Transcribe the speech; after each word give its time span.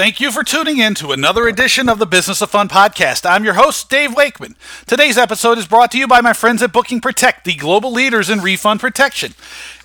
Thank 0.00 0.18
you 0.18 0.32
for 0.32 0.42
tuning 0.42 0.78
in 0.78 0.94
to 0.94 1.12
another 1.12 1.46
edition 1.46 1.86
of 1.86 1.98
the 1.98 2.06
Business 2.06 2.40
of 2.40 2.48
Fun 2.48 2.70
podcast. 2.70 3.28
I'm 3.28 3.44
your 3.44 3.52
host, 3.52 3.90
Dave 3.90 4.16
Wakeman. 4.16 4.56
Today's 4.86 5.18
episode 5.18 5.58
is 5.58 5.66
brought 5.66 5.90
to 5.90 5.98
you 5.98 6.08
by 6.08 6.22
my 6.22 6.32
friends 6.32 6.62
at 6.62 6.72
Booking 6.72 7.02
Protect, 7.02 7.44
the 7.44 7.54
global 7.54 7.92
leaders 7.92 8.30
in 8.30 8.40
refund 8.40 8.80
protection. 8.80 9.34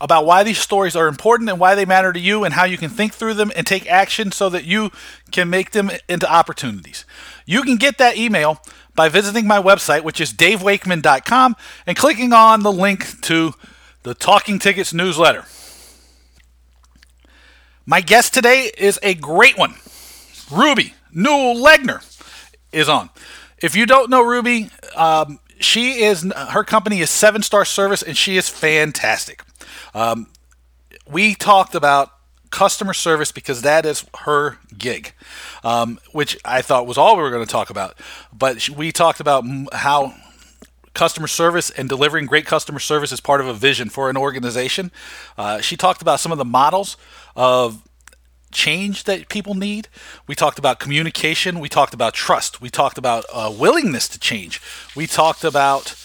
about 0.00 0.26
why 0.26 0.42
these 0.42 0.58
stories 0.58 0.96
are 0.96 1.06
important 1.06 1.48
and 1.48 1.58
why 1.58 1.74
they 1.74 1.84
matter 1.84 2.12
to 2.12 2.20
you 2.20 2.44
and 2.44 2.54
how 2.54 2.64
you 2.64 2.76
can 2.76 2.90
think 2.90 3.14
through 3.14 3.34
them 3.34 3.52
and 3.56 3.66
take 3.66 3.90
action 3.90 4.32
so 4.32 4.48
that 4.50 4.64
you 4.64 4.90
can 5.30 5.48
make 5.48 5.70
them 5.70 5.90
into 6.08 6.30
opportunities. 6.30 7.04
You 7.46 7.62
can 7.62 7.76
get 7.76 7.98
that 7.98 8.16
email 8.16 8.60
by 8.94 9.08
visiting 9.08 9.46
my 9.46 9.60
website, 9.60 10.02
which 10.02 10.20
is 10.20 10.32
davewakeman.com, 10.32 11.56
and 11.86 11.96
clicking 11.96 12.32
on 12.32 12.62
the 12.62 12.72
link 12.72 13.20
to 13.22 13.54
the 14.02 14.14
Talking 14.14 14.58
Tickets 14.58 14.92
newsletter. 14.92 15.44
My 17.86 18.00
guest 18.00 18.32
today 18.32 18.70
is 18.78 18.98
a 19.02 19.14
great 19.14 19.58
one. 19.58 19.74
Ruby 20.50 20.94
Newell 21.12 21.56
Legner 21.56 22.02
is 22.72 22.88
on. 22.88 23.10
If 23.58 23.76
you 23.76 23.86
don't 23.86 24.10
know 24.10 24.22
Ruby, 24.22 24.70
um, 24.96 25.38
she 25.60 26.02
is 26.02 26.30
her 26.50 26.64
company 26.64 27.00
is 27.00 27.10
Seven 27.10 27.42
Star 27.42 27.64
Service, 27.64 28.02
and 28.02 28.16
she 28.16 28.36
is 28.36 28.48
fantastic. 28.48 29.42
Um, 29.94 30.28
we 31.10 31.34
talked 31.34 31.74
about 31.74 32.10
customer 32.54 32.94
service 32.94 33.32
because 33.32 33.62
that 33.62 33.84
is 33.84 34.06
her 34.20 34.58
gig, 34.78 35.12
um, 35.64 35.98
which 36.12 36.38
I 36.44 36.62
thought 36.62 36.86
was 36.86 36.96
all 36.96 37.16
we 37.16 37.22
were 37.22 37.30
going 37.30 37.44
to 37.44 37.50
talk 37.50 37.68
about. 37.68 37.98
But 38.32 38.68
we 38.68 38.92
talked 38.92 39.18
about 39.18 39.44
how 39.72 40.14
customer 40.94 41.26
service 41.26 41.68
and 41.70 41.88
delivering 41.88 42.26
great 42.26 42.46
customer 42.46 42.78
service 42.78 43.10
is 43.10 43.20
part 43.20 43.40
of 43.40 43.48
a 43.48 43.54
vision 43.54 43.88
for 43.90 44.08
an 44.08 44.16
organization. 44.16 44.92
Uh, 45.36 45.60
she 45.60 45.76
talked 45.76 46.00
about 46.00 46.20
some 46.20 46.30
of 46.30 46.38
the 46.38 46.44
models 46.44 46.96
of 47.34 47.82
change 48.52 49.02
that 49.02 49.28
people 49.28 49.54
need. 49.54 49.88
We 50.28 50.36
talked 50.36 50.60
about 50.60 50.78
communication. 50.78 51.58
We 51.58 51.68
talked 51.68 51.92
about 51.92 52.14
trust. 52.14 52.60
We 52.60 52.70
talked 52.70 52.98
about 52.98 53.24
uh, 53.32 53.52
willingness 53.58 54.06
to 54.10 54.18
change. 54.20 54.62
We 54.94 55.08
talked 55.08 55.42
about 55.42 55.96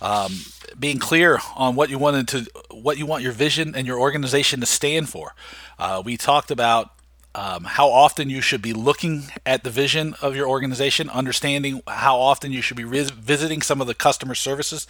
um, 0.00 0.32
being 0.78 0.98
clear 0.98 1.38
on 1.56 1.74
what 1.74 1.90
you 1.90 1.98
wanted 1.98 2.28
to, 2.28 2.46
what 2.70 2.98
you 2.98 3.06
want 3.06 3.22
your 3.22 3.32
vision 3.32 3.74
and 3.74 3.86
your 3.86 3.98
organization 3.98 4.60
to 4.60 4.66
stand 4.66 5.08
for. 5.08 5.34
Uh, 5.78 6.02
we 6.04 6.16
talked 6.16 6.50
about 6.50 6.92
um, 7.34 7.64
how 7.64 7.88
often 7.88 8.30
you 8.30 8.40
should 8.40 8.62
be 8.62 8.72
looking 8.72 9.24
at 9.46 9.62
the 9.62 9.70
vision 9.70 10.14
of 10.22 10.34
your 10.34 10.48
organization, 10.48 11.08
understanding 11.10 11.82
how 11.86 12.18
often 12.18 12.52
you 12.52 12.62
should 12.62 12.76
be 12.76 12.84
visiting 12.84 13.62
some 13.62 13.80
of 13.80 13.86
the 13.86 13.94
customer 13.94 14.34
services. 14.34 14.86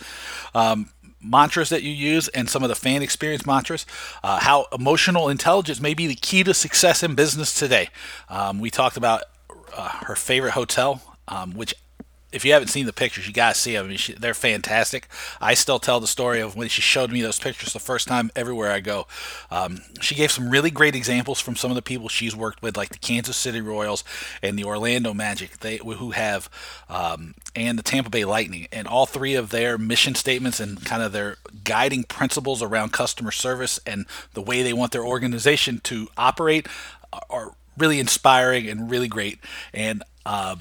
Um, 0.55 0.91
mantras 1.21 1.69
that 1.69 1.83
you 1.83 1.91
use 1.91 2.29
and 2.29 2.49
some 2.49 2.63
of 2.63 2.69
the 2.69 2.75
fan 2.75 3.03
experience 3.03 3.45
mantras, 3.45 3.85
uh, 4.23 4.39
how 4.39 4.67
emotional 4.73 5.29
intelligence 5.29 5.81
may 5.81 5.93
be 5.93 6.07
the 6.07 6.15
key 6.15 6.45
to 6.45 6.55
success 6.55 7.03
in 7.03 7.15
business 7.15 7.59
today. 7.59 7.89
Um, 8.29 8.61
we 8.61 8.71
talked 8.71 8.97
about 8.97 9.25
uh, 9.77 9.89
her 10.07 10.15
favorite 10.15 10.53
hotel, 10.53 11.03
um, 11.27 11.55
which 11.55 11.75
if 12.31 12.45
you 12.45 12.53
haven't 12.53 12.69
seen 12.69 12.87
the 12.87 12.93
pictures, 12.93 13.27
you 13.27 13.33
gotta 13.33 13.55
see 13.55 13.73
them. 13.73 13.87
I 13.87 13.89
mean, 13.89 13.97
she, 13.97 14.13
they're 14.13 14.35
fantastic. 14.35 15.09
I 15.41 15.55
still 15.55 15.79
tell 15.79 15.99
the 15.99 16.07
story 16.07 16.41
of 16.41 16.57
when 16.57 16.69
she 16.69 16.83
showed 16.83 17.11
me 17.11 17.23
those 17.23 17.39
pictures 17.39 17.73
the 17.73 17.79
first 17.79 18.07
time 18.07 18.31
everywhere 18.37 18.71
I 18.71 18.81
go. 18.81 19.07
Um, 19.51 19.81
she 20.01 20.15
gave 20.15 20.31
some 20.31 20.51
really 20.51 20.71
great 20.71 20.95
examples 20.95 21.41
from 21.41 21.57
some 21.57 21.71
of 21.71 21.75
the 21.75 21.83
people 21.83 22.09
she's 22.09 22.37
worked 22.37 22.63
with, 22.63 22.77
like 22.77 22.91
the 22.91 22.99
Kansas 22.99 23.37
City 23.37 23.61
Royals 23.61 24.05
and 24.43 24.59
the 24.59 24.65
Orlando 24.65 25.15
Magic, 25.15 25.59
they 25.59 25.79
who 25.79 26.11
have, 26.11 26.51
um, 26.89 27.35
and 27.57 27.79
the 27.79 27.83
Tampa 27.83 28.11
Bay 28.11 28.25
Lightning, 28.25 28.69
and 28.73 28.87
all 28.87 29.07
three 29.07 29.35
of 29.35 29.51
their 29.51 29.79
mission 29.79 30.15
statements 30.15 30.61
and 30.61 30.85
kind 30.85 31.03
of 31.03 31.13
their 31.13 31.37
guiding 31.65 32.05
principles 32.05 32.63
around 32.63 32.93
customer 32.93 33.31
service 33.31 33.81
and 33.87 34.05
the 34.35 34.43
way 34.43 34.63
they 34.63 34.75
want 34.75 34.93
their 34.93 35.05
organization 35.05 35.81
to 35.85 36.09
operate 36.17 36.67
are 37.31 37.55
really 37.79 38.01
inspiring 38.01 38.69
and 38.69 38.91
really 38.91 39.09
great. 39.09 39.39
And 39.73 40.03
um, 40.27 40.61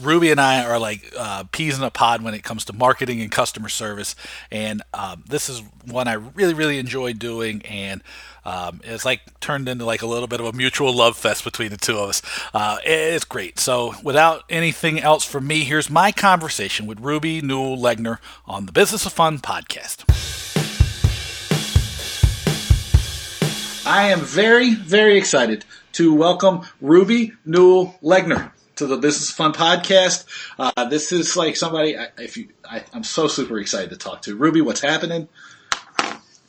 Ruby 0.00 0.30
and 0.30 0.40
I 0.40 0.64
are 0.64 0.78
like 0.78 1.12
uh, 1.18 1.44
peas 1.52 1.76
in 1.76 1.84
a 1.84 1.90
pod 1.90 2.22
when 2.22 2.34
it 2.34 2.42
comes 2.42 2.64
to 2.66 2.72
marketing 2.72 3.20
and 3.20 3.30
customer 3.30 3.68
service, 3.68 4.16
and 4.50 4.82
um, 4.94 5.24
this 5.28 5.48
is 5.48 5.62
one 5.86 6.08
I 6.08 6.14
really, 6.14 6.54
really 6.54 6.78
enjoy 6.78 7.12
doing, 7.12 7.62
and 7.66 8.02
um, 8.44 8.80
it's 8.84 9.04
like 9.04 9.20
turned 9.40 9.68
into 9.68 9.84
like 9.84 10.02
a 10.02 10.06
little 10.06 10.26
bit 10.26 10.40
of 10.40 10.46
a 10.46 10.52
mutual 10.52 10.94
love 10.94 11.16
fest 11.16 11.44
between 11.44 11.70
the 11.70 11.76
two 11.76 11.98
of 11.98 12.08
us. 12.08 12.22
Uh, 12.54 12.78
it's 12.84 13.24
great. 13.24 13.58
So, 13.58 13.94
without 14.02 14.44
anything 14.48 14.98
else 14.98 15.24
from 15.24 15.46
me, 15.46 15.64
here's 15.64 15.90
my 15.90 16.10
conversation 16.10 16.86
with 16.86 17.00
Ruby 17.00 17.40
Newell 17.40 17.76
Legner 17.76 18.18
on 18.46 18.66
the 18.66 18.72
Business 18.72 19.04
of 19.04 19.12
Fun 19.12 19.38
podcast. 19.38 20.04
I 23.84 24.10
am 24.10 24.20
very, 24.20 24.74
very 24.74 25.18
excited 25.18 25.64
to 25.92 26.14
welcome 26.14 26.62
Ruby 26.80 27.32
Newell 27.44 27.98
Legner 28.02 28.52
to 28.82 28.88
the 28.88 28.96
Business 28.96 29.30
Fun 29.30 29.52
podcast. 29.52 30.24
Uh, 30.58 30.84
this 30.86 31.12
is 31.12 31.36
like 31.36 31.56
somebody, 31.56 31.96
if 32.18 32.36
you, 32.36 32.48
I, 32.68 32.82
I'm 32.92 33.04
so 33.04 33.28
super 33.28 33.58
excited 33.58 33.90
to 33.90 33.96
talk 33.96 34.22
to. 34.22 34.34
Ruby, 34.34 34.60
what's 34.60 34.80
happening? 34.80 35.28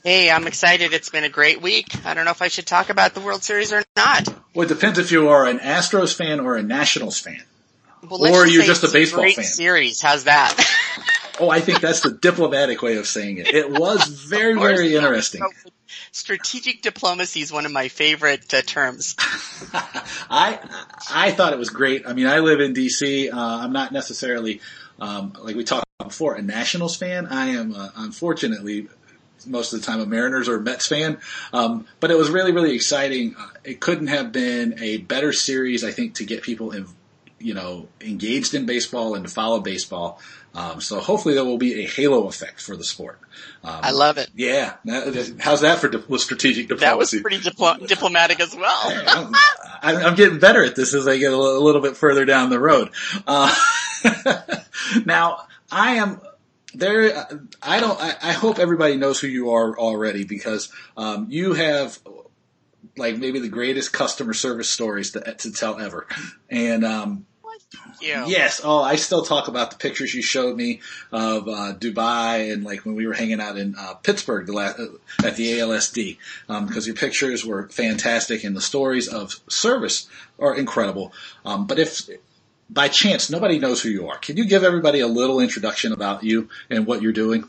Hey, 0.02 0.30
I'm 0.30 0.46
excited. 0.46 0.92
It's 0.92 1.08
been 1.08 1.24
a 1.24 1.28
great 1.28 1.62
week. 1.62 2.04
I 2.04 2.12
don't 2.12 2.24
know 2.24 2.32
if 2.32 2.42
I 2.42 2.48
should 2.48 2.66
talk 2.66 2.90
about 2.90 3.14
the 3.14 3.20
World 3.20 3.42
Series 3.42 3.72
or 3.72 3.84
not. 3.96 4.28
Well, 4.52 4.66
it 4.66 4.68
depends 4.68 4.98
if 4.98 5.12
you 5.12 5.28
are 5.28 5.46
an 5.46 5.60
Astros 5.60 6.14
fan 6.14 6.40
or 6.40 6.56
a 6.56 6.62
Nationals 6.62 7.18
fan. 7.20 7.42
Well, 8.02 8.34
or 8.34 8.46
you're 8.46 8.64
just 8.64 8.84
a 8.84 8.92
baseball 8.92 9.20
great 9.20 9.36
fan? 9.36 9.44
Series, 9.44 10.02
how's 10.02 10.24
that? 10.24 10.54
oh, 11.40 11.48
I 11.48 11.60
think 11.60 11.80
that's 11.80 12.00
the 12.00 12.10
diplomatic 12.10 12.82
way 12.82 12.96
of 12.96 13.06
saying 13.06 13.38
it. 13.38 13.46
It 13.46 13.70
was 13.70 14.06
very, 14.28 14.54
very 14.54 14.94
interesting. 14.94 15.42
Strategic 16.12 16.82
diplomacy 16.82 17.40
is 17.40 17.52
one 17.52 17.66
of 17.66 17.72
my 17.72 17.88
favorite 17.88 18.52
uh, 18.52 18.62
terms. 18.62 19.16
I 19.72 20.58
I 21.10 21.32
thought 21.32 21.52
it 21.52 21.58
was 21.58 21.70
great. 21.70 22.06
I 22.06 22.12
mean, 22.12 22.26
I 22.26 22.40
live 22.40 22.60
in 22.60 22.74
DC. 22.74 23.32
Uh, 23.32 23.36
I'm 23.36 23.72
not 23.72 23.92
necessarily 23.92 24.60
um, 24.98 25.34
like 25.40 25.56
we 25.56 25.64
talked 25.64 25.86
about 25.98 26.10
before 26.10 26.34
a 26.34 26.42
Nationals 26.42 26.96
fan. 26.96 27.26
I 27.26 27.46
am 27.46 27.74
uh, 27.74 27.90
unfortunately 27.96 28.88
most 29.46 29.72
of 29.72 29.80
the 29.80 29.86
time 29.86 30.00
a 30.00 30.06
Mariners 30.06 30.48
or 30.48 30.56
a 30.56 30.60
Mets 30.60 30.86
fan. 30.86 31.18
Um, 31.52 31.86
but 32.00 32.10
it 32.10 32.16
was 32.16 32.30
really, 32.30 32.52
really 32.52 32.74
exciting. 32.74 33.34
Uh, 33.38 33.48
it 33.62 33.80
couldn't 33.80 34.08
have 34.08 34.32
been 34.32 34.78
a 34.80 34.98
better 34.98 35.32
series, 35.32 35.84
I 35.84 35.90
think, 35.90 36.14
to 36.14 36.24
get 36.24 36.42
people 36.42 36.72
in, 36.72 36.86
you 37.38 37.54
know, 37.54 37.88
engaged 38.00 38.54
in 38.54 38.66
baseball 38.66 39.14
and 39.14 39.26
to 39.26 39.30
follow 39.30 39.60
baseball. 39.60 40.20
Um, 40.54 40.80
so 40.80 41.00
hopefully 41.00 41.34
there 41.34 41.44
will 41.44 41.58
be 41.58 41.82
a 41.82 41.86
halo 41.86 42.28
effect 42.28 42.60
for 42.60 42.76
the 42.76 42.84
sport. 42.84 43.18
Um, 43.64 43.80
I 43.82 43.90
love 43.90 44.18
it. 44.18 44.30
Yeah. 44.36 44.74
How's 45.40 45.62
that 45.62 45.78
for 45.80 45.88
di- 45.88 46.18
strategic 46.18 46.68
diplomacy? 46.68 46.86
That 46.86 46.96
was 46.96 47.10
pretty 47.20 47.38
diplo- 47.38 47.86
diplomatic 47.86 48.38
as 48.38 48.54
well. 48.54 49.34
I'm, 49.82 49.96
I'm, 49.96 50.14
getting 50.14 50.38
better 50.38 50.62
at 50.62 50.76
this 50.76 50.94
as 50.94 51.08
I 51.08 51.18
get 51.18 51.32
a 51.32 51.36
little 51.36 51.80
bit 51.80 51.96
further 51.96 52.24
down 52.24 52.50
the 52.50 52.60
road. 52.60 52.90
Uh, 53.26 53.52
now 55.04 55.46
I 55.72 55.94
am 55.96 56.20
there. 56.72 57.26
I 57.60 57.80
don't, 57.80 58.00
I, 58.00 58.14
I, 58.22 58.32
hope 58.32 58.60
everybody 58.60 58.96
knows 58.96 59.20
who 59.20 59.26
you 59.26 59.50
are 59.50 59.76
already 59.76 60.24
because, 60.24 60.70
um, 60.96 61.26
you 61.30 61.54
have 61.54 61.98
like 62.96 63.18
maybe 63.18 63.40
the 63.40 63.48
greatest 63.48 63.92
customer 63.92 64.34
service 64.34 64.70
stories 64.70 65.12
to, 65.12 65.20
to 65.20 65.52
tell 65.52 65.80
ever. 65.80 66.06
And, 66.48 66.84
um, 66.84 67.26
Yes. 68.26 68.60
Oh, 68.62 68.82
I 68.82 68.96
still 68.96 69.22
talk 69.22 69.48
about 69.48 69.70
the 69.70 69.76
pictures 69.76 70.14
you 70.14 70.22
showed 70.22 70.56
me 70.56 70.80
of 71.12 71.48
uh, 71.48 71.74
Dubai 71.78 72.52
and 72.52 72.64
like 72.64 72.84
when 72.84 72.94
we 72.94 73.06
were 73.06 73.14
hanging 73.14 73.40
out 73.40 73.56
in 73.56 73.74
uh, 73.78 73.94
Pittsburgh 73.94 74.46
the 74.46 74.52
last, 74.52 74.78
uh, 74.78 74.86
at 75.24 75.36
the 75.36 75.58
ALSD 75.58 76.18
because 76.46 76.86
um, 76.86 76.86
your 76.86 76.96
pictures 76.96 77.44
were 77.44 77.68
fantastic 77.68 78.44
and 78.44 78.56
the 78.56 78.60
stories 78.60 79.08
of 79.08 79.40
service 79.48 80.08
are 80.38 80.54
incredible. 80.54 81.12
Um, 81.44 81.66
but 81.66 81.78
if 81.78 82.08
by 82.68 82.88
chance 82.88 83.30
nobody 83.30 83.58
knows 83.58 83.82
who 83.82 83.88
you 83.88 84.08
are, 84.08 84.18
can 84.18 84.36
you 84.36 84.46
give 84.46 84.64
everybody 84.64 85.00
a 85.00 85.06
little 85.06 85.40
introduction 85.40 85.92
about 85.92 86.24
you 86.24 86.48
and 86.70 86.86
what 86.86 87.02
you're 87.02 87.12
doing? 87.12 87.48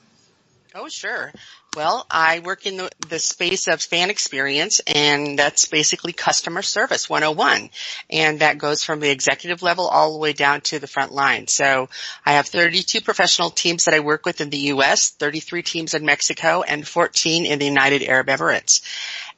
Oh, 0.74 0.90
sure. 0.90 1.32
Well, 1.76 2.06
I 2.10 2.40
work 2.40 2.66
in 2.66 2.78
the, 2.78 2.90
the 3.10 3.20
space 3.20 3.68
of 3.68 3.82
fan 3.82 4.10
experience 4.10 4.80
and 4.88 5.38
that's 5.38 5.66
basically 5.66 6.14
customer 6.14 6.62
service 6.62 7.10
101. 7.10 7.70
And 8.10 8.40
that 8.40 8.58
goes 8.58 8.82
from 8.82 9.02
the 9.02 9.12
executive 9.12 9.62
level 9.62 9.86
all 9.86 10.14
the 10.14 10.20
way 10.20 10.32
down 10.32 10.62
to 10.62 10.80
the 10.80 10.88
front 10.88 11.12
line. 11.12 11.48
So 11.48 11.90
I 12.26 12.34
have 12.34 12.48
32 12.48 13.02
professional 13.02 13.50
teams 13.50 13.86
that 13.86 13.94
I 13.94 14.00
work 14.00 14.26
with 14.26 14.40
in 14.40 14.50
the 14.50 14.72
US, 14.74 15.10
33 15.10 15.64
teams 15.64 15.94
in 15.94 16.06
Mexico 16.06 16.62
and 16.62 16.88
14 16.88 17.46
in 17.46 17.60
the 17.60 17.66
United 17.66 18.04
Arab 18.04 18.28
Emirates. 18.28 18.82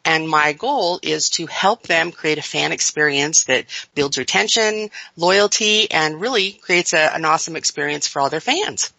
And 0.05 0.29
my 0.29 0.53
goal 0.53 0.99
is 1.01 1.29
to 1.31 1.47
help 1.47 1.87
them 1.87 2.11
create 2.11 2.37
a 2.37 2.43
fan 2.43 2.71
experience 2.71 3.45
that 3.45 3.65
builds 3.95 4.17
retention, 4.19 4.91
loyalty, 5.15 5.89
and 5.89 6.21
really 6.21 6.51
creates 6.51 6.93
a, 6.93 7.15
an 7.15 7.25
awesome 7.25 7.55
experience 7.55 8.07
for 8.07 8.21
all 8.21 8.29
their 8.29 8.39
fans. 8.39 8.93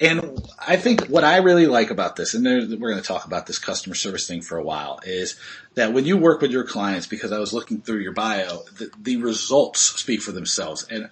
And 0.00 0.46
I 0.58 0.76
think 0.76 1.06
what 1.06 1.24
I 1.24 1.38
really 1.38 1.66
like 1.66 1.90
about 1.90 2.16
this, 2.16 2.34
and 2.34 2.44
we're 2.44 2.90
going 2.90 3.02
to 3.02 3.06
talk 3.06 3.24
about 3.24 3.46
this 3.46 3.58
customer 3.58 3.94
service 3.94 4.28
thing 4.28 4.42
for 4.42 4.56
a 4.56 4.62
while, 4.62 5.00
is 5.04 5.38
that 5.74 5.92
when 5.92 6.04
you 6.04 6.16
work 6.16 6.40
with 6.40 6.52
your 6.52 6.64
clients, 6.64 7.06
because 7.06 7.32
I 7.32 7.38
was 7.38 7.52
looking 7.52 7.80
through 7.80 8.00
your 8.00 8.12
bio, 8.12 8.62
the, 8.76 8.90
the 9.00 9.16
results 9.16 9.80
speak 9.80 10.22
for 10.22 10.32
themselves. 10.32 10.86
And 10.88 11.10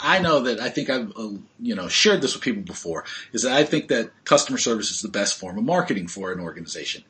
I 0.00 0.20
know 0.20 0.40
that 0.40 0.60
I 0.60 0.68
think 0.68 0.90
I've 0.90 1.10
uh, 1.16 1.30
you 1.58 1.74
know 1.74 1.88
shared 1.88 2.20
this 2.20 2.34
with 2.34 2.42
people 2.42 2.62
before 2.62 3.04
is 3.32 3.42
that 3.42 3.52
I 3.52 3.64
think 3.64 3.88
that 3.88 4.10
customer 4.24 4.58
service 4.58 4.90
is 4.90 5.02
the 5.02 5.08
best 5.08 5.38
form 5.38 5.58
of 5.58 5.64
marketing 5.64 6.08
for 6.08 6.30
an 6.32 6.40
organization. 6.40 7.04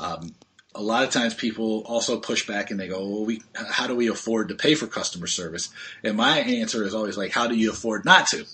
Um, 0.00 0.34
a 0.74 0.82
lot 0.82 1.04
of 1.04 1.10
times 1.10 1.34
people 1.34 1.84
also 1.86 2.18
push 2.18 2.46
back 2.46 2.70
and 2.70 2.80
they 2.80 2.88
go, 2.88 2.98
well, 2.98 3.24
we, 3.24 3.42
how 3.54 3.86
do 3.86 3.94
we 3.94 4.08
afford 4.08 4.48
to 4.48 4.56
pay 4.56 4.74
for 4.74 4.88
customer 4.88 5.28
service? 5.28 5.70
And 6.02 6.16
my 6.16 6.40
answer 6.40 6.82
is 6.82 6.94
always 6.94 7.16
like, 7.16 7.30
how 7.30 7.46
do 7.46 7.54
you 7.54 7.70
afford 7.70 8.04
not 8.04 8.26
to? 8.28 8.44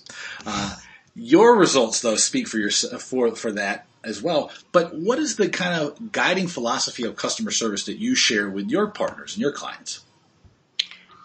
Uh, 0.45 0.75
your 1.15 1.55
results, 1.55 2.01
though, 2.01 2.15
speak 2.15 2.47
for 2.47 2.57
your 2.57 2.71
for 2.71 3.35
for 3.35 3.51
that 3.51 3.85
as 4.03 4.21
well. 4.21 4.51
But 4.71 4.95
what 4.95 5.19
is 5.19 5.35
the 5.35 5.49
kind 5.49 5.79
of 5.81 6.11
guiding 6.11 6.47
philosophy 6.47 7.03
of 7.03 7.15
customer 7.15 7.51
service 7.51 7.85
that 7.85 7.97
you 7.97 8.15
share 8.15 8.49
with 8.49 8.69
your 8.69 8.87
partners 8.87 9.33
and 9.33 9.41
your 9.41 9.51
clients? 9.51 10.03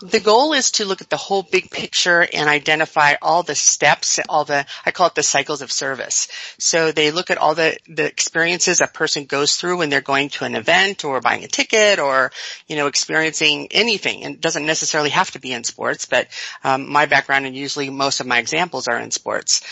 The 0.02 0.20
goal 0.20 0.52
is 0.52 0.72
to 0.72 0.84
look 0.84 1.00
at 1.00 1.08
the 1.08 1.16
whole 1.16 1.42
big 1.42 1.70
picture 1.70 2.26
and 2.32 2.48
identify 2.48 3.14
all 3.22 3.42
the 3.42 3.54
steps, 3.54 4.20
all 4.28 4.44
the, 4.44 4.66
I 4.84 4.90
call 4.90 5.06
it 5.06 5.14
the 5.14 5.22
cycles 5.22 5.62
of 5.62 5.72
service. 5.72 6.28
So 6.58 6.92
they 6.92 7.10
look 7.10 7.30
at 7.30 7.38
all 7.38 7.54
the, 7.54 7.78
the 7.88 8.04
experiences 8.04 8.82
a 8.82 8.86
person 8.86 9.24
goes 9.24 9.56
through 9.56 9.78
when 9.78 9.88
they're 9.88 10.02
going 10.02 10.28
to 10.30 10.44
an 10.44 10.54
event 10.54 11.04
or 11.04 11.20
buying 11.20 11.44
a 11.44 11.48
ticket 11.48 11.98
or, 11.98 12.30
you 12.66 12.76
know, 12.76 12.88
experiencing 12.88 13.68
anything. 13.70 14.22
And 14.24 14.34
it 14.34 14.40
doesn't 14.40 14.66
necessarily 14.66 15.10
have 15.10 15.30
to 15.30 15.40
be 15.40 15.52
in 15.52 15.64
sports, 15.64 16.04
but 16.04 16.28
um, 16.62 16.90
my 16.90 17.06
background 17.06 17.46
and 17.46 17.56
usually 17.56 17.88
most 17.88 18.20
of 18.20 18.26
my 18.26 18.38
examples 18.38 18.88
are 18.88 18.98
in 18.98 19.10
sports 19.10 19.62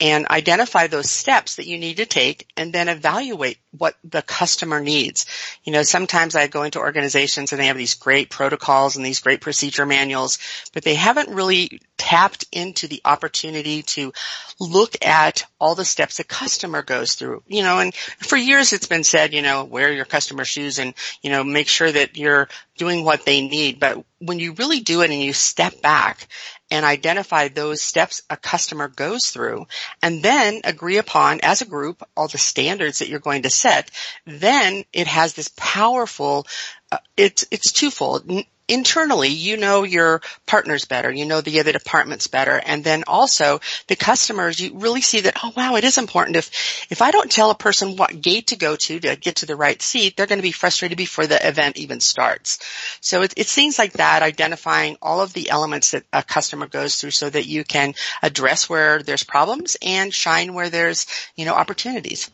and 0.00 0.26
identify 0.28 0.86
those 0.86 1.10
steps 1.10 1.56
that 1.56 1.66
you 1.66 1.78
need 1.78 1.98
to 1.98 2.06
take 2.06 2.50
and 2.56 2.72
then 2.72 2.88
evaluate 2.88 3.58
what 3.76 3.94
the 4.04 4.22
customer 4.22 4.80
needs. 4.80 5.26
You 5.64 5.72
know, 5.72 5.82
sometimes 5.82 6.34
I 6.34 6.46
go 6.48 6.62
into 6.62 6.80
organizations 6.80 7.52
and 7.52 7.60
they 7.60 7.66
have 7.66 7.76
these 7.76 7.94
great 7.94 8.30
protocols 8.30 8.96
and 8.96 9.04
these 9.04 9.20
great 9.20 9.40
procedure 9.40 9.86
manuals, 9.86 10.38
but 10.72 10.82
they 10.82 10.94
haven't 10.94 11.34
really 11.34 11.80
tapped 11.96 12.44
into 12.50 12.88
the 12.88 13.00
opportunity 13.04 13.82
to 13.82 14.12
look 14.58 15.04
at 15.04 15.44
all 15.60 15.74
the 15.74 15.84
steps 15.84 16.18
a 16.18 16.24
customer 16.24 16.82
goes 16.82 17.14
through. 17.14 17.42
You 17.46 17.62
know, 17.62 17.78
and 17.78 17.94
for 17.94 18.36
years 18.36 18.72
it's 18.72 18.86
been 18.86 19.04
said, 19.04 19.32
you 19.32 19.42
know, 19.42 19.64
wear 19.64 19.92
your 19.92 20.04
customer 20.04 20.44
shoes 20.44 20.78
and, 20.78 20.94
you 21.22 21.30
know, 21.30 21.44
make 21.44 21.68
sure 21.68 21.90
that 21.90 22.16
you're 22.16 22.48
doing 22.76 23.04
what 23.04 23.24
they 23.24 23.46
need. 23.46 23.78
But 23.78 24.04
when 24.18 24.38
you 24.38 24.52
really 24.52 24.80
do 24.80 25.02
it 25.02 25.10
and 25.10 25.22
you 25.22 25.32
step 25.32 25.80
back 25.82 26.26
and 26.70 26.84
identify 26.84 27.48
those 27.48 27.82
steps 27.82 28.22
a 28.30 28.36
customer 28.36 28.88
goes 28.88 29.26
through 29.26 29.66
and 30.02 30.22
then 30.22 30.60
agree 30.64 30.98
upon 30.98 31.40
as 31.42 31.60
a 31.60 31.66
group 31.66 32.02
all 32.16 32.28
the 32.28 32.38
standards 32.38 33.00
that 33.00 33.08
you're 33.08 33.18
going 33.18 33.42
to 33.42 33.50
set, 33.60 33.90
then 34.26 34.84
it 34.92 35.06
has 35.06 35.34
this 35.34 35.50
powerful, 35.56 36.46
uh, 36.90 36.98
it's, 37.16 37.44
it's 37.50 37.72
twofold 37.72 38.30
internally, 38.70 39.28
you 39.28 39.56
know 39.56 39.82
your 39.82 40.22
partners 40.46 40.84
better, 40.84 41.10
you 41.10 41.26
know 41.26 41.40
the 41.40 41.58
other 41.58 41.72
departments 41.72 42.28
better, 42.28 42.62
and 42.64 42.84
then 42.84 43.02
also 43.06 43.60
the 43.88 43.96
customers, 43.96 44.60
you 44.60 44.72
really 44.74 45.00
see 45.00 45.20
that, 45.22 45.36
oh 45.42 45.52
wow, 45.56 45.74
it 45.74 45.82
is 45.82 45.98
important. 45.98 46.36
If, 46.36 46.86
if 46.88 47.02
I 47.02 47.10
don't 47.10 47.30
tell 47.30 47.50
a 47.50 47.56
person 47.56 47.96
what 47.96 48.22
gate 48.22 48.46
to 48.48 48.56
go 48.56 48.76
to 48.76 49.00
to 49.00 49.16
get 49.16 49.36
to 49.36 49.46
the 49.46 49.56
right 49.56 49.82
seat, 49.82 50.16
they're 50.16 50.26
going 50.26 50.38
to 50.38 50.42
be 50.42 50.52
frustrated 50.52 50.96
before 50.96 51.26
the 51.26 51.46
event 51.46 51.78
even 51.78 51.98
starts. 51.98 52.60
So 53.00 53.22
it, 53.22 53.34
it's 53.36 53.52
things 53.52 53.78
like 53.78 53.94
that, 53.94 54.22
identifying 54.22 54.96
all 55.02 55.20
of 55.20 55.32
the 55.32 55.50
elements 55.50 55.90
that 55.90 56.04
a 56.12 56.22
customer 56.22 56.68
goes 56.68 56.94
through 56.94 57.10
so 57.10 57.28
that 57.28 57.46
you 57.46 57.64
can 57.64 57.94
address 58.22 58.70
where 58.70 59.02
there's 59.02 59.24
problems 59.24 59.76
and 59.82 60.14
shine 60.14 60.54
where 60.54 60.70
there's, 60.70 61.06
you 61.34 61.44
know, 61.44 61.54
opportunities. 61.54 62.30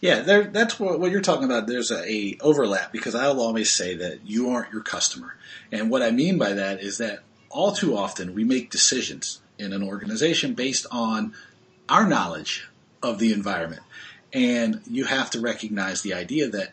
Yeah, 0.00 0.20
there, 0.20 0.44
that's 0.44 0.78
what, 0.78 1.00
what, 1.00 1.10
you're 1.10 1.20
talking 1.20 1.44
about. 1.44 1.66
There's 1.66 1.90
a, 1.90 2.10
a, 2.10 2.38
overlap 2.40 2.92
because 2.92 3.14
I'll 3.14 3.40
always 3.40 3.72
say 3.72 3.96
that 3.96 4.20
you 4.24 4.50
aren't 4.50 4.72
your 4.72 4.82
customer. 4.82 5.34
And 5.72 5.90
what 5.90 6.02
I 6.02 6.10
mean 6.10 6.38
by 6.38 6.52
that 6.52 6.80
is 6.80 6.98
that 6.98 7.20
all 7.50 7.72
too 7.72 7.96
often 7.96 8.34
we 8.34 8.44
make 8.44 8.70
decisions 8.70 9.40
in 9.58 9.72
an 9.72 9.82
organization 9.82 10.54
based 10.54 10.86
on 10.90 11.34
our 11.88 12.06
knowledge 12.06 12.68
of 13.02 13.18
the 13.18 13.32
environment. 13.32 13.82
And 14.32 14.82
you 14.88 15.04
have 15.04 15.30
to 15.30 15.40
recognize 15.40 16.02
the 16.02 16.14
idea 16.14 16.48
that 16.48 16.72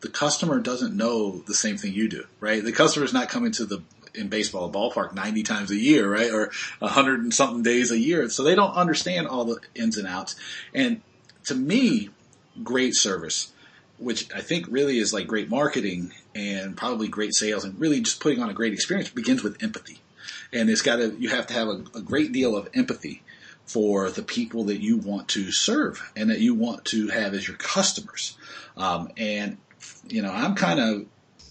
the 0.00 0.08
customer 0.08 0.60
doesn't 0.60 0.96
know 0.96 1.38
the 1.46 1.54
same 1.54 1.76
thing 1.76 1.92
you 1.92 2.08
do, 2.08 2.24
right? 2.40 2.62
The 2.62 2.72
customer 2.72 3.04
is 3.04 3.12
not 3.12 3.28
coming 3.28 3.52
to 3.52 3.64
the 3.64 3.82
in 4.14 4.28
baseball 4.28 4.64
a 4.66 4.70
ballpark 4.70 5.14
90 5.14 5.42
times 5.42 5.70
a 5.70 5.76
year, 5.76 6.10
right? 6.10 6.30
Or 6.30 6.50
100 6.80 7.20
and 7.20 7.32
something 7.32 7.62
days 7.62 7.90
a 7.90 7.98
year. 7.98 8.28
So 8.28 8.42
they 8.42 8.54
don't 8.54 8.74
understand 8.74 9.28
all 9.28 9.44
the 9.44 9.60
ins 9.74 9.96
and 9.96 10.08
outs. 10.08 10.34
And 10.74 11.02
to 11.44 11.54
me, 11.54 12.10
great 12.62 12.94
service, 12.94 13.52
which 13.98 14.32
I 14.34 14.40
think 14.40 14.66
really 14.68 14.98
is 14.98 15.12
like 15.12 15.26
great 15.26 15.50
marketing 15.50 16.12
and 16.34 16.76
probably 16.76 17.08
great 17.08 17.34
sales 17.34 17.64
and 17.64 17.78
really 17.80 18.00
just 18.00 18.20
putting 18.20 18.42
on 18.42 18.50
a 18.50 18.54
great 18.54 18.72
experience 18.72 19.10
begins 19.10 19.42
with 19.42 19.62
empathy. 19.62 20.00
And 20.52 20.70
it's 20.70 20.82
got 20.82 20.96
to, 20.96 21.14
you 21.18 21.28
have 21.30 21.46
to 21.48 21.54
have 21.54 21.68
a, 21.68 21.84
a 21.94 22.00
great 22.00 22.32
deal 22.32 22.56
of 22.56 22.68
empathy 22.74 23.22
for 23.66 24.10
the 24.10 24.22
people 24.22 24.64
that 24.64 24.80
you 24.80 24.96
want 24.96 25.28
to 25.28 25.52
serve 25.52 26.10
and 26.16 26.30
that 26.30 26.40
you 26.40 26.54
want 26.54 26.86
to 26.86 27.08
have 27.08 27.34
as 27.34 27.46
your 27.46 27.56
customers. 27.56 28.36
Um, 28.76 29.10
and, 29.16 29.58
you 30.08 30.22
know, 30.22 30.32
I'm 30.32 30.54
kind 30.54 30.80
of 30.80 31.06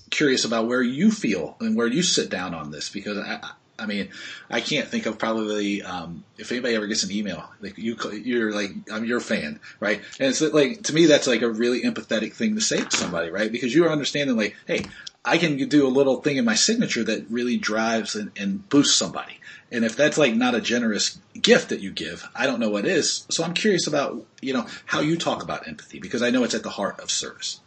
curious 0.10 0.46
about 0.46 0.68
where 0.68 0.82
you 0.82 1.12
feel 1.12 1.58
and 1.60 1.76
where 1.76 1.88
you 1.88 2.02
sit 2.02 2.30
down 2.30 2.56
on 2.56 2.72
this 2.72 2.90
because 2.90 3.18
I, 3.20 3.52
I 3.80 3.86
mean, 3.86 4.10
I 4.50 4.62
can't 4.62 4.88
think 4.88 5.06
of 5.06 5.20
probably 5.20 5.84
um, 5.84 6.24
if 6.38 6.52
anybody 6.52 6.76
ever 6.76 6.88
gets 6.88 7.04
an 7.04 7.12
email 7.12 7.48
like 7.62 7.78
you, 7.78 7.96
you're 8.14 8.52
like 8.52 8.72
I'm 8.92 9.06
your 9.06 9.20
fan, 9.20 9.60
right? 9.80 10.02
And 10.20 10.30
it's 10.30 10.42
like 10.42 10.84
to 10.84 10.94
me 10.94 11.06
that's 11.06 11.28
like 11.28 11.42
a 11.42 11.50
really 11.50 11.84
empathetic 11.84 12.34
thing 12.34 12.56
to 12.56 12.62
say 12.62 12.84
to 12.84 12.96
somebody, 12.96 13.30
right? 13.30 13.52
Because 13.52 13.76
you 13.76 13.86
are 13.86 13.92
understanding 13.92 14.36
like, 14.36 14.56
hey, 14.66 14.86
I 15.24 15.38
can 15.38 15.58
do 15.68 15.86
a 15.86 15.90
little 15.90 16.22
thing 16.22 16.38
in 16.38 16.46
my 16.46 16.56
signature 16.56 17.04
that 17.04 17.30
really 17.30 17.58
drives 17.58 18.16
and, 18.16 18.32
and 18.38 18.68
boosts 18.70 18.96
somebody. 18.96 19.40
And 19.72 19.84
if 19.84 19.98
that's 19.98 20.18
like 20.18 20.34
not 20.34 20.56
a 20.56 20.62
generous 20.62 21.20
gift 21.40 21.70
that 21.70 21.82
you 21.82 21.92
give, 21.92 22.28
I 22.34 22.48
don't 22.48 22.60
know 22.60 22.70
what 22.70 22.86
is. 22.86 23.26
So 23.30 23.44
I'm 23.44 23.54
curious 23.54 23.86
about 23.86 24.26
you 24.42 24.54
know 24.54 24.66
how 24.86 25.02
you 25.02 25.18
talk 25.18 25.44
about 25.44 25.68
empathy 25.68 26.00
because 26.00 26.22
I 26.22 26.30
know 26.30 26.44
it's 26.44 26.56
at 26.56 26.64
the 26.64 26.70
heart 26.70 27.00
of 27.00 27.12
service. 27.12 27.60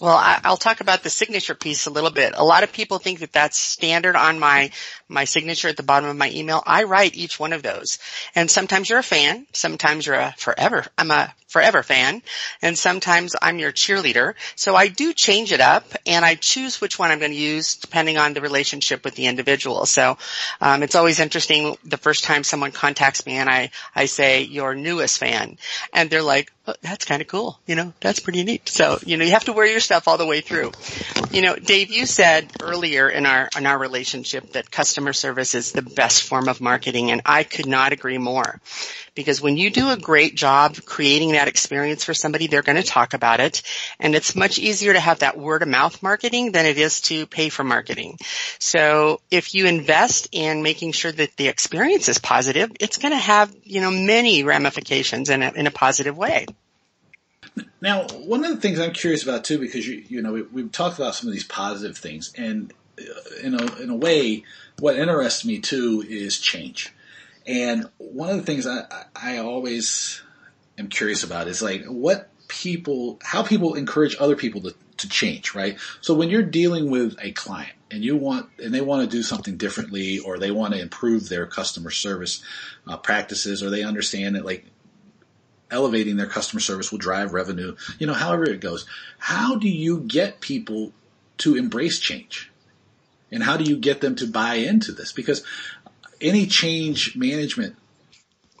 Well, 0.00 0.16
I, 0.16 0.40
will 0.48 0.56
talk 0.56 0.80
about 0.80 1.02
the 1.02 1.10
signature 1.10 1.54
piece 1.54 1.86
a 1.86 1.90
little 1.90 2.10
bit. 2.10 2.32
A 2.34 2.42
lot 2.42 2.62
of 2.64 2.72
people 2.72 2.98
think 2.98 3.18
that 3.18 3.34
that's 3.34 3.58
standard 3.58 4.16
on 4.16 4.38
my 4.38 4.70
my 5.08 5.24
signature 5.24 5.68
at 5.68 5.76
the 5.76 5.82
bottom 5.82 6.08
of 6.08 6.16
my 6.16 6.30
email. 6.30 6.62
I 6.66 6.84
write 6.84 7.16
each 7.16 7.38
one 7.38 7.52
of 7.52 7.62
those, 7.62 7.98
and 8.34 8.50
sometimes 8.50 8.88
you're 8.88 9.00
a 9.00 9.02
fan, 9.02 9.46
sometimes 9.52 10.06
you're 10.06 10.16
a 10.16 10.34
forever. 10.38 10.86
I'm 10.96 11.10
a 11.10 11.34
forever 11.48 11.82
fan, 11.82 12.22
and 12.62 12.78
sometimes 12.78 13.36
I'm 13.42 13.58
your 13.58 13.72
cheerleader. 13.72 14.34
So 14.54 14.74
I 14.74 14.86
do 14.88 15.12
change 15.12 15.52
it 15.52 15.60
up, 15.60 15.84
and 16.06 16.24
I 16.24 16.36
choose 16.36 16.80
which 16.80 16.98
one 16.98 17.10
I'm 17.10 17.18
going 17.18 17.32
to 17.32 17.36
use 17.36 17.74
depending 17.74 18.16
on 18.16 18.32
the 18.32 18.40
relationship 18.40 19.04
with 19.04 19.16
the 19.16 19.26
individual. 19.26 19.84
So 19.84 20.16
um, 20.62 20.82
it's 20.82 20.94
always 20.94 21.20
interesting 21.20 21.76
the 21.84 21.98
first 21.98 22.24
time 22.24 22.44
someone 22.44 22.72
contacts 22.72 23.26
me, 23.26 23.34
and 23.34 23.50
I 23.50 23.70
I 23.94 24.06
say 24.06 24.42
your 24.44 24.74
newest 24.74 25.18
fan, 25.18 25.58
and 25.92 26.08
they're 26.08 26.22
like, 26.22 26.52
oh, 26.70 26.74
"That's 26.82 27.04
kind 27.04 27.22
of 27.22 27.28
cool," 27.28 27.58
you 27.66 27.74
know, 27.74 27.92
that's 28.00 28.20
pretty 28.20 28.42
neat. 28.44 28.68
So 28.68 28.98
you 29.04 29.16
know, 29.16 29.24
you 29.24 29.32
have 29.32 29.44
to 29.44 29.52
wear 29.52 29.66
your 29.66 29.80
stuff 29.80 30.08
all 30.08 30.18
the 30.18 30.26
way 30.26 30.40
through. 30.40 30.72
You 31.30 31.42
know, 31.42 31.56
Dave, 31.56 31.90
you 31.90 32.06
said 32.06 32.50
earlier 32.60 33.08
in 33.08 33.26
our 33.26 33.48
in 33.56 33.66
our 33.66 33.78
relationship 33.78 34.52
that 34.52 34.70
customer 34.70 35.12
service 35.12 35.54
is 35.54 35.72
the 35.72 35.82
best 35.82 36.24
form 36.24 36.48
of 36.48 36.60
marketing, 36.60 37.10
and 37.10 37.22
I 37.24 37.44
could 37.44 37.66
not 37.66 37.92
agree 37.92 38.18
more. 38.18 38.60
Because 39.14 39.40
when 39.42 39.56
you 39.56 39.70
do 39.70 39.90
a 39.90 39.96
great 39.96 40.34
job 40.34 40.76
creating 40.84 41.32
that 41.32 41.48
experience 41.48 42.04
for 42.04 42.14
somebody, 42.14 42.46
they're 42.46 42.62
going 42.62 42.80
to 42.80 42.82
talk 42.82 43.12
about 43.12 43.40
it, 43.40 43.62
and 43.98 44.14
it's 44.14 44.34
much 44.34 44.58
easier 44.58 44.92
to 44.92 45.00
have 45.00 45.20
that 45.20 45.36
word 45.36 45.62
of 45.62 45.68
mouth 45.68 46.02
marketing 46.02 46.52
than 46.52 46.66
it 46.66 46.78
is 46.78 47.00
to 47.02 47.26
pay 47.26 47.48
for 47.48 47.64
marketing. 47.64 48.18
So 48.58 49.20
if 49.30 49.54
you 49.54 49.66
invest 49.66 50.28
in 50.32 50.62
making 50.62 50.92
sure 50.92 51.12
that 51.12 51.36
the 51.36 51.48
experience 51.48 52.08
is 52.08 52.18
positive, 52.18 52.70
it's 52.80 52.98
going 52.98 53.12
to 53.12 53.18
have 53.18 53.54
you 53.64 53.80
know 53.80 53.90
many 53.90 54.42
ramifications 54.44 55.30
in 55.30 55.42
a, 55.42 55.52
in 55.52 55.66
a 55.66 55.70
positive 55.70 56.16
way. 56.16 56.46
Now, 57.80 58.06
one 58.08 58.44
of 58.44 58.50
the 58.50 58.60
things 58.60 58.78
I'm 58.78 58.92
curious 58.92 59.22
about 59.22 59.44
too, 59.44 59.58
because 59.58 59.86
you 59.86 60.04
you 60.08 60.22
know 60.22 60.46
we, 60.52 60.62
have 60.62 60.72
talked 60.72 60.98
about 60.98 61.14
some 61.14 61.28
of 61.28 61.32
these 61.32 61.44
positive 61.44 61.96
things, 61.96 62.32
and 62.36 62.72
uh, 62.98 63.04
in 63.42 63.54
a 63.54 63.76
in 63.76 63.90
a 63.90 63.96
way, 63.96 64.44
what 64.78 64.96
interests 64.96 65.44
me 65.44 65.60
too 65.60 66.04
is 66.06 66.38
change. 66.38 66.92
And 67.46 67.88
one 67.98 68.30
of 68.30 68.36
the 68.36 68.42
things 68.42 68.66
I 68.66 68.84
I 69.16 69.38
always 69.38 70.22
am 70.78 70.88
curious 70.88 71.24
about 71.24 71.48
is 71.48 71.62
like 71.62 71.84
what 71.86 72.28
people, 72.48 73.18
how 73.22 73.42
people 73.42 73.74
encourage 73.74 74.16
other 74.18 74.36
people 74.36 74.60
to 74.62 74.74
to 75.00 75.08
change, 75.08 75.54
right? 75.54 75.78
So 76.00 76.14
when 76.14 76.28
you're 76.28 76.42
dealing 76.42 76.90
with 76.90 77.16
a 77.20 77.32
client 77.32 77.72
and 77.90 78.04
you 78.04 78.16
want, 78.16 78.50
and 78.62 78.72
they 78.72 78.82
want 78.82 79.02
to 79.02 79.16
do 79.16 79.22
something 79.22 79.56
differently 79.56 80.18
or 80.18 80.38
they 80.38 80.50
want 80.50 80.74
to 80.74 80.80
improve 80.80 81.28
their 81.28 81.46
customer 81.46 81.90
service 81.90 82.42
uh, 82.86 82.98
practices 82.98 83.62
or 83.62 83.70
they 83.70 83.82
understand 83.82 84.36
that 84.36 84.44
like 84.44 84.66
elevating 85.70 86.16
their 86.16 86.26
customer 86.26 86.60
service 86.60 86.90
will 86.90 86.98
drive 86.98 87.32
revenue, 87.32 87.76
you 87.98 88.06
know, 88.06 88.14
however 88.14 88.44
it 88.44 88.60
goes. 88.60 88.86
How 89.18 89.56
do 89.56 89.68
you 89.68 90.00
get 90.00 90.40
people 90.40 90.92
to 91.38 91.56
embrace 91.56 91.98
change? 91.98 92.50
And 93.32 93.42
how 93.42 93.56
do 93.56 93.64
you 93.64 93.76
get 93.76 94.00
them 94.00 94.16
to 94.16 94.26
buy 94.26 94.54
into 94.54 94.92
this? 94.92 95.12
Because 95.12 95.44
any 96.20 96.46
change 96.46 97.16
management 97.16 97.76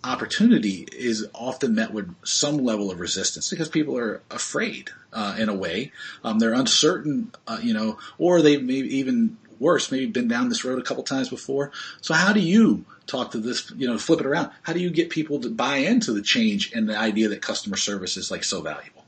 opportunity 0.02 0.86
is 0.92 1.26
often 1.34 1.74
met 1.74 1.92
with 1.92 2.14
some 2.24 2.58
level 2.58 2.90
of 2.90 3.00
resistance 3.00 3.50
because 3.50 3.68
people 3.68 3.98
are 3.98 4.22
afraid 4.30 4.90
uh, 5.12 5.36
in 5.38 5.48
a 5.48 5.54
way. 5.54 5.92
Um, 6.24 6.38
they're 6.38 6.54
uncertain, 6.54 7.32
uh, 7.46 7.58
you 7.62 7.74
know, 7.74 7.98
or 8.18 8.40
they 8.40 8.56
may 8.56 8.74
even 8.74 9.36
worse, 9.58 9.92
maybe 9.92 10.06
been 10.06 10.28
down 10.28 10.48
this 10.48 10.64
road 10.64 10.78
a 10.78 10.82
couple 10.82 11.02
times 11.02 11.28
before. 11.28 11.70
So 12.00 12.14
how 12.14 12.32
do 12.32 12.40
you 12.40 12.86
talk 13.10 13.32
to 13.32 13.38
this, 13.38 13.72
you 13.76 13.86
know, 13.86 13.98
flip 13.98 14.20
it 14.20 14.26
around? 14.26 14.50
How 14.62 14.72
do 14.72 14.80
you 14.80 14.90
get 14.90 15.10
people 15.10 15.40
to 15.40 15.50
buy 15.50 15.78
into 15.78 16.12
the 16.12 16.22
change 16.22 16.72
and 16.72 16.88
the 16.88 16.96
idea 16.96 17.28
that 17.28 17.42
customer 17.42 17.76
service 17.76 18.16
is 18.16 18.30
like 18.30 18.44
so 18.44 18.60
valuable? 18.60 19.04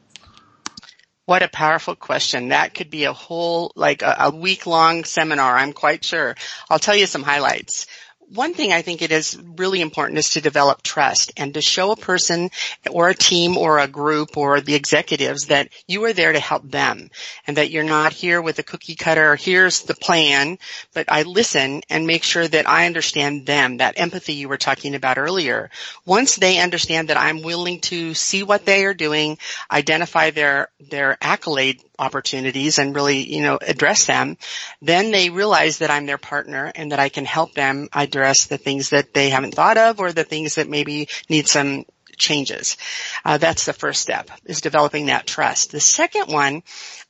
What 1.24 1.42
a 1.42 1.48
powerful 1.48 1.94
question. 1.94 2.48
That 2.48 2.74
could 2.74 2.90
be 2.90 3.04
a 3.04 3.12
whole, 3.12 3.72
like 3.76 4.02
a, 4.02 4.16
a 4.18 4.30
week 4.34 4.66
long 4.66 5.04
seminar, 5.04 5.56
I'm 5.56 5.72
quite 5.72 6.04
sure. 6.04 6.34
I'll 6.68 6.80
tell 6.80 6.96
you 6.96 7.06
some 7.06 7.22
highlights 7.22 7.86
one 8.34 8.54
thing 8.54 8.72
I 8.72 8.82
think 8.82 9.02
it 9.02 9.12
is 9.12 9.38
really 9.56 9.80
important 9.80 10.18
is 10.18 10.30
to 10.30 10.40
develop 10.40 10.82
trust 10.82 11.32
and 11.36 11.52
to 11.54 11.60
show 11.60 11.90
a 11.90 11.96
person 11.96 12.50
or 12.90 13.08
a 13.08 13.14
team 13.14 13.58
or 13.58 13.78
a 13.78 13.86
group 13.86 14.36
or 14.36 14.60
the 14.60 14.74
executives 14.74 15.46
that 15.46 15.68
you 15.86 16.04
are 16.04 16.12
there 16.12 16.32
to 16.32 16.40
help 16.40 16.62
them 16.70 17.10
and 17.46 17.58
that 17.58 17.70
you're 17.70 17.84
not 17.84 18.12
here 18.12 18.40
with 18.40 18.58
a 18.58 18.62
cookie 18.62 18.94
cutter, 18.94 19.36
here's 19.36 19.82
the 19.82 19.94
plan, 19.94 20.58
but 20.94 21.06
I 21.12 21.22
listen 21.22 21.82
and 21.90 22.06
make 22.06 22.22
sure 22.22 22.48
that 22.48 22.68
I 22.68 22.86
understand 22.86 23.44
them, 23.44 23.78
that 23.78 23.98
empathy 23.98 24.34
you 24.34 24.48
were 24.48 24.56
talking 24.56 24.94
about 24.94 25.18
earlier. 25.18 25.70
Once 26.06 26.36
they 26.36 26.58
understand 26.58 27.08
that 27.08 27.20
I'm 27.20 27.42
willing 27.42 27.80
to 27.82 28.14
see 28.14 28.42
what 28.42 28.64
they 28.64 28.86
are 28.86 28.94
doing, 28.94 29.36
identify 29.70 30.30
their, 30.30 30.68
their 30.80 31.18
accolade 31.20 31.82
opportunities 32.02 32.78
and 32.78 32.94
really, 32.94 33.22
you 33.22 33.42
know, 33.42 33.58
address 33.60 34.06
them, 34.06 34.36
then 34.80 35.12
they 35.12 35.30
realize 35.30 35.78
that 35.78 35.90
I'm 35.90 36.06
their 36.06 36.18
partner 36.18 36.72
and 36.74 36.90
that 36.90 36.98
I 36.98 37.08
can 37.08 37.24
help 37.24 37.54
them 37.54 37.88
address 37.92 38.46
the 38.46 38.58
things 38.58 38.90
that 38.90 39.14
they 39.14 39.30
haven't 39.30 39.54
thought 39.54 39.78
of 39.78 40.00
or 40.00 40.12
the 40.12 40.24
things 40.24 40.56
that 40.56 40.68
maybe 40.68 41.08
need 41.28 41.46
some 41.46 41.84
changes. 42.16 42.76
Uh, 43.24 43.38
that's 43.38 43.64
the 43.66 43.72
first 43.72 44.00
step 44.00 44.30
is 44.44 44.60
developing 44.60 45.06
that 45.06 45.26
trust. 45.26 45.72
The 45.72 45.80
second 45.80 46.32
one 46.32 46.62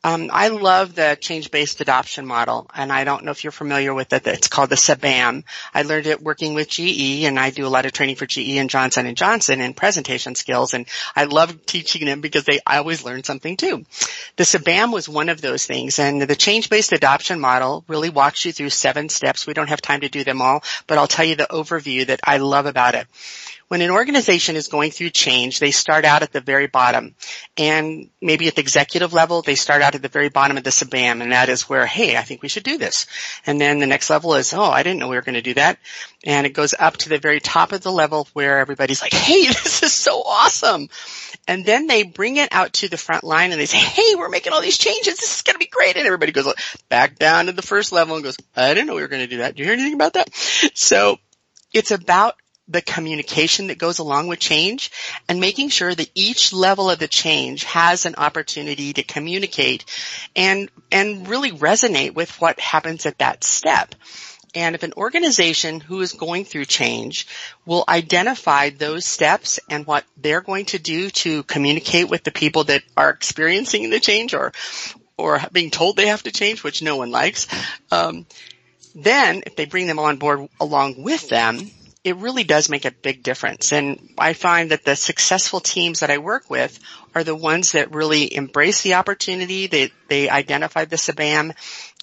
um, 0.04 0.30
I 0.32 0.48
love 0.48 0.96
the 0.96 1.16
change-based 1.20 1.80
adoption 1.80 2.26
model, 2.26 2.68
and 2.74 2.92
I 2.92 3.04
don't 3.04 3.24
know 3.24 3.30
if 3.30 3.44
you're 3.44 3.52
familiar 3.52 3.94
with 3.94 4.12
it. 4.12 4.26
It's 4.26 4.48
called 4.48 4.70
the 4.70 4.76
CBAM. 4.76 5.44
I 5.72 5.82
learned 5.82 6.08
it 6.08 6.20
working 6.20 6.54
with 6.54 6.68
GE, 6.68 7.22
and 7.22 7.38
I 7.38 7.50
do 7.50 7.66
a 7.66 7.68
lot 7.68 7.86
of 7.86 7.92
training 7.92 8.16
for 8.16 8.26
GE 8.26 8.56
and 8.56 8.68
Johnson 8.68 9.06
and 9.06 9.16
Johnson 9.16 9.60
in 9.60 9.74
presentation 9.74 10.34
skills, 10.34 10.74
and 10.74 10.86
I 11.14 11.24
love 11.24 11.66
teaching 11.66 12.04
them 12.04 12.20
because 12.20 12.42
they 12.44 12.58
I 12.66 12.78
always 12.78 13.04
learn 13.04 13.22
something 13.22 13.56
too. 13.56 13.84
The 14.36 14.44
CBAM 14.44 14.92
was 14.92 15.08
one 15.08 15.28
of 15.28 15.40
those 15.40 15.66
things, 15.66 16.00
and 16.00 16.20
the 16.20 16.34
change-based 16.34 16.92
adoption 16.92 17.38
model 17.38 17.84
really 17.86 18.10
walks 18.10 18.44
you 18.44 18.52
through 18.52 18.70
seven 18.70 19.08
steps. 19.08 19.46
We 19.46 19.54
don't 19.54 19.68
have 19.68 19.82
time 19.82 20.00
to 20.00 20.08
do 20.08 20.24
them 20.24 20.42
all, 20.42 20.64
but 20.88 20.98
I'll 20.98 21.06
tell 21.06 21.24
you 21.24 21.36
the 21.36 21.46
overview 21.48 22.08
that 22.08 22.20
I 22.24 22.38
love 22.38 22.66
about 22.66 22.96
it 22.96 23.06
when 23.68 23.80
an 23.80 23.90
organization 23.90 24.56
is 24.56 24.68
going 24.68 24.90
through 24.90 25.10
change, 25.10 25.58
they 25.58 25.70
start 25.70 26.04
out 26.04 26.22
at 26.22 26.32
the 26.32 26.40
very 26.40 26.66
bottom. 26.66 27.14
And 27.56 28.10
maybe 28.20 28.48
at 28.48 28.54
the 28.54 28.60
executive 28.60 29.12
level, 29.12 29.42
they 29.42 29.54
start 29.54 29.82
out 29.82 29.94
at 29.94 30.02
the 30.02 30.08
very 30.08 30.28
bottom 30.28 30.56
of 30.56 30.64
the 30.64 30.70
CBAM, 30.70 31.22
and 31.22 31.32
that 31.32 31.48
is 31.48 31.68
where, 31.68 31.86
hey, 31.86 32.16
I 32.16 32.22
think 32.22 32.42
we 32.42 32.48
should 32.48 32.64
do 32.64 32.78
this. 32.78 33.06
And 33.46 33.60
then 33.60 33.78
the 33.78 33.86
next 33.86 34.10
level 34.10 34.34
is, 34.34 34.52
oh, 34.52 34.62
I 34.62 34.82
didn't 34.82 34.98
know 34.98 35.08
we 35.08 35.16
were 35.16 35.22
going 35.22 35.34
to 35.34 35.42
do 35.42 35.54
that. 35.54 35.78
And 36.24 36.46
it 36.46 36.54
goes 36.54 36.74
up 36.78 36.96
to 36.98 37.08
the 37.08 37.18
very 37.18 37.40
top 37.40 37.72
of 37.72 37.80
the 37.80 37.92
level 37.92 38.28
where 38.32 38.58
everybody's 38.58 39.02
like, 39.02 39.12
hey, 39.12 39.46
this 39.46 39.82
is 39.82 39.92
so 39.92 40.22
awesome. 40.22 40.88
And 41.48 41.64
then 41.64 41.86
they 41.86 42.04
bring 42.04 42.36
it 42.36 42.48
out 42.52 42.74
to 42.74 42.88
the 42.88 42.96
front 42.96 43.24
line 43.24 43.50
and 43.52 43.60
they 43.60 43.66
say, 43.66 43.78
hey, 43.78 44.14
we're 44.16 44.28
making 44.28 44.52
all 44.52 44.60
these 44.60 44.78
changes. 44.78 45.16
This 45.16 45.36
is 45.36 45.42
going 45.42 45.54
to 45.54 45.58
be 45.58 45.66
great. 45.66 45.96
And 45.96 46.06
everybody 46.06 46.32
goes 46.32 46.52
back 46.88 47.18
down 47.18 47.46
to 47.46 47.52
the 47.52 47.62
first 47.62 47.90
level 47.90 48.14
and 48.14 48.24
goes, 48.24 48.36
I 48.54 48.74
didn't 48.74 48.86
know 48.86 48.94
we 48.94 49.02
were 49.02 49.08
going 49.08 49.22
to 49.22 49.28
do 49.28 49.38
that. 49.38 49.54
Do 49.54 49.60
you 49.62 49.64
hear 49.66 49.74
anything 49.74 49.94
about 49.94 50.12
that? 50.12 50.32
So 50.74 51.18
it's 51.72 51.90
about 51.90 52.36
the 52.68 52.80
communication 52.80 53.66
that 53.66 53.78
goes 53.78 53.98
along 53.98 54.28
with 54.28 54.38
change 54.38 54.90
and 55.28 55.40
making 55.40 55.68
sure 55.68 55.94
that 55.94 56.10
each 56.14 56.52
level 56.52 56.90
of 56.90 56.98
the 56.98 57.08
change 57.08 57.64
has 57.64 58.06
an 58.06 58.14
opportunity 58.16 58.92
to 58.92 59.02
communicate 59.02 59.84
and, 60.36 60.70
and 60.90 61.28
really 61.28 61.50
resonate 61.50 62.14
with 62.14 62.30
what 62.40 62.60
happens 62.60 63.04
at 63.04 63.18
that 63.18 63.44
step. 63.44 63.94
And 64.54 64.74
if 64.74 64.82
an 64.82 64.92
organization 64.96 65.80
who 65.80 66.00
is 66.02 66.12
going 66.12 66.44
through 66.44 66.66
change 66.66 67.26
will 67.64 67.84
identify 67.88 68.70
those 68.70 69.06
steps 69.06 69.58
and 69.70 69.86
what 69.86 70.04
they're 70.16 70.42
going 70.42 70.66
to 70.66 70.78
do 70.78 71.10
to 71.10 71.42
communicate 71.44 72.10
with 72.10 72.22
the 72.22 72.30
people 72.30 72.64
that 72.64 72.82
are 72.96 73.10
experiencing 73.10 73.88
the 73.88 74.00
change 74.00 74.34
or, 74.34 74.52
or 75.16 75.40
being 75.52 75.70
told 75.70 75.96
they 75.96 76.08
have 76.08 76.22
to 76.24 76.32
change, 76.32 76.62
which 76.62 76.82
no 76.82 76.96
one 76.96 77.10
likes, 77.10 77.48
um, 77.90 78.26
then 78.94 79.42
if 79.46 79.56
they 79.56 79.64
bring 79.64 79.86
them 79.86 79.98
on 79.98 80.18
board 80.18 80.48
along 80.60 81.02
with 81.02 81.28
them, 81.30 81.70
it 82.04 82.16
really 82.16 82.44
does 82.44 82.68
make 82.68 82.84
a 82.84 82.90
big 82.90 83.22
difference. 83.22 83.72
And 83.72 84.10
I 84.18 84.32
find 84.32 84.70
that 84.70 84.84
the 84.84 84.96
successful 84.96 85.60
teams 85.60 86.00
that 86.00 86.10
I 86.10 86.18
work 86.18 86.50
with 86.50 86.78
are 87.14 87.22
the 87.22 87.36
ones 87.36 87.72
that 87.72 87.94
really 87.94 88.34
embrace 88.34 88.82
the 88.82 88.94
opportunity. 88.94 89.68
They, 89.68 89.92
they 90.08 90.28
identify 90.28 90.84
the 90.84 90.96
CBAM 90.96 91.54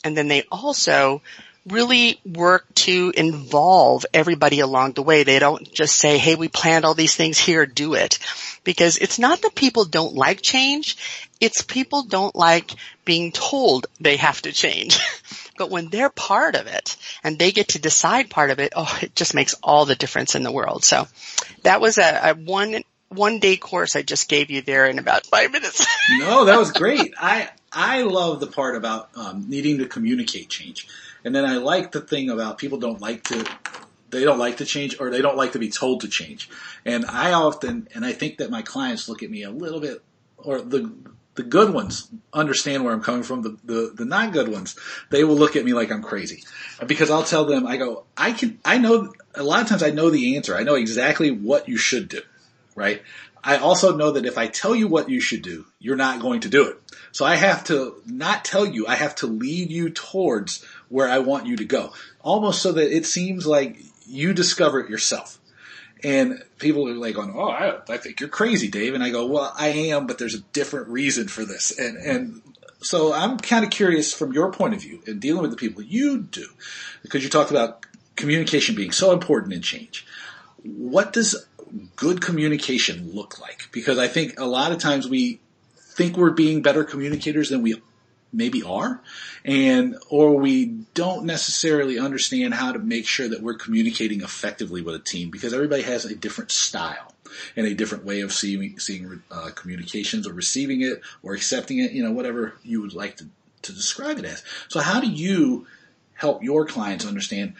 and 0.03 0.15
then 0.15 0.29
they 0.29 0.43
also 0.51 1.21
really 1.67 2.19
work 2.25 2.65
to 2.73 3.11
involve 3.15 4.05
everybody 4.13 4.61
along 4.61 4.93
the 4.93 5.03
way. 5.03 5.23
They 5.23 5.39
don't 5.39 5.69
just 5.71 5.97
say, 5.97 6.17
hey, 6.17 6.35
we 6.35 6.47
planned 6.47 6.85
all 6.85 6.93
these 6.93 7.15
things 7.15 7.37
here, 7.37 7.65
do 7.65 7.93
it. 7.93 8.19
Because 8.63 8.97
it's 8.97 9.19
not 9.19 9.41
that 9.41 9.55
people 9.55 9.85
don't 9.85 10.15
like 10.15 10.41
change, 10.41 10.97
it's 11.39 11.61
people 11.61 12.03
don't 12.03 12.35
like 12.35 12.71
being 13.05 13.31
told 13.31 13.87
they 13.99 14.17
have 14.17 14.41
to 14.43 14.51
change. 14.51 14.99
But 15.59 15.69
when 15.69 15.89
they're 15.89 16.09
part 16.09 16.55
of 16.55 16.67
it 16.67 16.95
and 17.21 17.37
they 17.37 17.51
get 17.51 17.69
to 17.69 17.79
decide 17.79 18.29
part 18.29 18.49
of 18.49 18.59
it, 18.59 18.71
oh, 18.77 18.97
it 19.01 19.13
just 19.13 19.35
makes 19.35 19.53
all 19.61 19.85
the 19.85 19.93
difference 19.93 20.33
in 20.33 20.41
the 20.41 20.53
world. 20.53 20.85
So 20.85 21.05
that 21.63 21.81
was 21.81 21.97
a, 21.97 22.31
a 22.31 22.33
one 22.33 22.81
one 23.09 23.39
day 23.39 23.57
course 23.57 23.97
I 23.97 24.01
just 24.01 24.29
gave 24.29 24.49
you 24.49 24.61
there 24.61 24.87
in 24.87 24.99
about 24.99 25.25
five 25.25 25.51
minutes. 25.51 25.85
no, 26.19 26.45
that 26.45 26.57
was 26.57 26.71
great. 26.71 27.13
I 27.19 27.49
I 27.73 28.03
love 28.03 28.39
the 28.39 28.47
part 28.47 28.77
about 28.77 29.09
um, 29.15 29.49
needing 29.49 29.79
to 29.79 29.85
communicate 29.85 30.47
change, 30.47 30.87
and 31.25 31.35
then 31.35 31.43
I 31.43 31.57
like 31.57 31.91
the 31.91 32.01
thing 32.01 32.29
about 32.29 32.57
people 32.57 32.77
don't 32.77 33.01
like 33.01 33.25
to 33.25 33.45
they 34.11 34.23
don't 34.23 34.39
like 34.39 34.57
to 34.57 34.65
change 34.65 34.95
or 34.99 35.09
they 35.09 35.21
don't 35.21 35.37
like 35.37 35.51
to 35.51 35.59
be 35.59 35.69
told 35.69 36.01
to 36.01 36.07
change. 36.07 36.49
And 36.85 37.05
I 37.05 37.33
often 37.33 37.89
and 37.93 38.05
I 38.05 38.13
think 38.13 38.37
that 38.37 38.49
my 38.49 38.61
clients 38.61 39.09
look 39.09 39.23
at 39.23 39.29
me 39.29 39.43
a 39.43 39.51
little 39.51 39.81
bit 39.81 40.01
or 40.37 40.61
the 40.61 40.89
The 41.39 41.45
good 41.45 41.73
ones 41.73 42.09
understand 42.33 42.83
where 42.83 42.91
I'm 42.91 43.01
coming 43.01 43.23
from. 43.23 43.43
The, 43.43 43.57
the, 43.63 43.93
the 43.95 44.03
not 44.03 44.33
good 44.33 44.49
ones, 44.49 44.75
they 45.09 45.23
will 45.23 45.37
look 45.37 45.55
at 45.55 45.63
me 45.63 45.71
like 45.71 45.89
I'm 45.89 46.03
crazy 46.03 46.43
because 46.85 47.09
I'll 47.09 47.23
tell 47.23 47.45
them, 47.45 47.65
I 47.65 47.77
go, 47.77 48.03
I 48.17 48.33
can, 48.33 48.59
I 48.65 48.77
know, 48.77 49.13
a 49.35 49.43
lot 49.43 49.61
of 49.61 49.69
times 49.69 49.81
I 49.81 49.91
know 49.91 50.09
the 50.09 50.35
answer. 50.35 50.53
I 50.53 50.63
know 50.63 50.75
exactly 50.75 51.31
what 51.31 51.69
you 51.69 51.77
should 51.77 52.09
do, 52.09 52.19
right? 52.75 53.01
I 53.41 53.55
also 53.55 53.95
know 53.95 54.11
that 54.11 54.25
if 54.25 54.37
I 54.37 54.47
tell 54.47 54.75
you 54.75 54.89
what 54.89 55.07
you 55.07 55.21
should 55.21 55.41
do, 55.41 55.65
you're 55.79 55.95
not 55.95 56.19
going 56.19 56.41
to 56.41 56.49
do 56.49 56.67
it. 56.67 56.81
So 57.13 57.23
I 57.23 57.35
have 57.35 57.63
to 57.65 58.03
not 58.05 58.43
tell 58.43 58.65
you, 58.65 58.85
I 58.85 58.95
have 58.95 59.15
to 59.15 59.27
lead 59.27 59.71
you 59.71 59.91
towards 59.91 60.65
where 60.89 61.07
I 61.07 61.19
want 61.19 61.47
you 61.47 61.55
to 61.55 61.63
go. 61.63 61.93
Almost 62.21 62.61
so 62.61 62.73
that 62.73 62.93
it 62.93 63.05
seems 63.05 63.47
like 63.47 63.77
you 64.05 64.33
discover 64.33 64.81
it 64.81 64.89
yourself. 64.89 65.38
And 66.03 66.41
people 66.59 66.87
are 66.87 66.93
like 66.93 67.15
going, 67.15 67.33
"Oh, 67.35 67.49
I, 67.49 67.79
I 67.89 67.97
think 67.97 68.19
you're 68.19 68.29
crazy, 68.29 68.69
Dave." 68.69 68.93
And 68.93 69.03
I 69.03 69.09
go, 69.09 69.25
"Well, 69.25 69.53
I 69.57 69.69
am, 69.69 70.07
but 70.07 70.17
there's 70.17 70.35
a 70.35 70.41
different 70.53 70.87
reason 70.87 71.27
for 71.27 71.45
this." 71.45 71.77
And 71.77 71.97
and 71.97 72.41
so 72.81 73.13
I'm 73.13 73.37
kind 73.37 73.65
of 73.65 73.71
curious 73.71 74.13
from 74.13 74.31
your 74.31 74.51
point 74.51 74.73
of 74.73 74.81
view 74.81 75.01
in 75.05 75.19
dealing 75.19 75.41
with 75.41 75.51
the 75.51 75.57
people 75.57 75.83
you 75.83 76.19
do, 76.19 76.47
because 77.01 77.23
you 77.23 77.29
talked 77.29 77.51
about 77.51 77.85
communication 78.15 78.75
being 78.75 78.91
so 78.91 79.11
important 79.11 79.53
in 79.53 79.61
change. 79.61 80.05
What 80.63 81.13
does 81.13 81.45
good 81.95 82.21
communication 82.21 83.11
look 83.13 83.39
like? 83.39 83.69
Because 83.71 83.97
I 83.97 84.07
think 84.07 84.39
a 84.39 84.45
lot 84.45 84.71
of 84.71 84.79
times 84.79 85.07
we 85.07 85.39
think 85.77 86.17
we're 86.17 86.31
being 86.31 86.61
better 86.61 86.83
communicators 86.83 87.49
than 87.49 87.61
we 87.61 87.81
maybe 88.31 88.63
are. 88.63 89.01
And 89.43 89.97
or 90.09 90.35
we 90.35 90.65
don't 90.93 91.25
necessarily 91.25 91.99
understand 91.99 92.53
how 92.53 92.71
to 92.71 92.79
make 92.79 93.05
sure 93.05 93.27
that 93.27 93.41
we're 93.41 93.55
communicating 93.55 94.21
effectively 94.21 94.81
with 94.81 94.95
a 94.95 94.99
team 94.99 95.29
because 95.29 95.53
everybody 95.53 95.83
has 95.83 96.05
a 96.05 96.15
different 96.15 96.51
style 96.51 97.13
and 97.55 97.67
a 97.67 97.73
different 97.73 98.05
way 98.05 98.21
of 98.21 98.33
seeing 98.33 98.79
seeing 98.79 99.21
uh, 99.31 99.49
communications 99.55 100.27
or 100.27 100.33
receiving 100.33 100.81
it 100.81 101.01
or 101.21 101.33
accepting 101.33 101.79
it 101.79 101.91
you 101.91 102.03
know 102.03 102.11
whatever 102.11 102.55
you 102.63 102.81
would 102.81 102.93
like 102.93 103.17
to, 103.17 103.27
to 103.61 103.71
describe 103.71 104.17
it 104.17 104.25
as. 104.25 104.43
So 104.67 104.79
how 104.79 104.99
do 104.99 105.09
you 105.09 105.67
help 106.13 106.43
your 106.43 106.65
clients 106.65 107.05
understand 107.05 107.53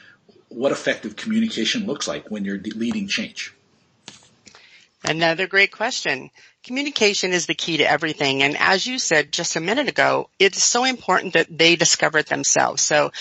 what 0.49 0.71
effective 0.71 1.15
communication 1.15 1.85
looks 1.85 2.07
like 2.07 2.29
when 2.31 2.43
you're 2.43 2.59
leading 2.59 3.07
change 3.07 3.53
Another 5.03 5.48
great 5.48 5.72
question. 5.72 6.29
Communication 6.63 7.32
is 7.32 7.46
the 7.46 7.53
key 7.53 7.77
to 7.77 7.89
everything. 7.89 8.44
And 8.44 8.58
as 8.58 8.86
you 8.86 9.00
said 9.00 9.32
just 9.32 9.56
a 9.56 9.62
minute 9.62 9.88
ago, 9.88 10.29
it's 10.39 10.62
so 10.62 10.84
important 10.84 11.34
that 11.34 11.48
they 11.50 11.77
discover 11.77 12.18
it 12.18 12.27
themselves. 12.27 12.82
So 12.82 13.12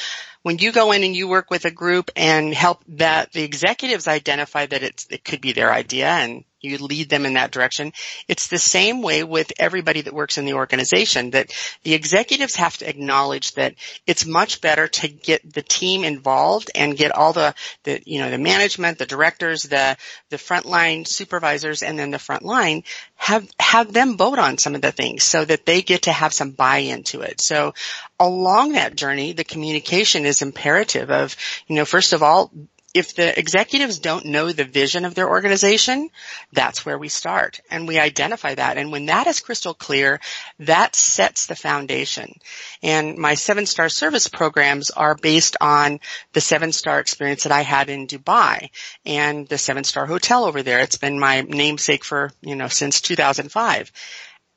when 0.43 0.59
you 0.59 0.73
go 0.73 0.93
in 0.93 1.05
and 1.05 1.15
you 1.15 1.29
work 1.29 1.51
with 1.51 1.65
a 1.65 1.71
group 1.71 2.11
and 2.17 2.53
help 2.53 2.83
that 2.89 3.33
the 3.33 3.45
executives 3.45 4.09
identify 4.09 4.67
that 4.67 4.83
it 4.83 5.25
could 5.25 5.41
be 5.41 5.53
their 5.53 5.73
idea 5.73 6.09
and 6.09 6.45
you 6.61 6.79
lead 6.79 7.09
them 7.09 7.27
in 7.27 7.35
that 7.35 7.51
direction. 7.51 7.93
It's 8.27 8.49
the 8.49 8.59
same 8.59 9.03
way 9.03 9.23
with 9.25 9.53
everybody 9.59 10.01
that 10.03 10.15
works 10.15 10.39
in 10.39 10.45
the 10.45 10.55
organization 10.55 11.31
that 11.31 11.53
the 11.85 11.95
executives 11.95 12.57
have 12.57 12.77
to 12.79 12.89
acknowledge 12.89 13.53
that 13.55 13.75
it's 14.07 14.27
much 14.27 14.61
better 14.61 14.89
to 14.89 15.09
get 15.09 15.53
the 15.53 15.63
team 15.63 16.05
involved 16.05 16.71
and 16.75 16.97
get 16.97 17.15
all 17.15 17.33
the, 17.33 17.55
the 17.85 18.03
you 18.05 18.19
know, 18.19 18.31
the 18.31 18.39
management, 18.39 18.99
the 18.99 19.07
directors, 19.07 19.63
the, 19.63 19.97
the 20.31 20.37
frontline 20.37 21.07
supervisors 21.07 21.83
and 21.83 21.99
then 21.99 22.11
the 22.11 22.19
front 22.19 22.43
line 22.43 22.83
have, 23.17 23.49
have 23.59 23.93
them 23.93 24.17
vote 24.17 24.39
on 24.39 24.59
some 24.59 24.75
of 24.75 24.83
the 24.83 24.93
things 24.93 25.23
so 25.23 25.45
that 25.45 25.67
they 25.67 25.83
get 25.83 26.03
to 26.03 26.13
have 26.13 26.33
some 26.33 26.51
buy-in 26.51 27.03
to 27.05 27.21
it. 27.21 27.41
So 27.41 27.75
along 28.19 28.73
that 28.73 28.97
journey, 28.97 29.33
the 29.33 29.45
communication 29.45 30.27
is 30.27 30.43
imperative 30.43 31.11
of, 31.11 31.37
you 31.67 31.77
know, 31.77 31.85
first 31.85 32.13
of 32.13 32.23
all, 32.23 32.51
if 32.95 33.15
the 33.15 33.39
executives 33.39 33.99
don't 33.99 34.27
know 34.27 34.51
the 34.51 34.65
vision 34.65 35.05
of 35.05 35.15
their 35.15 35.29
organization, 35.29 36.09
that's 36.53 36.87
where 36.87 36.99
we 36.99 37.09
start 37.09 37.61
and 37.71 37.87
we 37.87 37.99
identify 37.99 38.55
that. 38.55 38.79
And 38.79 38.91
when 38.91 39.07
that 39.07 39.27
is 39.27 39.41
crystal 39.41 39.75
clear, 39.75 40.21
that 40.61 40.97
sets 40.97 41.47
the 41.47 41.55
foundation. 41.55 42.39
And 42.83 43.19
my 43.19 43.35
seven 43.35 43.67
star 43.67 43.89
service 43.89 44.27
programs 44.27 44.91
are 44.91 45.15
based 45.15 45.57
on 45.61 46.01
the 46.33 46.41
seven 46.41 46.73
star 46.73 46.99
experience 46.99 47.43
that 47.43 47.53
I 47.53 47.61
had 47.61 47.91
in 47.91 48.07
Dubai 48.07 48.71
and 49.05 49.47
the 49.49 49.59
seven 49.59 49.85
star 49.85 50.07
hotel 50.07 50.45
over 50.45 50.63
there. 50.63 50.81
It's 50.81 50.99
been 50.99 51.21
my 51.21 51.43
namesake 51.43 52.05
for, 52.05 52.33
you 52.41 52.57
know, 52.57 52.69
since 52.69 53.03
2005 53.03 53.93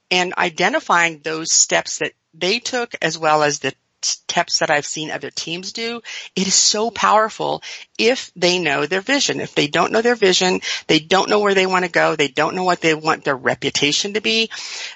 and 0.10 0.34
identifying 0.38 1.20
those 1.20 1.52
steps 1.52 2.00
that 2.00 2.14
they 2.34 2.60
took 2.60 2.94
as 3.02 3.18
well 3.18 3.44
as 3.44 3.60
the 3.60 3.74
steps 4.06 4.60
that 4.60 4.72
I've 4.72 4.86
seen 4.86 5.12
other 5.12 5.30
teams 5.30 5.74
do, 5.74 6.02
it 6.36 6.48
is 6.48 6.56
so 6.56 6.90
powerful 6.92 7.62
if 7.98 8.32
they 8.36 8.60
know 8.60 8.86
their 8.86 9.02
vision. 9.02 9.40
If 9.40 9.56
they 9.56 9.68
don't 9.68 9.92
know 9.92 10.02
their 10.02 10.16
vision, 10.16 10.62
they 10.88 11.00
don't 11.00 11.30
know 11.30 11.40
where 11.40 11.54
they 11.54 11.66
want 11.66 11.86
to 11.86 11.92
go, 11.92 12.16
they 12.16 12.28
don't 12.28 12.56
know 12.56 12.64
what 12.64 12.82
they 12.82 12.94
want 12.94 13.24
their 13.24 13.36
reputation 13.36 14.14
to 14.14 14.22
be, 14.22 14.50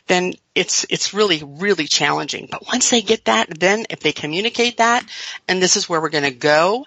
then 0.07 0.33
it's, 0.55 0.85
it's 0.89 1.13
really, 1.13 1.43
really 1.43 1.85
challenging. 1.85 2.47
But 2.49 2.65
once 2.65 2.89
they 2.89 3.01
get 3.01 3.25
that, 3.25 3.59
then 3.59 3.85
if 3.89 3.99
they 3.99 4.13
communicate 4.13 4.77
that, 4.77 5.05
and 5.47 5.61
this 5.61 5.75
is 5.75 5.89
where 5.89 6.01
we're 6.01 6.09
going 6.09 6.23
to 6.23 6.31
go, 6.31 6.85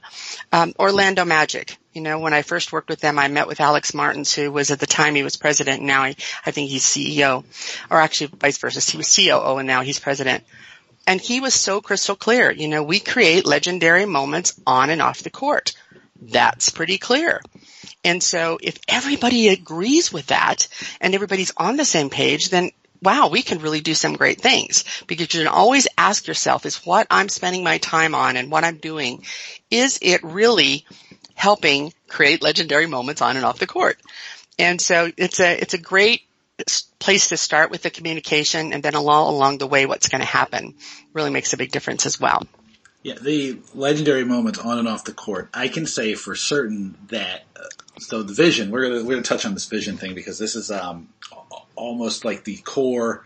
um, 0.52 0.72
Orlando 0.78 1.24
Magic. 1.24 1.76
You 1.92 2.02
know, 2.02 2.20
when 2.20 2.33
I 2.33 2.42
first 2.42 2.72
worked 2.72 2.88
with 2.88 3.00
them, 3.00 3.18
I 3.18 3.28
met 3.28 3.48
with 3.48 3.61
Alex 3.61 3.92
Martins, 3.92 4.33
who 4.33 4.52
was 4.52 4.70
at 4.70 4.78
the 4.78 4.87
time 4.87 5.14
he 5.14 5.22
was 5.22 5.37
president. 5.37 5.78
And 5.78 5.87
now 5.87 6.02
I, 6.02 6.16
I 6.46 6.50
think 6.52 6.70
he's 6.70 6.85
CEO, 6.85 7.44
or 7.90 8.00
actually 8.00 8.28
vice 8.38 8.59
versa. 8.59 8.81
He 8.90 8.96
was 8.96 9.14
COO 9.14 9.59
and 9.59 9.66
now 9.66 9.83
he's 9.83 9.98
president. 9.98 10.44
And 11.09 11.23
he 11.23 11.40
was 11.40 11.55
so 11.55 11.81
crystal 11.81 12.16
clear. 12.16 12.51
You 12.51 12.68
know, 12.68 12.83
we 12.83 13.01
create 13.01 13.47
legendary 13.47 14.05
moments 14.05 14.61
on 14.66 14.90
and 14.90 15.01
off 15.01 15.23
the 15.23 15.31
court. 15.31 15.73
That's 16.21 16.68
pretty 16.68 16.99
clear. 16.99 17.40
And 18.05 18.23
so 18.23 18.59
if 18.62 18.79
everybody 18.87 19.49
agrees 19.49 20.12
with 20.12 20.27
that 20.27 20.68
and 21.01 21.14
everybody's 21.14 21.53
on 21.57 21.79
the 21.79 21.87
same 21.87 22.11
page, 22.11 22.51
then 22.51 22.73
wow, 23.01 23.29
we 23.29 23.40
can 23.40 23.61
really 23.61 23.81
do 23.81 23.94
some 23.94 24.16
great 24.16 24.42
things 24.42 24.85
because 25.07 25.33
you 25.33 25.40
can 25.40 25.49
always 25.49 25.88
ask 25.97 26.27
yourself 26.27 26.66
is 26.66 26.85
what 26.85 27.07
I'm 27.11 27.31
spending 27.31 27.64
my 27.64 27.79
time 27.79 28.14
on 28.14 28.37
and 28.37 28.51
what 28.51 28.64
I'm 28.64 28.77
doing, 28.77 29.25
is 29.71 29.99
it 30.03 30.23
really 30.23 30.85
helping 31.35 31.94
create 32.07 32.42
legendary 32.42 32.87
moments 32.87 33.23
on 33.23 33.37
and 33.37 33.47
off 33.47 33.61
the 33.61 33.66
court? 33.66 33.99
And 34.59 34.79
so 34.79 35.11
it's 35.16 35.40
a, 35.40 35.59
it's 35.59 35.73
a 35.73 35.79
great 35.79 36.27
place 36.99 37.29
to 37.29 37.37
start 37.37 37.71
with 37.71 37.83
the 37.83 37.90
communication 37.90 38.73
and 38.73 38.83
then 38.83 38.94
along, 38.94 39.29
along 39.29 39.59
the 39.59 39.66
way 39.66 39.87
what's 39.87 40.09
going 40.09 40.21
to 40.21 40.27
happen 40.27 40.75
really 41.12 41.31
makes 41.31 41.53
a 41.53 41.57
big 41.57 41.71
difference 41.71 42.07
as 42.07 42.21
well. 42.21 42.47
Yeah, 43.03 43.14
the 43.14 43.59
legendary 43.75 44.25
moments 44.25 44.59
on 44.59 44.79
and 44.79 44.88
off 44.88 45.05
the 45.05 45.12
court. 45.12 45.49
I 45.55 45.68
can 45.68 45.87
say 45.87 46.14
for 46.14 46.35
certain 46.35 46.99
that 47.09 47.44
uh, 47.57 47.68
so 48.01 48.23
the 48.23 48.35
vision. 48.35 48.71
We're 48.71 48.88
gonna 48.88 49.05
we're 49.05 49.14
gonna 49.14 49.23
touch 49.23 49.47
on 49.47 49.55
this 49.55 49.66
vision 49.66 49.97
thing 49.97 50.14
because 50.14 50.38
this 50.38 50.57
is 50.57 50.71
um, 50.71 51.09
almost 51.77 52.25
like 52.25 52.44
the 52.44 52.57
core, 52.57 53.25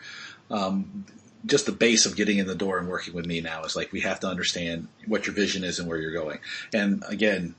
um, 0.51 1.07
just 1.47 1.66
the 1.66 1.73
base 1.73 2.07
of 2.07 2.16
getting 2.16 2.38
in 2.38 2.47
the 2.47 2.55
door 2.55 2.79
and 2.79 2.88
working 2.88 3.14
with 3.14 3.27
me 3.27 3.40
now. 3.40 3.64
Is 3.64 3.75
like 3.75 3.92
we 3.92 4.01
have 4.01 4.21
to 4.21 4.29
understand 4.29 4.88
what 5.07 5.27
your 5.27 5.35
vision 5.35 5.64
is 5.64 5.79
and 5.79 5.88
where 5.88 5.99
you're 5.99 6.12
going. 6.12 6.38
And 6.73 7.03
again, 7.09 7.55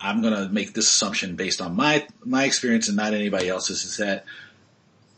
I'm 0.00 0.22
gonna 0.22 0.48
make 0.48 0.74
this 0.74 0.88
assumption 0.88 1.36
based 1.36 1.60
on 1.60 1.76
my 1.76 2.06
my 2.24 2.44
experience 2.44 2.88
and 2.88 2.96
not 2.96 3.14
anybody 3.14 3.48
else's. 3.48 3.84
Is 3.84 3.96
that 3.96 4.24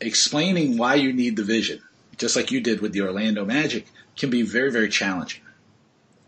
explaining 0.01 0.77
why 0.77 0.95
you 0.95 1.13
need 1.13 1.35
the 1.35 1.43
vision, 1.43 1.81
just 2.17 2.35
like 2.35 2.51
you 2.51 2.61
did 2.61 2.81
with 2.81 2.93
the 2.93 3.01
Orlando 3.01 3.45
Magic, 3.45 3.87
can 4.17 4.29
be 4.29 4.41
very, 4.41 4.71
very 4.71 4.89
challenging. 4.89 5.41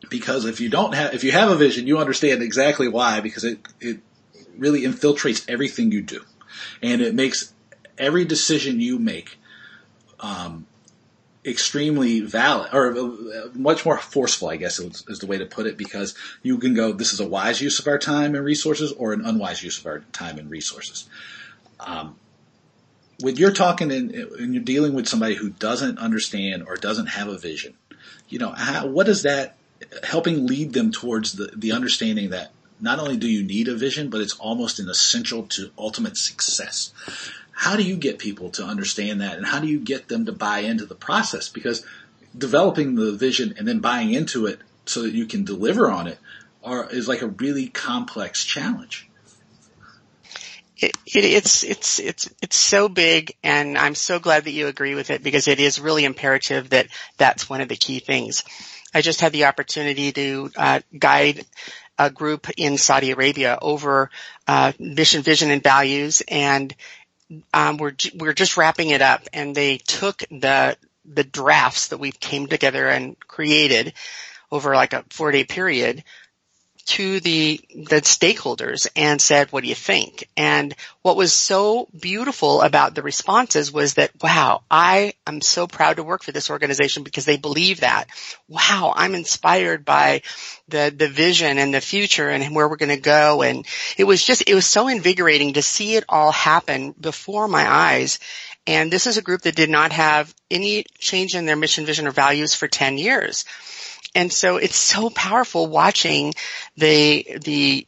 Because 0.09 0.45
if 0.45 0.59
you 0.59 0.69
don't 0.69 0.95
have, 0.95 1.13
if 1.13 1.23
you 1.23 1.31
have 1.31 1.49
a 1.49 1.55
vision, 1.55 1.87
you 1.87 1.97
understand 1.97 2.41
exactly 2.41 2.87
why, 2.87 3.21
because 3.21 3.43
it, 3.43 3.59
it 3.79 3.99
really 4.57 4.81
infiltrates 4.81 5.47
everything 5.49 5.91
you 5.91 6.01
do. 6.01 6.23
And 6.81 7.01
it 7.01 7.15
makes 7.15 7.53
every 7.97 8.25
decision 8.25 8.79
you 8.79 8.99
make, 8.99 9.37
um, 10.19 10.65
extremely 11.45 12.19
valid 12.19 12.69
or 12.73 12.95
uh, 12.95 13.49
much 13.53 13.85
more 13.85 13.97
forceful, 13.97 14.49
I 14.49 14.57
guess 14.57 14.79
is, 14.79 15.03
is, 15.07 15.19
the 15.19 15.25
way 15.25 15.37
to 15.39 15.45
put 15.45 15.65
it, 15.65 15.77
because 15.77 16.15
you 16.43 16.57
can 16.59 16.73
go, 16.73 16.91
this 16.91 17.13
is 17.13 17.19
a 17.19 17.27
wise 17.27 17.61
use 17.61 17.79
of 17.79 17.87
our 17.87 17.97
time 17.97 18.35
and 18.35 18.45
resources 18.45 18.91
or 18.91 19.13
an 19.13 19.25
unwise 19.25 19.63
use 19.63 19.79
of 19.79 19.85
our 19.87 19.99
time 20.11 20.37
and 20.37 20.49
resources. 20.49 21.09
Um, 21.79 22.15
when 23.21 23.35
you're 23.35 23.51
talking 23.51 23.91
and, 23.91 24.11
you're 24.11 24.63
dealing 24.63 24.93
with 24.93 25.07
somebody 25.07 25.35
who 25.35 25.49
doesn't 25.49 25.99
understand 25.99 26.63
or 26.67 26.75
doesn't 26.75 27.07
have 27.07 27.27
a 27.27 27.37
vision, 27.37 27.75
you 28.29 28.39
know, 28.39 28.51
how, 28.51 28.87
what 28.87 29.07
is 29.07 29.23
that 29.23 29.55
helping 30.03 30.45
lead 30.45 30.73
them 30.73 30.91
towards 30.91 31.33
the, 31.33 31.51
the 31.55 31.71
understanding 31.71 32.29
that 32.31 32.51
not 32.79 32.99
only 32.99 33.17
do 33.17 33.27
you 33.27 33.43
need 33.43 33.67
a 33.67 33.75
vision, 33.75 34.09
but 34.09 34.21
it's 34.21 34.37
almost 34.37 34.79
an 34.79 34.89
essential 34.89 35.43
to 35.43 35.71
ultimate 35.77 36.17
success. 36.17 36.93
How 37.51 37.75
do 37.75 37.83
you 37.83 37.95
get 37.95 38.17
people 38.17 38.49
to 38.51 38.63
understand 38.63 39.21
that 39.21 39.37
and 39.37 39.45
how 39.45 39.59
do 39.59 39.67
you 39.67 39.79
get 39.79 40.07
them 40.07 40.25
to 40.25 40.31
buy 40.31 40.59
into 40.59 40.85
the 40.85 40.95
process? 40.95 41.47
Because 41.49 41.85
developing 42.35 42.95
the 42.95 43.11
vision 43.11 43.53
and 43.57 43.67
then 43.67 43.79
buying 43.79 44.13
into 44.13 44.47
it 44.47 44.59
so 44.85 45.03
that 45.03 45.13
you 45.13 45.25
can 45.25 45.43
deliver 45.43 45.91
on 45.91 46.07
it 46.07 46.17
are, 46.63 46.89
is 46.89 47.07
like 47.07 47.21
a 47.21 47.27
really 47.27 47.67
complex 47.67 48.43
challenge 48.43 49.10
it, 50.81 50.97
it, 51.05 51.23
it's 51.23 51.63
it's 51.63 51.99
it's 51.99 52.29
it's 52.41 52.57
so 52.57 52.89
big, 52.89 53.35
and 53.43 53.77
I'm 53.77 53.95
so 53.95 54.19
glad 54.19 54.45
that 54.45 54.51
you 54.51 54.67
agree 54.67 54.95
with 54.95 55.11
it 55.11 55.23
because 55.23 55.47
it 55.47 55.59
is 55.59 55.79
really 55.79 56.05
imperative 56.05 56.71
that 56.71 56.87
that's 57.17 57.49
one 57.49 57.61
of 57.61 57.69
the 57.69 57.75
key 57.75 57.99
things. 57.99 58.43
I 58.93 59.01
just 59.01 59.21
had 59.21 59.31
the 59.31 59.45
opportunity 59.45 60.11
to 60.11 60.51
uh, 60.57 60.79
guide 60.97 61.45
a 61.99 62.09
group 62.09 62.47
in 62.57 62.77
Saudi 62.77 63.11
Arabia 63.11 63.59
over 63.61 64.09
uh, 64.47 64.73
mission, 64.79 65.21
vision, 65.21 65.51
and 65.51 65.61
values, 65.61 66.23
and 66.27 66.73
um, 67.53 67.77
we're 67.77 67.95
we're 68.15 68.33
just 68.33 68.57
wrapping 68.57 68.89
it 68.89 69.03
up, 69.03 69.21
and 69.33 69.55
they 69.55 69.77
took 69.77 70.23
the 70.31 70.77
the 71.05 71.23
drafts 71.23 71.89
that 71.89 71.99
we 71.99 72.11
came 72.11 72.47
together 72.47 72.87
and 72.87 73.19
created 73.19 73.93
over 74.51 74.75
like 74.75 74.93
a 74.93 75.05
four 75.09 75.31
day 75.31 75.43
period 75.43 76.03
to 76.85 77.19
the 77.19 77.59
the 77.73 78.01
stakeholders 78.01 78.87
and 78.95 79.21
said, 79.21 79.51
"What 79.51 79.63
do 79.63 79.69
you 79.69 79.75
think?" 79.75 80.27
And 80.35 80.75
what 81.01 81.15
was 81.15 81.33
so 81.33 81.87
beautiful 81.97 82.61
about 82.61 82.95
the 82.95 83.01
responses 83.01 83.71
was 83.71 83.95
that, 83.95 84.11
"Wow, 84.21 84.63
I 84.69 85.13
am 85.25 85.41
so 85.41 85.67
proud 85.67 85.97
to 85.97 86.03
work 86.03 86.23
for 86.23 86.31
this 86.31 86.49
organization 86.49 87.03
because 87.03 87.25
they 87.25 87.37
believe 87.37 87.81
that. 87.81 88.05
Wow, 88.47 88.93
I'm 88.95 89.15
inspired 89.15 89.85
by 89.85 90.21
the 90.67 90.93
the 90.95 91.07
vision 91.07 91.57
and 91.57 91.73
the 91.73 91.81
future 91.81 92.29
and 92.29 92.55
where 92.55 92.67
we're 92.67 92.75
going 92.77 92.89
to 92.89 92.97
go." 92.97 93.41
And 93.41 93.65
it 93.97 94.03
was 94.03 94.23
just 94.23 94.43
it 94.47 94.55
was 94.55 94.65
so 94.65 94.87
invigorating 94.87 95.53
to 95.53 95.61
see 95.61 95.95
it 95.95 96.05
all 96.09 96.31
happen 96.31 96.93
before 96.99 97.47
my 97.47 97.69
eyes. 97.69 98.19
And 98.67 98.91
this 98.91 99.07
is 99.07 99.17
a 99.17 99.21
group 99.21 99.41
that 99.41 99.55
did 99.55 99.69
not 99.69 99.91
have 99.91 100.33
any 100.49 100.85
change 100.99 101.35
in 101.35 101.45
their 101.45 101.55
mission, 101.55 101.85
vision, 101.85 102.07
or 102.07 102.11
values 102.11 102.53
for 102.53 102.67
10 102.67 102.97
years. 102.97 103.45
And 104.13 104.31
so 104.31 104.57
it's 104.57 104.75
so 104.75 105.09
powerful 105.09 105.67
watching 105.67 106.33
the, 106.75 107.39
the, 107.41 107.87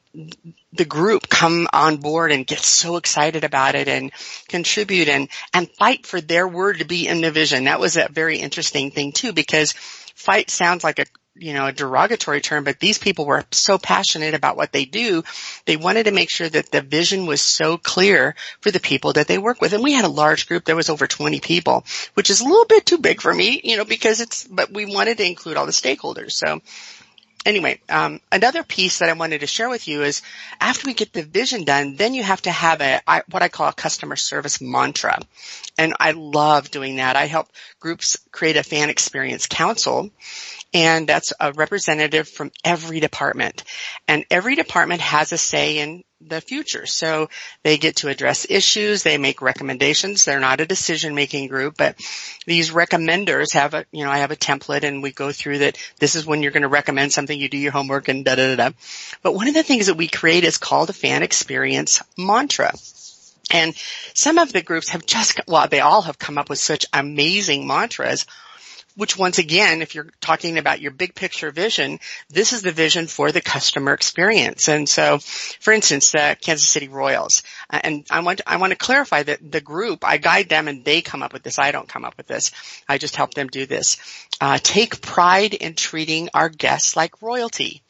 the 0.72 0.86
group 0.86 1.28
come 1.28 1.68
on 1.74 1.98
board 1.98 2.32
and 2.32 2.48
get 2.48 2.60
so 2.60 2.96
excited 2.96 3.44
about 3.44 3.76
it 3.76 3.88
and 3.88 4.12
contribute 4.48 5.10
and, 5.10 5.28
and 5.54 5.70
fight 5.72 6.06
for 6.06 6.22
their 6.22 6.48
word 6.48 6.80
to 6.80 6.86
be 6.86 7.08
in 7.08 7.22
the 7.22 7.32
vision. 7.32 7.66
That 7.66 7.80
was 7.80 7.98
a 7.98 8.08
very 8.10 8.38
interesting 8.38 8.90
thing 8.90 9.12
too 9.12 9.34
because 9.34 9.74
fight 9.74 10.50
sounds 10.50 10.84
like 10.84 11.00
a 11.00 11.06
you 11.36 11.54
know, 11.54 11.66
a 11.66 11.72
derogatory 11.72 12.42
term, 12.42 12.64
but 12.64 12.80
these 12.80 13.00
people 13.00 13.26
were 13.26 13.44
so 13.52 13.78
passionate 13.78 14.36
about 14.36 14.56
what 14.56 14.72
they 14.72 14.86
do. 14.86 15.24
They 15.66 15.78
wanted 15.78 16.06
to 16.06 16.12
make 16.12 16.30
sure 16.30 16.48
that 16.48 16.72
the 16.72 16.82
vision 16.82 17.26
was 17.26 17.42
so 17.42 17.78
clear 17.78 18.36
for 18.62 18.70
the 18.70 18.80
people 18.80 19.14
that 19.14 19.28
they 19.28 19.40
work 19.40 19.60
with. 19.60 19.74
And 19.74 19.84
we 19.84 19.94
had 19.94 20.06
a 20.06 20.10
large 20.10 20.48
group. 20.48 20.64
There 20.66 20.76
was 20.76 20.90
over 20.90 21.08
20 21.08 21.40
people, 21.40 21.86
which 22.14 22.30
is 22.30 22.42
a 22.42 22.46
little 22.46 22.66
bit 22.66 22.86
too 22.86 23.00
big 23.00 23.20
for 23.20 23.34
me, 23.34 23.60
you 23.64 23.78
know, 23.78 23.86
because 23.86 24.22
it's, 24.22 24.48
but 24.48 24.72
we 24.72 24.86
wanted 24.86 25.18
to 25.18 25.26
include 25.26 25.58
all 25.58 25.66
the 25.66 25.72
stakeholders. 25.72 26.34
So 26.34 26.62
anyway, 27.46 27.80
um, 27.90 28.20
another 28.32 28.64
piece 28.64 29.00
that 29.00 29.10
I 29.10 29.14
wanted 29.14 29.42
to 29.42 29.48
share 29.48 29.70
with 29.70 29.88
you 29.88 30.04
is 30.04 30.22
after 30.60 30.88
we 30.88 30.94
get 30.94 31.14
the 31.14 31.24
vision 31.24 31.64
done, 31.64 31.96
then 31.96 32.14
you 32.14 32.24
have 32.24 32.42
to 32.44 32.52
have 32.52 32.82
a 32.82 33.02
I, 33.08 33.24
what 33.30 33.44
I 33.44 33.48
call 33.48 33.68
a 33.68 33.74
customer 33.74 34.16
service 34.16 34.62
mantra, 34.62 35.20
and 35.78 35.94
I 36.00 36.12
love 36.12 36.72
doing 36.72 36.98
that. 36.98 37.16
I 37.16 37.26
help 37.26 37.48
groups 37.80 38.18
create 38.32 38.58
a 38.58 38.64
fan 38.64 38.90
experience 38.90 39.48
council, 39.48 40.10
and 40.74 41.08
that's 41.08 41.34
a 41.40 41.54
representative 41.54 42.28
from 42.28 42.52
every 42.64 43.00
department. 43.00 43.64
And 44.08 44.26
every 44.32 44.56
department 44.56 45.02
has 45.02 45.32
a 45.32 45.38
say 45.38 45.80
in 45.80 46.04
the 46.28 46.42
future. 46.42 46.86
So 46.86 47.30
they 47.64 47.78
get 47.78 47.98
to 47.98 48.10
address 48.10 48.46
issues, 48.50 49.04
they 49.04 49.18
make 49.18 49.42
recommendations. 49.42 50.26
They're 50.26 50.40
not 50.40 50.62
a 50.62 50.66
decision 50.66 51.16
making 51.16 51.48
group, 51.48 51.76
but 51.78 51.96
these 52.46 52.72
recommenders 52.72 53.54
have 53.54 53.74
a, 53.74 53.86
you 53.92 54.04
know, 54.04 54.12
I 54.12 54.20
have 54.20 54.32
a 54.32 54.36
template 54.36 54.84
and 54.84 55.04
we 55.04 55.12
go 55.12 55.32
through 55.32 55.60
that. 55.60 55.78
This 56.00 56.16
is 56.16 56.26
when 56.26 56.42
you're 56.42 56.52
going 56.52 56.64
to 56.64 56.70
recommend 56.70 57.14
something, 57.14 57.38
you 57.38 57.50
do 57.50 57.58
your 57.58 57.72
homework 57.72 58.08
and 58.08 58.26
da 58.26 58.36
da 58.36 58.56
da. 58.56 58.70
But 59.22 59.34
one 59.34 59.48
of 59.48 59.54
the 59.54 59.64
things 59.64 59.88
that 59.88 59.98
we 59.98 60.08
create 60.08 60.44
is 60.44 60.58
called 60.58 60.90
a 60.90 60.94
fan 60.94 61.24
experience 61.24 62.02
mantra. 62.18 62.74
And 63.52 63.76
some 64.14 64.38
of 64.38 64.54
the 64.54 64.62
groups 64.62 64.90
have 64.90 65.06
just, 65.06 65.40
well, 65.48 65.68
they 65.68 65.82
all 65.82 66.02
have 66.04 66.18
come 66.18 66.38
up 66.38 66.50
with 66.50 66.60
such 66.60 66.86
amazing 66.94 67.68
mantras 67.68 68.26
which 68.96 69.18
once 69.18 69.38
again, 69.38 69.82
if 69.82 69.96
you're 69.96 70.10
talking 70.22 70.58
about 70.58 70.82
your 70.82 70.92
big 70.92 71.16
picture 71.16 71.52
vision, 71.52 72.00
this 72.30 72.54
is 72.54 72.62
the 72.62 72.72
vision 72.72 73.08
for 73.08 73.32
the 73.32 73.42
customer 73.42 73.94
experience. 73.94 74.70
And 74.70 74.88
so, 74.88 75.20
for 75.20 75.74
instance, 75.74 76.12
the 76.12 76.38
Kansas 76.40 76.70
City 76.70 76.88
Royals, 76.88 77.44
uh, 77.70 77.80
and 77.84 78.06
I 78.12 78.22
want, 78.22 78.40
to, 78.40 78.50
I 78.50 78.58
want 78.58 78.72
to 78.72 78.78
clarify 78.78 79.24
that 79.24 79.52
the 79.52 79.62
group, 79.62 80.06
I 80.06 80.18
guide 80.18 80.50
them 80.50 80.68
and 80.68 80.86
they 80.86 81.02
come 81.02 81.24
up 81.24 81.34
with 81.34 81.44
this. 81.44 81.60
I 81.60 81.72
don't 81.72 81.90
come 81.90 82.06
up 82.06 82.18
with 82.18 82.28
this. 82.28 82.52
I 82.88 82.98
just 82.98 83.16
help 83.16 83.34
them 83.34 83.48
do 83.48 83.66
this. 83.66 83.98
Uh, 84.40 84.60
take 84.62 85.02
pride 85.02 85.54
in 85.54 85.74
treating 85.74 86.30
our 86.34 86.50
guests 86.50 86.96
like 86.96 87.22
royalty 87.22 87.84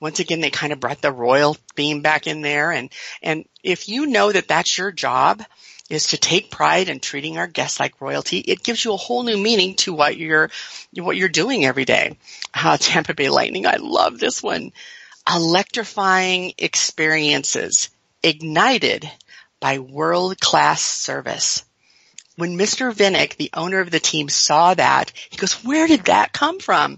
once 0.00 0.20
again, 0.20 0.40
they 0.40 0.50
kind 0.50 0.72
of 0.72 0.80
brought 0.80 1.02
the 1.02 1.10
royal 1.12 1.56
theme 1.74 2.02
back 2.02 2.26
in 2.26 2.40
there. 2.40 2.70
And, 2.70 2.90
and 3.22 3.44
if 3.62 3.88
you 3.88 4.06
know 4.06 4.30
that 4.30 4.48
that's 4.48 4.78
your 4.78 4.92
job, 4.92 5.42
is 5.88 6.08
to 6.08 6.16
take 6.18 6.50
pride 6.50 6.88
in 6.88 7.00
treating 7.00 7.38
our 7.38 7.46
guests 7.46 7.80
like 7.80 8.00
royalty. 8.00 8.38
It 8.38 8.62
gives 8.62 8.84
you 8.84 8.92
a 8.92 8.98
whole 8.98 9.22
new 9.22 9.38
meaning 9.38 9.74
to 9.76 9.92
what 9.92 10.16
you're, 10.16 10.50
what 10.96 11.16
you're 11.16 11.28
doing 11.28 11.64
every 11.64 11.84
day. 11.84 12.18
Uh, 12.54 12.76
Tampa 12.78 13.14
Bay 13.14 13.28
Lightning, 13.30 13.66
I 13.66 13.76
love 13.76 14.18
this 14.18 14.42
one. 14.42 14.72
Electrifying 15.30 16.54
experiences 16.58 17.90
ignited 18.22 19.10
by 19.60 19.78
world-class 19.78 20.80
service 20.80 21.64
when 22.38 22.56
Mr. 22.56 22.94
Vinik, 22.94 23.36
the 23.36 23.50
owner 23.52 23.80
of 23.80 23.90
the 23.90 23.98
team, 23.98 24.28
saw 24.28 24.72
that, 24.72 25.12
he 25.28 25.36
goes, 25.36 25.64
where 25.64 25.88
did 25.88 26.04
that 26.04 26.32
come 26.32 26.60
from? 26.60 26.92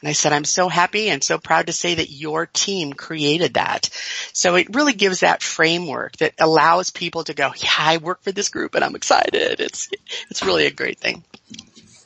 And 0.00 0.08
I 0.08 0.12
said, 0.12 0.32
I'm 0.32 0.44
so 0.44 0.68
happy 0.68 1.08
and 1.08 1.22
so 1.22 1.36
proud 1.36 1.66
to 1.66 1.72
say 1.72 1.96
that 1.96 2.12
your 2.12 2.46
team 2.46 2.92
created 2.92 3.54
that. 3.54 3.90
So 4.32 4.54
it 4.54 4.72
really 4.72 4.92
gives 4.92 5.20
that 5.20 5.42
framework 5.42 6.16
that 6.18 6.34
allows 6.38 6.90
people 6.90 7.24
to 7.24 7.34
go, 7.34 7.50
yeah, 7.56 7.70
I 7.76 7.96
work 7.96 8.22
for 8.22 8.30
this 8.30 8.50
group 8.50 8.76
and 8.76 8.84
I'm 8.84 8.94
excited. 8.94 9.58
It's, 9.58 9.90
it's 10.30 10.44
really 10.44 10.66
a 10.66 10.70
great 10.70 11.00
thing. 11.00 11.24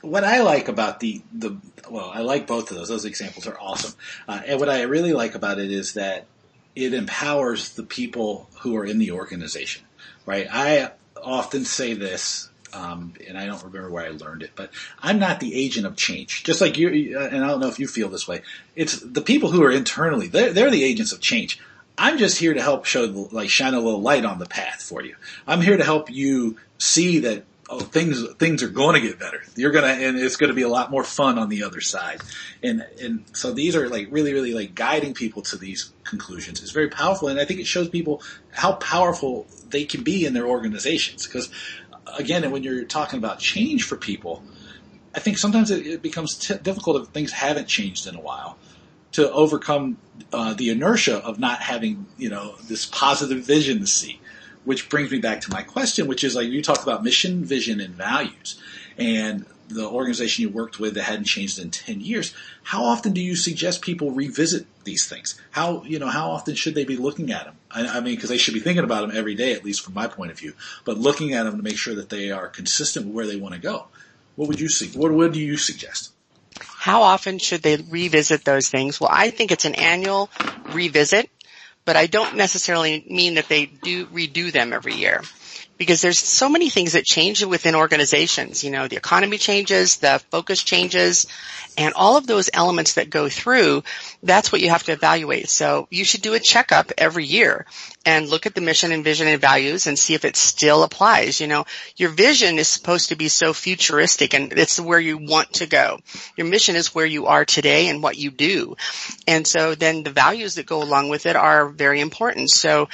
What 0.01 0.25
I 0.25 0.41
like 0.41 0.69
about 0.69 0.99
the, 1.01 1.21
the, 1.31 1.59
well, 1.91 2.11
I 2.11 2.23
like 2.23 2.47
both 2.47 2.71
of 2.71 2.79
those. 2.79 2.89
Those 2.89 3.05
examples 3.05 3.47
are 3.47 3.61
awesome. 3.61 3.93
Uh, 4.27 4.41
and 4.47 4.59
what 4.59 4.71
I 4.71 4.83
really 4.83 5.13
like 5.13 5.35
about 5.35 5.59
it 5.59 5.71
is 5.71 5.93
that 5.93 6.25
it 6.75 6.95
empowers 6.95 7.75
the 7.75 7.83
people 7.83 8.49
who 8.61 8.79
are 8.79 8.87
in 8.87 8.99
the 8.99 9.11
organization, 9.11 9.85
right? 10.25 10.47
I 10.51 10.93
often 11.23 11.67
say 11.67 11.93
this 11.93 12.48
um, 12.73 13.15
and 13.27 13.39
I 13.39 13.47
don't 13.47 13.63
remember 13.63 13.91
where 13.91 14.05
I 14.05 14.11
learned 14.11 14.43
it, 14.43 14.51
but 14.55 14.71
I'm 15.01 15.19
not 15.19 15.41
the 15.41 15.55
agent 15.55 15.87
of 15.87 15.97
change. 15.97 16.45
Just 16.45 16.61
like 16.61 16.77
you, 16.79 17.19
and 17.19 17.45
I 17.45 17.49
don't 17.49 17.61
know 17.61 17.69
if 17.69 17.79
you 17.79 17.87
feel 17.87 18.09
this 18.09 18.29
way. 18.29 18.43
It's 18.77 19.01
the 19.01 19.23
people 19.23 19.51
who 19.51 19.63
are 19.65 19.71
internally, 19.71 20.29
they're, 20.29 20.53
they're 20.53 20.71
the 20.71 20.85
agents 20.85 21.13
of 21.13 21.21
change. 21.21 21.59
I'm 21.97 22.19
just 22.19 22.39
here 22.39 22.55
to 22.55 22.63
help 22.63 22.85
show, 22.85 23.29
like, 23.33 23.51
shine 23.51 23.75
a 23.75 23.81
little 23.81 24.01
light 24.01 24.25
on 24.25 24.39
the 24.39 24.47
path 24.47 24.83
for 24.83 25.03
you. 25.03 25.17
I'm 25.47 25.61
here 25.61 25.77
to 25.77 25.85
help 25.85 26.11
you 26.11 26.57
see 26.79 27.21
that 27.21 27.45
oh, 27.69 27.81
things 27.81 28.25
things 28.35 28.63
are 28.63 28.69
going 28.69 28.95
to 28.95 29.01
get 29.01 29.19
better. 29.19 29.43
You're 29.57 29.73
gonna, 29.73 29.89
and 29.89 30.19
it's 30.19 30.37
going 30.37 30.49
to 30.49 30.55
be 30.55 30.63
a 30.63 30.69
lot 30.69 30.91
more 30.91 31.05
fun 31.05 31.39
on 31.39 31.49
the 31.49 31.65
other 31.65 31.81
side. 31.81 32.21
And 32.63 32.87
and 33.01 33.25
so 33.33 33.53
these 33.53 33.77
are 33.77 33.89
like 33.89 34.09
really 34.11 34.33
really 34.33 34.55
like 34.55 34.75
guiding 34.75 35.15
people 35.15 35.43
to 35.43 35.57
these 35.57 35.93
conclusions. 36.05 36.63
It's 36.63 36.71
very 36.71 36.89
powerful, 36.89 37.29
and 37.29 37.41
I 37.41 37.45
think 37.45 37.61
it 37.61 37.67
shows 37.67 37.89
people 37.89 38.23
how 38.53 38.75
powerful 38.75 39.47
they 39.69 39.85
can 39.85 40.03
be 40.03 40.25
in 40.25 40.35
their 40.35 40.47
organizations 40.47 41.27
because 41.27 41.51
again, 42.17 42.51
when 42.51 42.63
you're 42.63 42.85
talking 42.85 43.19
about 43.19 43.39
change 43.39 43.85
for 43.85 43.97
people, 43.97 44.43
I 45.15 45.21
think 45.21 45.39
sometimes 45.39 45.71
it, 45.71 45.87
it 45.87 46.03
becomes 46.03 46.37
t- 46.37 46.57
difficult 46.63 47.03
if 47.03 47.09
things 47.09 47.33
haven't 47.33 47.67
changed 47.67 48.07
in 48.07 48.15
a 48.15 48.21
while 48.21 48.59
to 49.13 49.31
overcome 49.33 49.99
uh, 50.33 50.55
the 50.55 50.71
inertia 50.71 51.17
of 51.19 51.39
not 51.39 51.61
having, 51.61 52.07
you 52.19 52.29
know, 52.29 52.55
this 52.69 52.87
positive 52.87 53.45
vision 53.45 53.81
to 53.81 53.87
see. 53.87 54.21
Which 54.65 54.91
brings 54.91 55.11
me 55.11 55.19
back 55.19 55.41
to 55.43 55.51
my 55.51 55.63
question, 55.63 56.09
which 56.09 56.23
is 56.23 56.35
like 56.35 56.49
you 56.49 56.63
talk 56.63 56.83
about 56.83 57.03
mission, 57.03 57.43
vision, 57.43 57.81
and 57.81 57.95
values, 57.95 58.61
and 58.99 59.47
the 59.69 59.87
organization 59.87 60.43
you 60.43 60.49
worked 60.49 60.81
with 60.81 60.95
that 60.95 61.03
hadn't 61.03 61.25
changed 61.25 61.59
in 61.59 61.71
10 61.71 62.01
years, 62.01 62.35
how 62.63 62.85
often 62.85 63.13
do 63.13 63.21
you 63.21 63.37
suggest 63.37 63.83
people 63.83 64.11
revisit 64.11 64.67
these 64.85 65.07
things? 65.07 65.41
How, 65.51 65.83
you 65.85 65.99
know, 65.99 66.09
how 66.09 66.31
often 66.31 66.55
should 66.55 66.75
they 66.75 66.85
be 66.85 66.97
looking 66.97 67.33
at 67.33 67.45
them? 67.45 67.57
I, 67.71 67.87
I 67.87 68.01
mean, 68.01 68.15
because 68.15 68.31
they 68.31 68.39
should 68.39 68.55
be 68.55 68.61
thinking 68.61 68.85
about 68.85 69.03
them 69.07 69.17
every 69.17 69.35
day, 69.35 69.53
at 69.53 69.65
least 69.65 69.83
from 69.83 69.95
my 69.95 70.07
point 70.07 70.31
of 70.31 70.39
view, 70.39 70.55
but 70.85 70.99
looking 70.99 71.35
at 71.35 71.45
them 71.45 71.57
to 71.57 71.63
make 71.63 71.77
sure 71.77 71.95
that 71.95 72.09
they 72.09 72.31
are 72.31 72.49
consistent 72.49 73.07
with 73.07 73.15
where 73.15 73.27
they 73.27 73.37
want 73.37 73.55
to 73.55 73.61
go. 73.61 73.87
What 74.37 74.49
would 74.49 74.61
you 74.61 74.69
see? 74.69 74.97
What, 74.97 75.33
do 75.33 75.41
you 75.41 75.57
suggest? 75.57 76.13
How 76.61 77.03
often 77.03 77.39
should 77.39 77.63
they 77.63 77.77
revisit 77.77 78.45
those 78.45 78.69
things? 78.69 79.01
Well, 79.01 79.11
I 79.13 79.31
think 79.31 79.51
it's 79.51 79.65
an 79.65 79.75
annual 79.75 80.31
revisit, 80.73 81.29
but 81.85 81.97
I 81.97 82.07
don't 82.07 82.37
necessarily 82.37 83.05
mean 83.09 83.35
that 83.35 83.49
they 83.49 83.67
do 83.67 84.07
redo 84.07 84.53
them 84.53 84.73
every 84.73 84.95
year 84.95 85.23
because 85.79 86.03
there's 86.03 86.19
so 86.19 86.49
many 86.49 86.69
things 86.69 86.93
that 86.93 87.05
change 87.05 87.43
within 87.45 87.75
organizations. 87.75 88.65
You 88.65 88.71
know, 88.71 88.89
the 88.89 88.97
economy 88.97 89.39
changes, 89.39 89.97
the 89.97 90.21
focus 90.31 90.63
changes, 90.63 91.27
and 91.79 91.95
all 91.95 92.17
of 92.17 92.27
those 92.27 92.51
elements 92.53 92.95
that 92.95 93.09
go 93.09 93.29
through, 93.29 93.85
that's 94.25 94.51
what 94.51 94.61
you 94.61 94.69
have 94.71 94.83
to 94.85 94.93
evaluate. 94.93 95.49
So 95.49 95.87
you 95.91 96.05
should 96.05 96.23
do 96.23 96.35
a 96.35 96.41
checkup 96.41 96.91
every 96.99 97.25
year 97.25 97.67
and 98.05 98.29
look 98.29 98.47
at 98.47 98.57
the 98.57 98.61
mission 98.61 98.91
and 98.91 99.05
vision 99.05 99.29
and 99.29 99.41
values 99.41 99.87
and 99.87 99.97
see 99.97 100.15
if 100.15 100.25
it 100.25 100.35
still 100.35 100.83
applies. 100.83 101.41
You 101.41 101.47
know, 101.47 101.67
your 101.97 102.11
vision 102.11 102.59
is 102.59 102.67
supposed 102.67 103.11
to 103.11 103.17
be 103.17 103.29
so 103.29 103.53
futuristic 103.53 104.35
and 104.35 104.53
it's 104.53 104.81
where 104.81 104.99
you 104.99 105.19
want 105.19 105.53
to 105.55 105.67
go. 105.67 106.01
Your 106.37 106.49
mission 106.49 106.75
is 106.75 106.97
where 106.97 107.07
you 107.07 107.27
are 107.27 107.45
today 107.45 107.89
and 107.89 108.03
what 108.03 108.19
you 108.19 108.33
do. 108.33 108.77
And 109.29 109.47
so 109.47 109.77
then 109.77 110.03
the 110.03 110.11
values 110.11 110.57
that 110.57 110.67
go 110.67 110.83
along 110.83 111.11
with 111.11 111.27
it 111.27 111.37
are 111.37 111.69
very 111.69 112.01
important. 112.01 112.51
So 112.51 112.89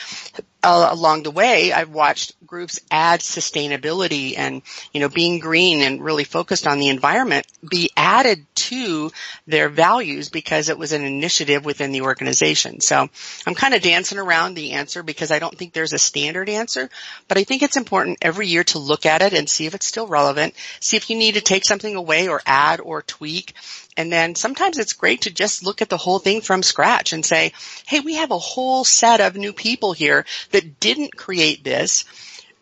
uh, 0.63 0.89
along 0.91 1.23
the 1.23 1.31
way, 1.31 1.73
I've 1.73 1.91
watched 1.91 2.35
groups 2.55 2.79
add 2.89 3.19
sustainability 3.19 4.39
and, 4.39 4.63
you 4.93 5.01
know, 5.01 5.09
being 5.09 5.41
green 5.41 5.81
and 5.81 6.05
really 6.05 6.23
focused 6.23 6.69
on 6.69 6.79
the 6.79 6.89
environment 6.89 7.45
be 7.69 7.91
added 7.97 8.47
to 8.55 9.11
their 9.49 9.69
values 9.69 10.29
because 10.29 10.69
it 10.69 10.79
was 10.79 10.93
an 10.93 11.05
initiative 11.05 11.65
within 11.65 11.91
the 11.91 12.03
organization. 12.03 12.81
So 12.81 13.09
I'm 13.45 13.55
kind 13.57 13.75
of 13.75 13.83
dancing 13.83 14.19
around 14.19 14.55
the 14.55 14.73
answer, 14.73 15.03
because 15.03 15.33
I 15.33 15.41
don't 15.41 15.59
think 15.59 15.73
there's 15.73 15.93
a 15.95 15.99
standard 15.99 16.49
answer, 16.49 16.91
but 17.27 17.39
I 17.39 17.43
think 17.43 17.63
it's 17.63 17.77
important 17.77 18.19
every 18.23 18.47
year 18.47 18.63
to 18.65 18.79
look 18.79 19.05
at 19.05 19.21
it 19.21 19.35
and 19.35 19.51
see 19.51 19.67
if 19.67 19.75
it's 19.75 19.87
still 19.87 20.07
relevant, 20.07 20.55
see 20.79 20.97
if 20.97 21.11
you 21.11 21.17
need 21.17 21.35
to 21.35 21.41
take 21.41 21.65
something 21.67 21.97
away 21.97 22.29
or 22.29 22.41
add 22.47 22.81
or 22.81 23.03
tweak. 23.03 23.55
And 23.97 24.13
then 24.13 24.37
sometimes 24.37 24.79
it's 24.79 24.93
great 24.93 25.23
to 25.23 25.33
just 25.33 25.65
look 25.65 25.83
at 25.83 25.89
the 25.89 25.97
whole 25.97 26.21
thing 26.21 26.41
from 26.41 26.63
scratch 26.63 27.13
and 27.13 27.25
say, 27.25 27.53
hey, 27.87 27.99
we 27.99 28.15
have 28.15 28.31
a 28.31 28.39
whole 28.39 28.85
set 28.85 29.21
of 29.21 29.37
new 29.37 29.53
people 29.53 29.93
here 29.93 30.25
that 30.53 30.79
didn't 30.79 31.17
create 31.17 31.65
this. 31.65 32.05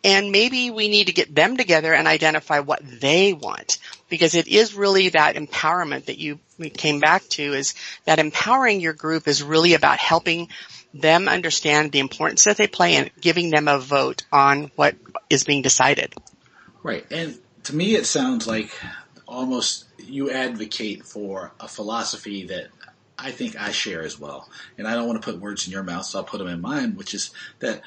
And 0.03 0.31
maybe 0.31 0.69
we 0.69 0.89
need 0.89 1.07
to 1.07 1.13
get 1.13 1.33
them 1.33 1.55
together 1.55 1.93
and 1.93 2.07
identify 2.07 2.59
what 2.59 2.81
they 2.83 3.31
want 3.31 3.77
because 4.09 4.35
it 4.35 4.47
is 4.47 4.73
really 4.73 5.09
that 5.09 5.35
empowerment 5.35 6.05
that 6.05 6.17
you 6.17 6.39
came 6.73 6.99
back 6.99 7.23
to 7.29 7.53
is 7.53 7.73
that 8.05 8.19
empowering 8.19 8.81
your 8.81 8.93
group 8.93 9.27
is 9.27 9.41
really 9.41 9.73
about 9.73 9.99
helping 9.99 10.49
them 10.93 11.27
understand 11.27 11.91
the 11.91 11.99
importance 11.99 12.43
that 12.43 12.57
they 12.57 12.67
play 12.67 12.95
and 12.95 13.11
giving 13.19 13.49
them 13.49 13.67
a 13.67 13.79
vote 13.79 14.23
on 14.31 14.71
what 14.75 14.95
is 15.29 15.43
being 15.43 15.61
decided. 15.61 16.13
Right. 16.83 17.05
And 17.09 17.39
to 17.63 17.75
me, 17.75 17.95
it 17.95 18.05
sounds 18.05 18.45
like 18.45 18.71
almost 19.25 19.85
you 19.97 20.29
advocate 20.29 21.05
for 21.05 21.53
a 21.59 21.67
philosophy 21.67 22.45
that 22.47 22.67
I 23.17 23.31
think 23.31 23.59
I 23.59 23.71
share 23.71 24.03
as 24.03 24.19
well. 24.19 24.49
And 24.77 24.87
I 24.87 24.95
don't 24.95 25.07
want 25.07 25.21
to 25.21 25.31
put 25.31 25.39
words 25.39 25.65
in 25.65 25.71
your 25.71 25.83
mouth, 25.83 26.05
so 26.05 26.19
I'll 26.19 26.25
put 26.25 26.39
them 26.39 26.47
in 26.47 26.61
mine, 26.61 26.95
which 26.95 27.13
is 27.13 27.31
that 27.59 27.81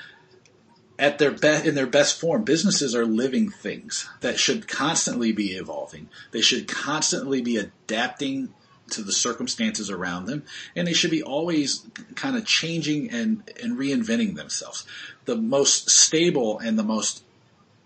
at 0.99 1.19
their 1.19 1.31
best 1.31 1.67
in 1.67 1.75
their 1.75 1.87
best 1.87 2.21
form. 2.21 2.45
Businesses 2.45 2.95
are 2.95 3.07
living 3.07 3.51
things 3.51 4.09
that 4.21 4.39
should 4.39 4.69
constantly 4.69 5.33
be 5.33 5.57
evolving. 5.57 6.09
They 6.31 6.41
should 6.41 6.69
constantly 6.69 7.41
be 7.41 7.57
adapting 7.57 8.55
to 8.91 9.03
the 9.03 9.13
circumstances 9.13 9.91
around 9.91 10.27
them 10.27 10.45
and 10.75 10.87
they 10.87 10.93
should 10.93 11.11
be 11.11 11.23
always 11.23 11.85
kind 12.15 12.37
of 12.37 12.47
changing 12.47 13.11
and, 13.11 13.43
and 13.63 13.77
reinventing 13.77 14.37
themselves. 14.37 14.87
The 15.25 15.37
most 15.37 15.91
stable 15.91 16.59
and 16.59 16.79
the 16.79 16.85
most 16.85 17.25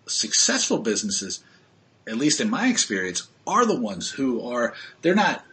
successful 0.06 0.78
businesses 0.78 1.42
at 2.06 2.16
least 2.16 2.40
in 2.40 2.50
my 2.50 2.68
experience 2.68 3.28
are 3.46 3.64
the 3.64 3.78
ones 3.78 4.10
who 4.10 4.46
are 4.46 4.74
they're 5.02 5.14
not 5.14 5.44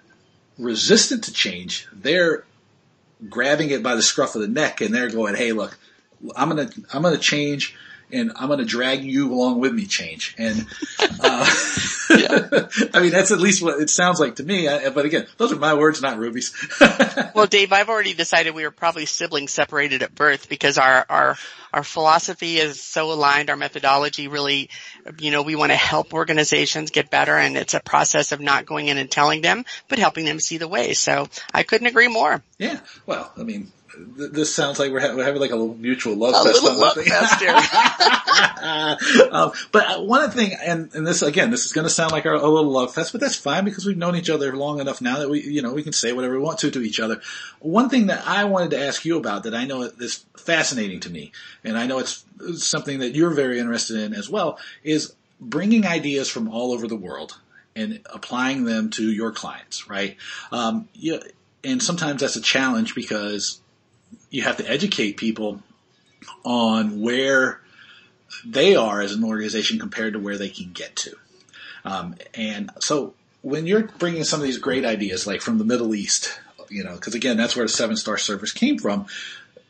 resistant 0.57 1.23
to 1.25 1.33
change. 1.33 1.87
They're 1.93 2.45
grabbing 3.29 3.69
it 3.69 3.83
by 3.83 3.95
the 3.95 4.01
scruff 4.01 4.35
of 4.35 4.41
the 4.41 4.47
neck 4.47 4.81
and 4.81 4.93
they're 4.93 5.09
going 5.09 5.35
hey 5.35 5.51
look 5.51 5.77
I'm 6.35 6.49
gonna 6.49 6.69
I'm 6.93 7.01
gonna 7.01 7.17
change 7.17 7.75
and 8.11 8.31
I'm 8.35 8.47
going 8.47 8.59
to 8.59 8.65
drag 8.65 9.03
you 9.03 9.33
along 9.33 9.59
with 9.59 9.73
me 9.73 9.85
change. 9.85 10.35
And, 10.37 10.65
uh, 10.99 11.45
I 12.93 12.99
mean, 13.01 13.11
that's 13.11 13.31
at 13.31 13.39
least 13.39 13.61
what 13.61 13.81
it 13.81 13.89
sounds 13.89 14.19
like 14.19 14.37
to 14.37 14.43
me. 14.43 14.67
I, 14.67 14.89
but 14.89 15.05
again, 15.05 15.27
those 15.37 15.51
are 15.51 15.57
my 15.57 15.73
words, 15.73 16.01
not 16.01 16.17
Ruby's. 16.17 16.53
well, 17.35 17.47
Dave, 17.47 17.73
I've 17.73 17.89
already 17.89 18.13
decided 18.13 18.55
we 18.55 18.63
were 18.63 18.71
probably 18.71 19.05
siblings 19.05 19.51
separated 19.51 20.03
at 20.03 20.15
birth 20.15 20.47
because 20.47 20.77
our, 20.77 21.05
our, 21.09 21.37
our 21.73 21.83
philosophy 21.83 22.57
is 22.57 22.81
so 22.81 23.11
aligned. 23.11 23.49
Our 23.49 23.57
methodology 23.57 24.29
really, 24.29 24.69
you 25.19 25.31
know, 25.31 25.41
we 25.41 25.55
want 25.55 25.71
to 25.71 25.77
help 25.77 26.13
organizations 26.13 26.91
get 26.91 27.09
better 27.09 27.35
and 27.35 27.57
it's 27.57 27.73
a 27.73 27.81
process 27.81 28.31
of 28.31 28.39
not 28.39 28.65
going 28.65 28.87
in 28.87 28.97
and 28.97 29.11
telling 29.11 29.41
them, 29.41 29.65
but 29.89 29.99
helping 29.99 30.23
them 30.23 30.39
see 30.39 30.57
the 30.57 30.67
way. 30.67 30.93
So 30.93 31.27
I 31.53 31.63
couldn't 31.63 31.87
agree 31.87 32.07
more. 32.07 32.41
Yeah. 32.57 32.79
Well, 33.05 33.31
I 33.37 33.43
mean, 33.43 33.71
this 33.97 34.53
sounds 34.53 34.79
like 34.79 34.91
we're, 34.91 34.99
ha- 34.99 35.15
we're, 35.15 35.23
having 35.23 35.39
like 35.39 35.51
a 35.51 35.55
little 35.55 35.75
mutual 35.75 36.15
love 36.15 36.35
a 36.35 36.49
fest. 36.49 36.63
Little 36.63 36.79
love 36.79 36.95
fest 36.95 37.39
here. 37.39 39.29
um, 39.31 39.51
but 39.71 40.05
one 40.05 40.29
thing, 40.31 40.53
and, 40.61 40.93
and 40.93 41.07
this 41.07 41.21
again, 41.21 41.51
this 41.51 41.65
is 41.65 41.73
going 41.73 41.85
to 41.85 41.93
sound 41.93 42.11
like 42.11 42.25
our, 42.25 42.33
a 42.33 42.47
little 42.47 42.71
love 42.71 42.93
fest, 42.93 43.11
but 43.11 43.21
that's 43.21 43.35
fine 43.35 43.63
because 43.65 43.85
we've 43.85 43.97
known 43.97 44.15
each 44.15 44.29
other 44.29 44.55
long 44.55 44.79
enough 44.79 45.01
now 45.01 45.19
that 45.19 45.29
we, 45.29 45.41
you 45.41 45.61
know, 45.61 45.73
we 45.73 45.83
can 45.83 45.93
say 45.93 46.11
whatever 46.11 46.37
we 46.37 46.43
want 46.43 46.59
to 46.59 46.71
to 46.71 46.81
each 46.81 46.99
other. 46.99 47.21
One 47.59 47.89
thing 47.89 48.07
that 48.07 48.27
I 48.27 48.43
wanted 48.45 48.71
to 48.71 48.79
ask 48.79 49.05
you 49.05 49.17
about 49.17 49.43
that 49.43 49.55
I 49.55 49.65
know 49.65 49.83
is 49.83 50.25
fascinating 50.35 50.99
to 51.01 51.09
me, 51.09 51.31
and 51.63 51.77
I 51.77 51.87
know 51.87 51.99
it's 51.99 52.25
something 52.57 52.99
that 52.99 53.15
you're 53.15 53.31
very 53.31 53.59
interested 53.59 53.97
in 53.97 54.13
as 54.13 54.29
well, 54.29 54.59
is 54.83 55.13
bringing 55.39 55.85
ideas 55.85 56.29
from 56.29 56.49
all 56.49 56.71
over 56.71 56.87
the 56.87 56.95
world 56.95 57.39
and 57.75 58.01
applying 58.11 58.63
them 58.63 58.89
to 58.89 59.11
your 59.11 59.31
clients, 59.31 59.87
right? 59.87 60.17
Um, 60.51 60.89
you, 60.93 61.21
and 61.63 61.81
sometimes 61.81 62.21
that's 62.21 62.35
a 62.35 62.41
challenge 62.41 62.95
because 62.95 63.61
you 64.29 64.43
have 64.43 64.57
to 64.57 64.69
educate 64.69 65.17
people 65.17 65.61
on 66.43 67.01
where 67.01 67.61
they 68.45 68.75
are 68.75 69.01
as 69.01 69.13
an 69.13 69.23
organization 69.23 69.79
compared 69.79 70.13
to 70.13 70.19
where 70.19 70.37
they 70.37 70.49
can 70.49 70.71
get 70.73 70.95
to. 70.95 71.15
Um, 71.85 72.15
and 72.33 72.69
so 72.79 73.13
when 73.41 73.65
you're 73.65 73.87
bringing 73.87 74.23
some 74.23 74.39
of 74.39 74.45
these 74.45 74.57
great 74.57 74.85
ideas, 74.85 75.25
like 75.25 75.41
from 75.41 75.57
the 75.57 75.63
Middle 75.63 75.95
East, 75.95 76.39
you 76.69 76.83
know, 76.83 76.95
because 76.95 77.15
again, 77.15 77.37
that's 77.37 77.55
where 77.55 77.65
the 77.65 77.71
seven 77.71 77.95
star 77.95 78.17
service 78.17 78.51
came 78.51 78.77
from, 78.77 79.05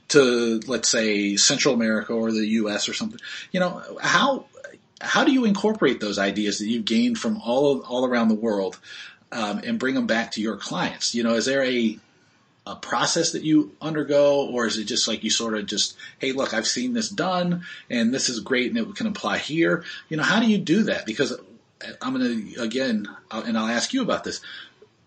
to 0.09 0.59
let's 0.67 0.89
say 0.89 1.35
Central 1.35 1.73
America 1.73 2.13
or 2.13 2.31
the 2.31 2.47
U.S. 2.47 2.89
or 2.89 2.93
something. 2.93 3.19
You 3.51 3.59
know, 3.59 3.97
how 4.01 4.45
how 4.99 5.23
do 5.23 5.31
you 5.31 5.45
incorporate 5.45 5.99
those 5.99 6.17
ideas 6.17 6.59
that 6.59 6.67
you've 6.67 6.85
gained 6.85 7.19
from 7.19 7.39
all 7.41 7.81
all 7.81 8.05
around 8.05 8.29
the 8.29 8.35
world 8.35 8.79
um, 9.31 9.59
and 9.59 9.77
bring 9.77 9.95
them 9.95 10.07
back 10.07 10.31
to 10.31 10.41
your 10.41 10.57
clients? 10.57 11.13
You 11.13 11.23
know, 11.23 11.35
is 11.35 11.45
there 11.45 11.63
a 11.63 11.99
a 12.67 12.75
process 12.75 13.31
that 13.31 13.43
you 13.43 13.71
undergo, 13.81 14.45
or 14.47 14.67
is 14.67 14.77
it 14.77 14.85
just 14.85 15.07
like 15.07 15.23
you 15.23 15.29
sort 15.29 15.53
of 15.53 15.65
just, 15.65 15.95
hey, 16.19 16.33
look, 16.33 16.53
I've 16.53 16.67
seen 16.67 16.93
this 16.93 17.09
done, 17.09 17.63
and 17.89 18.13
this 18.13 18.29
is 18.29 18.41
great, 18.41 18.69
and 18.69 18.77
it 18.77 18.95
can 18.95 19.07
apply 19.07 19.37
here? 19.37 19.83
You 20.09 20.17
know, 20.17 20.23
how 20.23 20.39
do 20.39 20.47
you 20.47 20.57
do 20.57 20.83
that? 20.83 21.05
Because 21.05 21.33
I'm 22.01 22.17
going 22.17 22.53
to 22.53 22.61
again, 22.61 23.07
and 23.31 23.57
I'll 23.57 23.67
ask 23.67 23.93
you 23.93 24.01
about 24.01 24.23
this. 24.23 24.41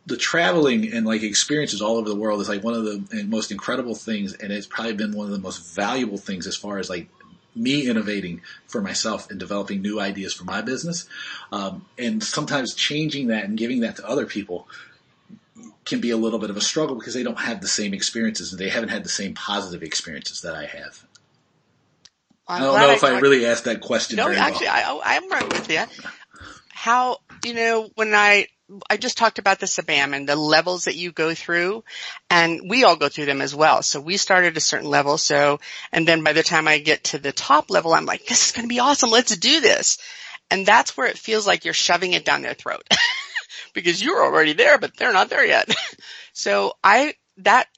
The 0.07 0.17
traveling 0.17 0.93
and 0.93 1.07
like 1.07 1.23
experiences 1.23 1.83
all 1.83 1.99
over 1.99 2.09
the 2.09 2.17
world 2.17 2.41
is 2.41 2.49
like 2.49 2.65
one 2.65 2.75
of 2.75 2.85
the 2.85 3.25
most 3.29 3.53
incredible 3.53 3.95
things, 3.95 4.33
and 4.33 4.51
it's 4.53 4.67
probably 4.67 4.95
been 4.95 5.13
one 5.13 5.27
of 5.27 5.33
the 5.33 5.39
most 5.39 5.75
valuable 5.75 6.19
things 6.19 6.47
as 6.47 6.57
far 6.57 6.79
as 6.79 6.89
like 6.89 7.09
me 7.55 7.89
innovating 7.89 8.41
for 8.67 8.81
myself 8.81 9.31
and 9.31 9.39
developing 9.39 9.83
new 9.83 10.01
ideas 10.01 10.33
for 10.33 10.45
my 10.45 10.63
business. 10.63 11.07
Um, 11.53 11.85
and 11.99 12.23
sometimes 12.23 12.75
changing 12.75 13.27
that 13.29 13.45
and 13.45 13.59
giving 13.59 13.81
that 13.81 13.97
to 13.97 14.09
other 14.09 14.25
people 14.25 14.69
can 15.85 16.01
be 16.01 16.11
a 16.11 16.17
little 16.17 16.39
bit 16.39 16.51
of 16.51 16.57
a 16.57 16.61
struggle 16.61 16.97
because 16.97 17.15
they 17.15 17.23
don't 17.23 17.39
have 17.39 17.61
the 17.61 17.69
same 17.69 17.95
experiences 17.95 18.53
and 18.53 18.61
they 18.61 18.69
haven't 18.69 18.91
had 18.91 19.05
the 19.05 19.09
same 19.09 19.35
positive 19.35 19.83
experiences 19.83 20.43
that 20.43 20.55
I 20.55 20.67
have. 20.67 21.05
I'm 22.47 22.63
I 22.63 22.67
do 22.67 22.73
not 22.73 22.81
know 22.81 22.91
if 22.93 23.05
I, 23.05 23.17
I, 23.17 23.21
really 23.21 23.47
asked 23.47 23.65
that 23.65 23.81
question. 23.81 24.17
No, 24.17 24.29
actually, 24.29 24.67
well. 24.67 25.01
I, 25.05 25.17
I'm 25.17 25.31
right 25.31 25.49
with 25.49 25.71
you. 25.71 25.85
How 26.69 27.19
you 27.45 27.55
know 27.55 27.89
when 27.95 28.15
I 28.15 28.47
I 28.89 28.97
just 28.97 29.19
talked 29.19 29.39
about 29.39 29.59
the 29.59 29.67
CBAM 29.67 30.15
and 30.15 30.29
the 30.29 30.37
levels 30.37 30.85
that 30.85 30.95
you 30.95 31.13
go 31.13 31.35
through 31.35 31.83
and 32.29 32.69
we 32.69 32.85
all 32.85 32.97
go 32.97 33.09
through 33.09 33.27
them 33.27 33.41
as 33.41 33.55
well. 33.55 33.83
So 33.83 34.01
we 34.01 34.17
started 34.17 34.57
a 34.57 34.61
certain 34.61 34.89
level. 34.89 35.19
So, 35.19 35.61
and 35.93 36.07
then 36.07 36.23
by 36.23 36.33
the 36.33 36.43
time 36.43 36.69
I 36.69 36.79
get 36.79 37.05
to 37.05 37.19
the 37.19 37.33
top 37.33 37.71
level, 37.71 37.93
I'm 37.93 38.07
like, 38.07 38.27
this 38.27 38.47
is 38.47 38.53
going 38.53 38.69
to 38.69 38.73
be 38.73 38.79
awesome. 38.79 39.11
Let's 39.11 39.37
do 39.37 39.61
this. 39.61 39.99
And 40.51 40.67
that's 40.67 40.97
where 40.97 41.07
it 41.07 41.19
feels 41.19 41.47
like 41.47 41.65
you're 41.65 41.75
shoving 41.75 42.13
it 42.13 42.25
down 42.25 42.43
their 42.43 42.55
throat. 42.55 42.83
because 43.73 44.03
you're 44.03 44.25
already 44.25 44.53
there, 44.53 44.79
but 44.79 44.97
they're 44.97 45.13
not 45.13 45.31
there 45.31 45.45
yet. 45.45 45.75
so 46.33 46.75
I, 46.83 47.15
that 47.39 47.69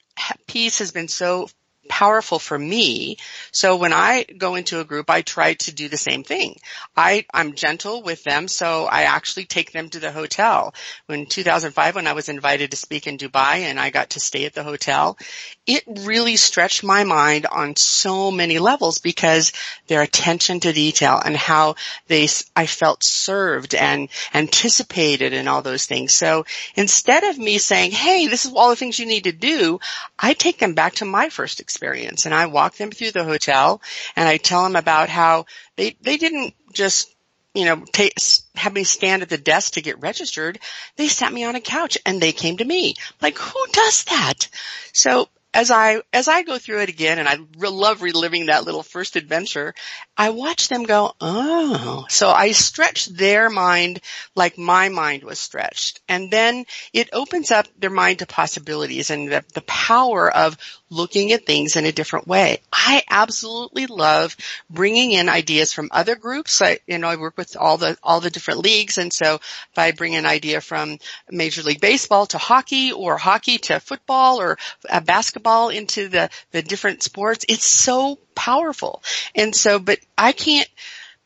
piece 0.47 0.79
has 0.79 0.91
been 0.91 1.07
so 1.07 1.47
powerful 1.89 2.39
for 2.39 2.57
me. 2.57 3.17
So 3.51 3.75
when 3.75 3.93
I 3.93 4.23
go 4.23 4.55
into 4.55 4.79
a 4.79 4.85
group, 4.85 5.09
I 5.09 5.21
try 5.21 5.53
to 5.55 5.73
do 5.73 5.89
the 5.89 5.97
same 5.97 6.23
thing. 6.23 6.57
I, 6.95 7.25
I'm 7.33 7.53
gentle 7.55 8.01
with 8.03 8.23
them, 8.23 8.47
so 8.47 8.85
I 8.85 9.03
actually 9.03 9.45
take 9.45 9.71
them 9.71 9.89
to 9.89 9.99
the 9.99 10.11
hotel. 10.11 10.73
In 11.09 11.25
2005, 11.25 11.95
when 11.95 12.07
I 12.07 12.13
was 12.13 12.29
invited 12.29 12.71
to 12.71 12.77
speak 12.77 13.07
in 13.07 13.17
Dubai 13.17 13.59
and 13.59 13.79
I 13.79 13.89
got 13.89 14.11
to 14.11 14.19
stay 14.19 14.45
at 14.45 14.53
the 14.53 14.63
hotel, 14.63 15.17
it 15.65 15.83
really 15.87 16.35
stretched 16.35 16.83
my 16.83 17.05
mind 17.05 17.45
on 17.45 17.75
so 17.77 18.31
many 18.31 18.59
levels 18.59 18.97
because 18.97 19.53
their 19.87 20.01
attention 20.01 20.59
to 20.59 20.73
detail 20.73 21.21
and 21.23 21.37
how 21.37 21.75
they, 22.07 22.27
I 22.55 22.65
felt 22.65 23.03
served 23.03 23.73
and 23.73 24.09
anticipated 24.33 25.33
and 25.33 25.47
all 25.47 25.61
those 25.61 25.85
things. 25.85 26.13
So 26.13 26.45
instead 26.75 27.23
of 27.23 27.37
me 27.37 27.59
saying, 27.59 27.91
hey, 27.91 28.27
this 28.27 28.45
is 28.45 28.53
all 28.53 28.71
the 28.71 28.75
things 28.75 28.99
you 28.99 29.05
need 29.05 29.23
to 29.23 29.31
do, 29.31 29.79
I 30.19 30.33
take 30.33 30.57
them 30.57 30.73
back 30.73 30.95
to 30.95 31.05
my 31.05 31.29
first 31.29 31.61
experience. 31.61 32.25
And 32.25 32.35
I 32.35 32.47
walk 32.47 32.75
them 32.75 32.91
through 32.91 33.11
the 33.11 33.23
hotel 33.23 33.81
and 34.17 34.27
I 34.27 34.37
tell 34.37 34.63
them 34.63 34.75
about 34.75 35.07
how 35.07 35.45
they, 35.77 35.95
they 36.01 36.17
didn't 36.17 36.55
just 36.73 37.09
you 37.53 37.65
know, 37.65 37.85
take, 37.91 38.15
have 38.55 38.73
me 38.73 38.83
stand 38.83 39.21
at 39.21 39.29
the 39.29 39.37
desk 39.37 39.73
to 39.73 39.81
get 39.81 40.01
registered. 40.01 40.57
They 40.95 41.07
sat 41.07 41.31
me 41.31 41.43
on 41.43 41.55
a 41.55 41.61
couch 41.61 41.99
and 42.03 42.19
they 42.19 42.31
came 42.31 42.57
to 42.57 42.65
me. 42.65 42.95
Like, 43.21 43.37
who 43.37 43.59
does 43.71 44.05
that? 44.05 44.49
So 44.91 45.29
as 45.53 45.69
I 45.71 46.01
as 46.11 46.27
I 46.27 46.43
go 46.43 46.57
through 46.57 46.81
it 46.81 46.89
again, 46.89 47.19
and 47.19 47.27
I 47.27 47.37
re- 47.57 47.69
love 47.69 48.01
reliving 48.01 48.47
that 48.47 48.65
little 48.65 48.83
first 48.83 49.15
adventure, 49.15 49.73
I 50.17 50.31
watch 50.31 50.67
them 50.67 50.83
go, 50.83 51.13
oh. 51.21 52.05
So 52.09 52.29
I 52.29 52.51
stretch 52.51 53.05
their 53.05 53.49
mind 53.49 54.01
like 54.35 54.57
my 54.57 54.89
mind 54.89 55.23
was 55.23 55.39
stretched, 55.39 56.01
and 56.09 56.31
then 56.31 56.65
it 56.91 57.09
opens 57.13 57.51
up 57.51 57.67
their 57.77 57.89
mind 57.89 58.19
to 58.19 58.25
possibilities 58.25 59.09
and 59.09 59.31
the, 59.31 59.45
the 59.53 59.61
power 59.61 60.31
of 60.31 60.57
looking 60.93 61.31
at 61.31 61.45
things 61.45 61.75
in 61.75 61.85
a 61.85 61.91
different 61.91 62.27
way. 62.27 62.59
I 62.71 63.03
absolutely 63.09 63.87
love 63.87 64.35
bringing 64.69 65.11
in 65.11 65.29
ideas 65.29 65.73
from 65.73 65.89
other 65.91 66.15
groups. 66.15 66.61
I, 66.61 66.79
you 66.87 66.97
know, 66.97 67.07
I 67.07 67.15
work 67.15 67.37
with 67.37 67.55
all 67.57 67.77
the, 67.77 67.97
all 68.03 68.19
the 68.19 68.29
different 68.29 68.61
leagues. 68.61 68.97
And 68.97 69.11
so 69.11 69.35
if 69.35 69.77
I 69.77 69.91
bring 69.91 70.15
an 70.15 70.25
idea 70.25 70.61
from 70.61 70.99
Major 71.29 71.63
League 71.63 71.81
Baseball 71.81 72.25
to 72.27 72.37
hockey 72.37 72.91
or 72.91 73.17
hockey 73.17 73.57
to 73.59 73.79
football 73.79 74.39
or 74.39 74.57
uh, 74.89 74.99
basketball 75.01 75.69
into 75.69 76.07
the, 76.07 76.29
the 76.51 76.61
different 76.61 77.03
sports, 77.03 77.45
it's 77.49 77.65
so 77.65 78.19
powerful. 78.35 79.01
And 79.35 79.55
so, 79.55 79.79
but 79.79 79.99
I 80.17 80.31
can't, 80.31 80.69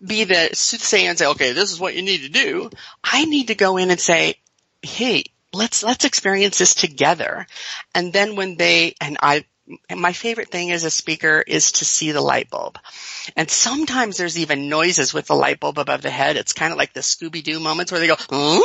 be 0.03 0.23
the 0.25 0.49
soothsayer 0.53 1.09
and 1.09 1.17
say, 1.17 1.27
okay, 1.27 1.53
this 1.53 1.71
is 1.71 1.79
what 1.79 1.95
you 1.95 2.01
need 2.01 2.21
to 2.21 2.29
do. 2.29 2.69
I 3.03 3.25
need 3.25 3.47
to 3.47 3.55
go 3.55 3.77
in 3.77 3.89
and 3.89 3.99
say, 3.99 4.35
hey, 4.81 5.23
let's, 5.53 5.83
let's 5.83 6.05
experience 6.05 6.57
this 6.57 6.75
together. 6.75 7.47
And 7.95 8.13
then 8.13 8.35
when 8.35 8.57
they, 8.57 8.95
and 9.01 9.17
I, 9.21 9.45
my 9.95 10.13
favorite 10.13 10.49
thing 10.49 10.71
as 10.71 10.83
a 10.83 10.91
speaker 10.91 11.43
is 11.45 11.73
to 11.73 11.85
see 11.85 12.11
the 12.11 12.21
light 12.21 12.49
bulb. 12.49 12.79
And 13.35 13.49
sometimes 13.49 14.17
there's 14.17 14.37
even 14.37 14.69
noises 14.69 15.13
with 15.13 15.27
the 15.27 15.35
light 15.35 15.59
bulb 15.59 15.77
above 15.77 16.01
the 16.01 16.09
head. 16.09 16.37
It's 16.37 16.53
kind 16.53 16.71
of 16.71 16.77
like 16.77 16.93
the 16.93 17.01
Scooby-Doo 17.01 17.59
moments 17.59 17.91
where 17.91 17.99
they 17.99 18.07
go, 18.07 18.15
huh? 18.17 18.61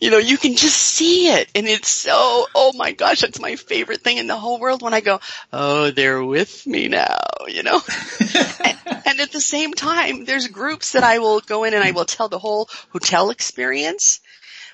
you 0.00 0.10
know, 0.10 0.18
you 0.18 0.38
can 0.38 0.54
just 0.54 0.76
see 0.76 1.28
it. 1.28 1.50
And 1.54 1.66
it's 1.66 1.88
so, 1.88 2.46
oh 2.54 2.72
my 2.76 2.92
gosh, 2.92 3.20
that's 3.20 3.40
my 3.40 3.56
favorite 3.56 4.02
thing 4.02 4.18
in 4.18 4.26
the 4.26 4.36
whole 4.36 4.60
world 4.60 4.82
when 4.82 4.94
I 4.94 5.00
go, 5.00 5.20
oh, 5.52 5.90
they're 5.90 6.24
with 6.24 6.66
me 6.66 6.88
now, 6.88 7.18
you 7.48 7.62
know? 7.62 7.80
and, 8.64 8.78
and 9.06 9.20
at 9.20 9.32
the 9.32 9.40
same 9.40 9.74
time, 9.74 10.24
there's 10.24 10.46
groups 10.46 10.92
that 10.92 11.02
I 11.02 11.18
will 11.18 11.40
go 11.40 11.64
in 11.64 11.74
and 11.74 11.82
I 11.82 11.90
will 11.90 12.04
tell 12.04 12.28
the 12.28 12.38
whole 12.38 12.68
hotel 12.92 13.30
experience 13.30 14.20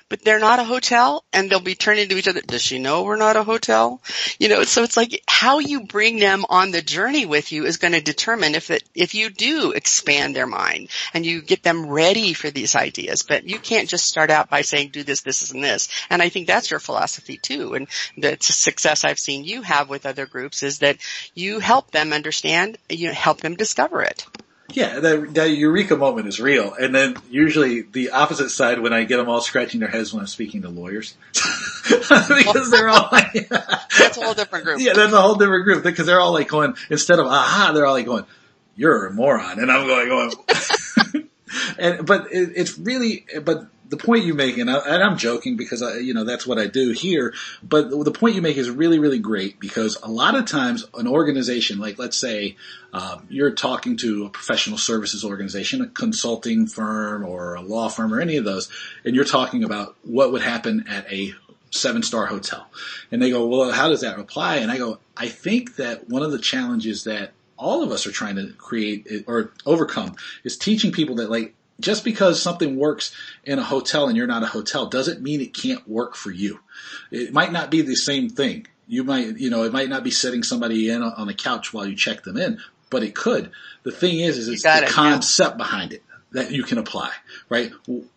but 0.09 0.23
they're 0.23 0.39
not 0.39 0.59
a 0.59 0.63
hotel 0.63 1.23
and 1.33 1.49
they'll 1.49 1.59
be 1.59 1.75
turning 1.75 2.09
to 2.09 2.17
each 2.17 2.27
other. 2.27 2.41
Does 2.41 2.61
she 2.61 2.79
know 2.79 3.03
we're 3.03 3.17
not 3.17 3.35
a 3.35 3.43
hotel? 3.43 4.01
You 4.39 4.49
know, 4.49 4.63
so 4.63 4.83
it's 4.83 4.97
like 4.97 5.21
how 5.27 5.59
you 5.59 5.81
bring 5.81 6.19
them 6.19 6.45
on 6.49 6.71
the 6.71 6.81
journey 6.81 7.25
with 7.25 7.51
you 7.51 7.65
is 7.65 7.77
going 7.77 7.93
to 7.93 8.01
determine 8.01 8.55
if 8.55 8.71
it, 8.71 8.83
if 8.95 9.15
you 9.15 9.29
do 9.29 9.71
expand 9.71 10.35
their 10.35 10.47
mind 10.47 10.89
and 11.13 11.25
you 11.25 11.41
get 11.41 11.63
them 11.63 11.87
ready 11.87 12.33
for 12.33 12.49
these 12.49 12.75
ideas. 12.75 13.23
But 13.23 13.45
you 13.45 13.59
can't 13.59 13.89
just 13.89 14.05
start 14.05 14.29
out 14.29 14.49
by 14.49 14.61
saying 14.61 14.89
do 14.89 15.03
this, 15.03 15.21
this, 15.21 15.51
and 15.51 15.63
this. 15.63 15.89
And 16.09 16.21
I 16.21 16.29
think 16.29 16.47
that's 16.47 16.71
your 16.71 16.79
philosophy 16.79 17.37
too. 17.37 17.73
And 17.73 17.87
the 18.17 18.37
success 18.39 19.03
I've 19.03 19.19
seen 19.19 19.43
you 19.43 19.61
have 19.61 19.89
with 19.89 20.05
other 20.05 20.25
groups 20.25 20.63
is 20.63 20.79
that 20.79 20.97
you 21.35 21.59
help 21.59 21.91
them 21.91 22.13
understand, 22.13 22.77
you 22.89 23.11
help 23.11 23.41
them 23.41 23.55
discover 23.55 24.01
it. 24.03 24.25
Yeah, 24.69 24.99
that, 24.99 25.33
that 25.35 25.49
eureka 25.51 25.95
moment 25.95 26.27
is 26.27 26.41
real. 26.41 26.73
And 26.73 26.93
then 26.93 27.15
usually 27.29 27.81
the 27.81 28.11
opposite 28.11 28.49
side 28.49 28.79
when 28.79 28.91
I 28.91 29.05
get 29.05 29.17
them 29.17 29.29
all 29.29 29.39
scratching 29.39 29.79
their 29.79 29.89
heads 29.89 30.13
when 30.13 30.21
I'm 30.21 30.27
speaking 30.27 30.63
to 30.63 30.69
lawyers. 30.69 31.15
because 31.33 32.69
they're 32.69 32.89
all 32.89 33.07
like, 33.11 33.47
that's 33.49 34.17
a 34.17 34.21
whole 34.21 34.33
different 34.33 34.65
group. 34.65 34.81
Yeah, 34.81 34.93
that's 34.93 35.13
a 35.13 35.21
whole 35.21 35.35
different 35.35 35.63
group 35.63 35.83
because 35.83 36.05
they're 36.05 36.19
all 36.19 36.33
like 36.33 36.49
going, 36.49 36.75
instead 36.89 37.19
of 37.19 37.27
aha, 37.27 37.71
they're 37.73 37.85
all 37.85 37.93
like 37.93 38.05
going, 38.05 38.25
you're 38.75 39.07
a 39.07 39.13
moron. 39.13 39.59
And 39.59 39.71
I'm 39.71 39.87
going, 39.87 40.07
going, 40.09 41.29
and, 41.79 42.05
but 42.05 42.31
it, 42.33 42.51
it's 42.55 42.77
really, 42.77 43.25
but 43.41 43.67
the 43.89 43.97
point 43.97 44.25
you 44.25 44.33
make, 44.33 44.57
and, 44.57 44.69
I, 44.69 45.05
am 45.05 45.17
joking 45.17 45.55
because 45.55 45.81
I, 45.81 45.97
you 45.97 46.13
know 46.13 46.23
that's 46.23 46.45
what 46.45 46.59
I 46.59 46.67
do 46.67 46.91
here. 46.91 47.33
But 47.63 47.89
the 47.89 48.11
point 48.11 48.35
you 48.35 48.41
make 48.41 48.57
is 48.57 48.69
really, 48.69 48.99
really 48.99 49.19
great 49.19 49.59
because 49.59 49.97
a 50.01 50.09
lot 50.09 50.35
of 50.35 50.45
times 50.45 50.85
an 50.93 51.07
organization, 51.07 51.79
like 51.79 51.97
let's 51.97 52.17
say 52.17 52.57
um, 52.93 53.25
you're 53.29 53.51
talking 53.51 53.97
to 53.97 54.25
a 54.25 54.29
professional 54.29 54.77
services 54.77 55.23
organization, 55.23 55.81
a 55.81 55.87
consulting 55.87 56.67
firm 56.67 57.25
or 57.25 57.55
a 57.55 57.61
law 57.61 57.89
firm 57.89 58.13
or 58.13 58.19
any 58.19 58.37
of 58.37 58.45
those, 58.45 58.69
and 59.05 59.15
you're 59.15 59.25
talking 59.25 59.63
about 59.63 59.95
what 60.03 60.31
would 60.31 60.41
happen 60.41 60.85
at 60.87 61.11
a 61.11 61.33
seven 61.71 62.03
star 62.03 62.25
hotel, 62.25 62.67
and 63.11 63.21
they 63.21 63.29
go, 63.29 63.45
well, 63.45 63.71
how 63.71 63.89
does 63.89 64.01
that 64.01 64.19
apply? 64.19 64.57
And 64.57 64.71
I 64.71 64.77
go, 64.77 64.99
I 65.15 65.27
think 65.27 65.75
that 65.77 66.09
one 66.09 66.23
of 66.23 66.31
the 66.31 66.39
challenges 66.39 67.05
that 67.05 67.31
all 67.57 67.83
of 67.83 67.91
us 67.91 68.05
are 68.05 68.11
trying 68.11 68.35
to 68.35 68.53
create 68.53 69.23
or 69.27 69.51
overcome 69.65 70.15
is 70.43 70.57
teaching 70.57 70.91
people 70.91 71.15
that 71.15 71.29
like 71.29 71.55
just 71.79 72.03
because 72.03 72.41
something 72.41 72.77
works 72.77 73.15
in 73.43 73.59
a 73.59 73.63
hotel 73.63 74.07
and 74.07 74.17
you're 74.17 74.27
not 74.27 74.43
a 74.43 74.47
hotel 74.47 74.87
doesn't 74.87 75.21
mean 75.21 75.41
it 75.41 75.53
can't 75.53 75.87
work 75.87 76.15
for 76.15 76.31
you. 76.31 76.59
It 77.11 77.33
might 77.33 77.51
not 77.51 77.69
be 77.69 77.81
the 77.81 77.95
same 77.95 78.29
thing. 78.29 78.67
You 78.87 79.03
might, 79.03 79.37
you 79.37 79.49
know, 79.49 79.63
it 79.63 79.73
might 79.73 79.89
not 79.89 80.03
be 80.03 80.11
sitting 80.11 80.43
somebody 80.43 80.89
in 80.89 81.03
on 81.03 81.29
a 81.29 81.33
couch 81.33 81.73
while 81.73 81.85
you 81.85 81.95
check 81.95 82.23
them 82.23 82.37
in, 82.37 82.59
but 82.89 83.03
it 83.03 83.15
could. 83.15 83.51
The 83.83 83.91
thing 83.91 84.19
is, 84.19 84.37
is 84.37 84.47
it's 84.47 84.63
the 84.63 84.83
it, 84.83 84.89
concept 84.89 85.53
yeah. 85.53 85.57
behind 85.57 85.93
it 85.93 86.03
that 86.31 86.51
you 86.51 86.63
can 86.63 86.77
apply, 86.77 87.11
right? 87.49 87.71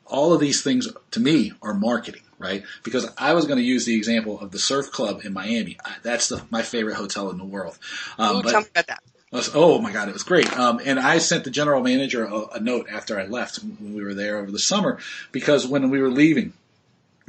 All 0.06 0.32
of 0.32 0.40
these 0.40 0.62
things 0.62 0.88
to 1.12 1.20
me 1.20 1.52
are 1.62 1.74
marketing, 1.74 2.22
right? 2.38 2.64
Because 2.82 3.08
I 3.18 3.34
was 3.34 3.46
going 3.46 3.58
to 3.58 3.64
use 3.64 3.84
the 3.84 3.96
example 3.96 4.40
of 4.40 4.52
the 4.52 4.58
surf 4.58 4.90
club 4.90 5.22
in 5.24 5.32
Miami. 5.32 5.78
That's 6.02 6.28
the, 6.28 6.42
my 6.50 6.62
favorite 6.62 6.94
hotel 6.94 7.30
in 7.30 7.38
the 7.38 7.44
world. 7.44 7.78
Um, 8.18 8.36
Ooh, 8.36 8.42
but, 8.42 8.50
tell 8.50 8.60
me 8.62 8.68
about 8.70 8.86
that. 8.88 9.02
Was, 9.32 9.52
oh 9.54 9.80
my 9.80 9.92
god, 9.92 10.08
it 10.08 10.12
was 10.12 10.24
great. 10.24 10.52
Um, 10.58 10.80
and 10.84 10.98
I 10.98 11.18
sent 11.18 11.44
the 11.44 11.50
general 11.50 11.80
manager 11.82 12.24
a, 12.24 12.46
a, 12.54 12.60
note 12.60 12.88
after 12.90 13.18
I 13.18 13.26
left 13.26 13.58
when 13.62 13.94
we 13.94 14.02
were 14.02 14.14
there 14.14 14.38
over 14.38 14.50
the 14.50 14.58
summer 14.58 14.98
because 15.30 15.68
when 15.68 15.88
we 15.88 16.00
were 16.00 16.10
leaving, 16.10 16.52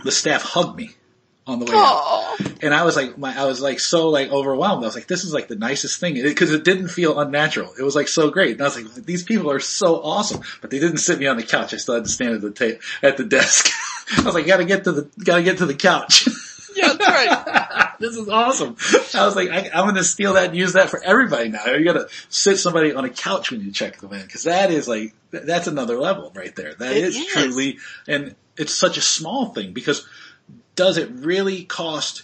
the 0.04 0.12
staff 0.12 0.42
hugged 0.42 0.76
me 0.76 0.96
on 1.46 1.60
the 1.60 1.66
way 1.66 1.74
Aww. 1.74 2.40
out, 2.40 2.64
and 2.64 2.74
I 2.74 2.86
was 2.86 2.96
like, 2.96 3.20
my, 3.20 3.38
I 3.38 3.46
was 3.46 3.62
like 3.62 3.80
so 3.80 4.10
like 4.10 4.32
overwhelmed. 4.32 4.84
I 4.84 4.88
was 4.88 4.96
like, 4.96 5.06
this 5.06 5.24
is 5.24 5.32
like 5.32 5.48
the 5.48 5.56
nicest 5.56 6.00
thing 6.00 6.16
because 6.16 6.52
it, 6.52 6.62
it, 6.62 6.64
didn't 6.64 6.88
feel 6.88 7.20
unnatural. 7.20 7.72
It 7.78 7.84
was 7.84 7.96
like 7.96 8.08
so 8.08 8.32
great, 8.32 8.54
and 8.54 8.62
I 8.62 8.66
was 8.66 8.78
like, 8.78 9.06
these 9.06 9.22
people 9.22 9.52
are 9.52 9.60
so 9.60 10.02
awesome. 10.02 10.42
But 10.62 10.72
they 10.72 10.80
didn't 10.80 10.98
sit 10.98 11.20
me 11.20 11.28
on 11.28 11.38
the 11.38 11.44
couch. 11.44 11.72
I 11.74 11.78
still 11.78 11.96
had 11.96 12.06
to 12.06 12.10
stand 12.10 12.34
at 12.34 12.42
the 12.42 12.52
ta- 12.52 12.80
at 13.04 13.18
the 13.18 13.26
desk. 13.26 13.70
I 14.18 14.24
was 14.24 14.34
like, 14.34 14.48
gotta 14.48 14.66
get 14.66 14.86
to 14.86 14.92
the 14.92 15.10
gotta 15.24 15.44
get 15.44 15.60
to 15.60 15.68
the 15.68 15.76
couch. 15.76 16.28
Yeah, 16.76 16.94
that's 16.94 17.08
right. 17.08 17.58
this 18.02 18.18
is 18.18 18.28
awesome. 18.28 18.76
I 19.14 19.26
was 19.26 19.36
like, 19.36 19.50
I, 19.50 19.70
am 19.74 19.86
going 19.86 19.96
to 19.96 20.04
steal 20.04 20.34
that 20.34 20.50
and 20.50 20.58
use 20.58 20.74
that 20.74 20.90
for 20.90 21.02
everybody 21.04 21.50
now. 21.50 21.66
You 21.68 21.86
got 21.86 21.94
to 21.94 22.08
sit 22.30 22.58
somebody 22.58 22.94
on 22.94 23.06
a 23.06 23.10
couch 23.10 23.52
when 23.52 23.62
you 23.62 23.72
check 23.72 23.98
them 23.98 24.14
in 24.14 24.22
because 24.22 24.44
that 24.44 24.72
is 24.72 24.88
like 24.88 25.14
that's 25.32 25.68
another 25.68 25.98
level 25.98 26.32
right 26.36 26.56
there. 26.56 26.74
That 26.76 26.94
is, 26.94 27.16
is 27.16 27.26
truly, 27.28 27.78
and 28.08 28.36
it's 28.58 28.74
such 28.74 28.98
a 28.98 29.02
small 29.02 29.48
thing 29.48 29.74
because 29.74 30.08
does 30.76 30.98
it 30.98 31.10
really 31.12 31.64
cost 31.64 32.24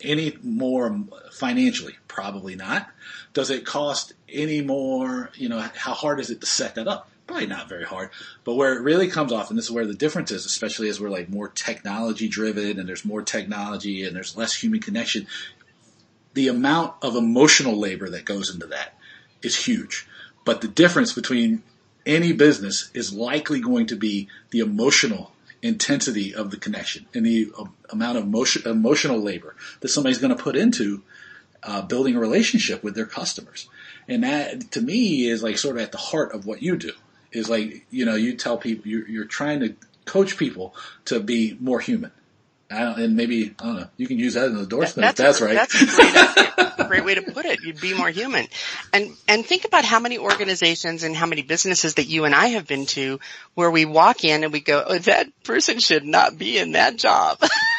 any 0.00 0.36
more 0.42 1.04
financially? 1.32 1.96
Probably 2.08 2.54
not. 2.54 2.88
Does 3.32 3.50
it 3.50 3.64
cost 3.64 4.14
any 4.28 4.60
more? 4.60 5.30
You 5.34 5.48
know, 5.48 5.58
how 5.74 5.94
hard 5.94 6.20
is 6.20 6.30
it 6.30 6.40
to 6.40 6.46
set 6.46 6.76
that 6.76 6.86
up? 6.86 7.08
Probably 7.26 7.46
not 7.46 7.68
very 7.68 7.84
hard. 7.84 8.10
But 8.44 8.54
where 8.54 8.74
it 8.74 8.82
really 8.82 9.08
comes 9.08 9.32
off, 9.32 9.50
and 9.50 9.58
this 9.58 9.66
is 9.66 9.70
where 9.70 9.86
the 9.86 9.94
difference 9.94 10.30
is, 10.30 10.44
especially 10.46 10.88
as 10.88 11.00
we're 11.00 11.10
like 11.10 11.28
more 11.28 11.48
technology 11.48 12.28
driven 12.28 12.78
and 12.78 12.88
there's 12.88 13.04
more 13.04 13.22
technology 13.22 14.04
and 14.04 14.14
there's 14.14 14.36
less 14.36 14.54
human 14.54 14.80
connection, 14.80 15.26
the 16.34 16.48
amount 16.48 16.94
of 17.02 17.16
emotional 17.16 17.78
labor 17.78 18.10
that 18.10 18.24
goes 18.24 18.52
into 18.52 18.66
that 18.66 18.98
is 19.42 19.66
huge. 19.66 20.06
But 20.44 20.60
the 20.60 20.68
difference 20.68 21.12
between 21.12 21.62
any 22.04 22.32
business 22.32 22.90
is 22.92 23.14
likely 23.14 23.60
going 23.60 23.86
to 23.86 23.96
be 23.96 24.28
the 24.50 24.60
emotional 24.60 25.32
intensity 25.62 26.34
of 26.34 26.50
the 26.50 26.58
connection 26.58 27.06
and 27.14 27.24
the 27.24 27.50
amount 27.88 28.18
of 28.18 28.24
emotion, 28.24 28.68
emotional 28.70 29.18
labor 29.18 29.56
that 29.80 29.88
somebody's 29.88 30.18
going 30.18 30.36
to 30.36 30.42
put 30.42 30.56
into 30.56 31.02
uh, 31.62 31.80
building 31.80 32.14
a 32.14 32.20
relationship 32.20 32.84
with 32.84 32.94
their 32.94 33.06
customers. 33.06 33.68
And 34.06 34.22
that 34.22 34.72
to 34.72 34.82
me 34.82 35.26
is 35.26 35.42
like 35.42 35.56
sort 35.56 35.76
of 35.76 35.82
at 35.82 35.92
the 35.92 35.98
heart 35.98 36.34
of 36.34 36.44
what 36.44 36.60
you 36.60 36.76
do 36.76 36.92
is 37.34 37.48
like 37.48 37.86
you 37.90 38.04
know 38.04 38.14
you 38.14 38.36
tell 38.36 38.56
people 38.56 38.88
you're, 38.88 39.08
you're 39.08 39.24
trying 39.24 39.60
to 39.60 39.74
coach 40.04 40.36
people 40.36 40.74
to 41.06 41.20
be 41.20 41.56
more 41.60 41.80
human. 41.80 42.12
and 42.70 43.16
maybe 43.16 43.54
I 43.60 43.64
don't 43.64 43.76
know. 43.76 43.88
You 43.96 44.06
can 44.06 44.18
use 44.18 44.34
that 44.34 44.46
as 44.46 44.52
an 44.52 44.58
endorsement. 44.58 45.16
That, 45.16 45.16
that's, 45.16 45.40
if 45.40 45.48
that's 45.48 45.76
right. 45.76 45.94
That's 45.96 45.98
a 45.98 46.64
great, 46.76 46.78
a 46.78 46.84
great 46.88 47.04
way 47.04 47.14
to 47.14 47.22
put 47.22 47.44
it. 47.44 47.60
You'd 47.62 47.80
be 47.80 47.94
more 47.94 48.10
human, 48.10 48.46
and 48.92 49.10
and 49.28 49.44
think 49.44 49.64
about 49.64 49.84
how 49.84 50.00
many 50.00 50.18
organizations 50.18 51.02
and 51.02 51.14
how 51.14 51.26
many 51.26 51.42
businesses 51.42 51.94
that 51.94 52.06
you 52.06 52.24
and 52.24 52.34
I 52.34 52.48
have 52.48 52.66
been 52.66 52.86
to, 52.86 53.20
where 53.54 53.70
we 53.70 53.84
walk 53.84 54.24
in 54.24 54.44
and 54.44 54.52
we 54.52 54.60
go, 54.60 54.82
"Oh, 54.86 54.98
that 54.98 55.28
person 55.44 55.78
should 55.78 56.04
not 56.04 56.38
be 56.38 56.58
in 56.58 56.72
that 56.72 56.96
job." 56.96 57.38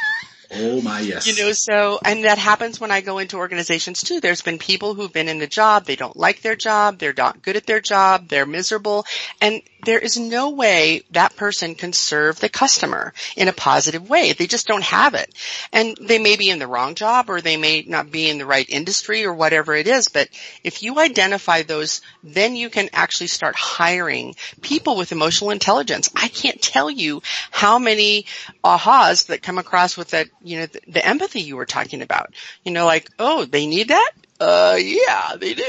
Oh 0.51 0.81
my 0.81 0.99
yes. 0.99 1.27
You 1.27 1.43
know, 1.43 1.51
so, 1.53 1.99
and 2.03 2.23
that 2.25 2.37
happens 2.37 2.79
when 2.79 2.91
I 2.91 3.01
go 3.01 3.17
into 3.17 3.37
organizations 3.37 4.01
too. 4.01 4.19
There's 4.19 4.41
been 4.41 4.57
people 4.57 4.93
who've 4.93 5.11
been 5.11 5.29
in 5.29 5.39
the 5.39 5.47
job, 5.47 5.85
they 5.85 5.95
don't 5.95 6.15
like 6.15 6.41
their 6.41 6.55
job, 6.55 6.97
they're 6.99 7.13
not 7.15 7.41
good 7.41 7.55
at 7.55 7.65
their 7.65 7.81
job, 7.81 8.27
they're 8.27 8.45
miserable, 8.45 9.05
and 9.41 9.61
there 9.85 9.99
is 9.99 10.17
no 10.17 10.49
way 10.49 11.03
that 11.11 11.35
person 11.35 11.75
can 11.75 11.93
serve 11.93 12.39
the 12.39 12.49
customer 12.49 13.13
in 13.35 13.47
a 13.47 13.53
positive 13.53 14.09
way. 14.09 14.33
They 14.33 14.47
just 14.47 14.67
don't 14.67 14.83
have 14.83 15.13
it. 15.13 15.33
And 15.71 15.95
they 16.01 16.19
may 16.19 16.35
be 16.35 16.49
in 16.49 16.59
the 16.59 16.67
wrong 16.67 16.95
job 16.95 17.29
or 17.29 17.39
they 17.39 17.55
may 17.55 17.83
not 17.87 18.11
be 18.11 18.29
in 18.29 18.39
the 18.39 18.45
right 18.45 18.67
industry 18.67 19.25
or 19.25 19.33
whatever 19.33 19.75
it 19.75 19.87
is, 19.87 20.07
but 20.09 20.27
if 20.63 20.81
you 20.83 20.99
identify 20.99 21.61
those, 21.61 22.01
then 22.23 22.55
you 22.55 22.69
can 22.69 22.89
actually 22.93 23.27
start 23.27 23.55
hiring 23.55 24.35
people 24.61 24.97
with 24.97 25.11
emotional 25.11 25.51
intelligence. 25.51 26.09
I 26.15 26.27
can't 26.27 26.61
tell 26.61 26.89
you 26.89 27.21
how 27.51 27.77
many 27.77 28.25
ahas 28.63 29.27
that 29.27 29.43
come 29.43 29.59
across 29.59 29.95
with 29.95 30.09
that, 30.09 30.27
you 30.45 30.59
know, 30.59 30.65
the, 30.67 30.79
the 30.87 31.05
empathy 31.05 31.41
you 31.41 31.57
were 31.57 31.65
talking 31.65 32.01
about. 32.01 32.33
You 32.63 32.71
know, 32.71 32.85
like, 32.85 33.09
oh, 33.19 33.45
they 33.45 33.65
need 33.65 33.89
that? 33.89 34.11
Uh, 34.39 34.77
yeah, 34.79 35.35
they 35.37 35.53
do. 35.53 35.63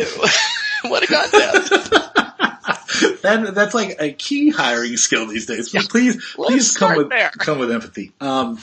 what 0.83 1.03
a 1.03 1.07
concept. 1.07 1.91
that 3.23 3.53
that's 3.55 3.75
like 3.75 3.97
a 4.01 4.12
key 4.12 4.51
hiring 4.51 4.97
skill 4.97 5.27
these 5.27 5.47
days. 5.47 5.73
Yeah. 5.73 5.81
Please, 5.89 6.15
Let's 6.37 6.51
please 6.51 6.77
come 6.77 6.97
with 6.97 7.09
there. 7.09 7.31
come 7.31 7.59
with 7.59 7.71
empathy. 7.71 8.12
Um, 8.21 8.59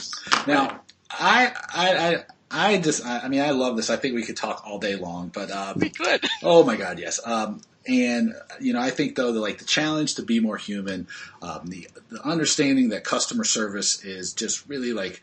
now, 0.48 0.82
I, 1.10 1.52
I, 1.74 1.98
I 1.98 2.24
I 2.54 2.78
just, 2.78 3.04
I, 3.04 3.22
I 3.22 3.28
mean, 3.30 3.42
I 3.42 3.50
love 3.50 3.76
this. 3.76 3.90
I 3.90 3.96
think 3.96 4.14
we 4.14 4.24
could 4.24 4.38
talk 4.38 4.64
all 4.66 4.78
day 4.78 4.96
long, 4.96 5.30
but 5.34 5.50
um, 5.50 5.80
We 5.80 5.90
could. 5.90 6.24
Oh 6.44 6.64
my 6.64 6.76
God, 6.76 7.00
yes. 7.00 7.20
Um, 7.26 7.62
and 7.88 8.36
you 8.62 8.74
know, 8.74 8.80
I 8.80 8.92
think 8.92 9.16
though, 9.16 9.32
the, 9.32 9.40
like 9.40 9.58
the 9.58 9.66
challenge 9.66 10.16
to 10.16 10.22
be 10.22 10.40
more 10.40 10.58
human, 10.58 11.08
um, 11.42 11.62
the, 11.66 11.88
the 12.10 12.22
understanding 12.22 12.90
that 12.90 13.04
customer 13.04 13.44
service 13.44 14.06
is 14.06 14.34
just 14.34 14.70
really 14.70 14.94
like 14.94 15.22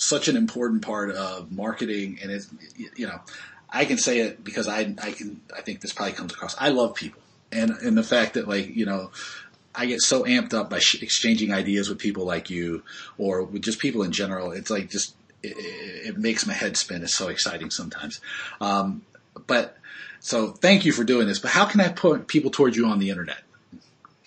such 0.00 0.28
an 0.28 0.36
important 0.36 0.82
part 0.82 1.10
of 1.10 1.52
marketing, 1.52 2.18
and 2.22 2.30
it's 2.32 2.48
you 2.96 3.06
know, 3.06 3.20
I 3.68 3.84
can 3.84 3.98
say 3.98 4.20
it 4.20 4.42
because 4.42 4.66
I 4.66 4.94
I 5.02 5.12
can 5.12 5.40
I 5.56 5.60
think 5.60 5.80
this 5.80 5.92
probably 5.92 6.14
comes 6.14 6.32
across. 6.32 6.56
I 6.58 6.70
love 6.70 6.94
people, 6.94 7.20
and 7.52 7.70
and 7.70 7.96
the 7.96 8.02
fact 8.02 8.34
that 8.34 8.48
like 8.48 8.74
you 8.74 8.86
know. 8.86 9.10
I 9.72 9.86
get 9.86 10.00
so 10.00 10.24
amped 10.24 10.52
up 10.52 10.68
by 10.68 10.80
sh- 10.80 11.00
exchanging 11.00 11.52
ideas 11.52 11.88
with 11.88 12.00
people 12.00 12.24
like 12.24 12.50
you, 12.50 12.82
or 13.18 13.44
with 13.44 13.62
just 13.62 13.78
people 13.78 14.02
in 14.02 14.10
general. 14.10 14.50
It's 14.50 14.68
like 14.68 14.90
just 14.90 15.14
it, 15.44 15.56
it, 15.56 16.06
it 16.08 16.18
makes 16.18 16.44
my 16.44 16.52
head 16.52 16.76
spin. 16.76 17.04
It's 17.04 17.14
so 17.14 17.28
exciting 17.28 17.70
sometimes. 17.70 18.20
Um, 18.60 19.02
but 19.46 19.76
so 20.18 20.48
thank 20.48 20.84
you 20.84 20.90
for 20.90 21.04
doing 21.04 21.28
this. 21.28 21.38
But 21.38 21.52
how 21.52 21.66
can 21.66 21.80
I 21.80 21.88
put 21.88 22.26
people 22.26 22.50
towards 22.50 22.76
you 22.76 22.86
on 22.86 22.98
the 22.98 23.10
internet? 23.10 23.38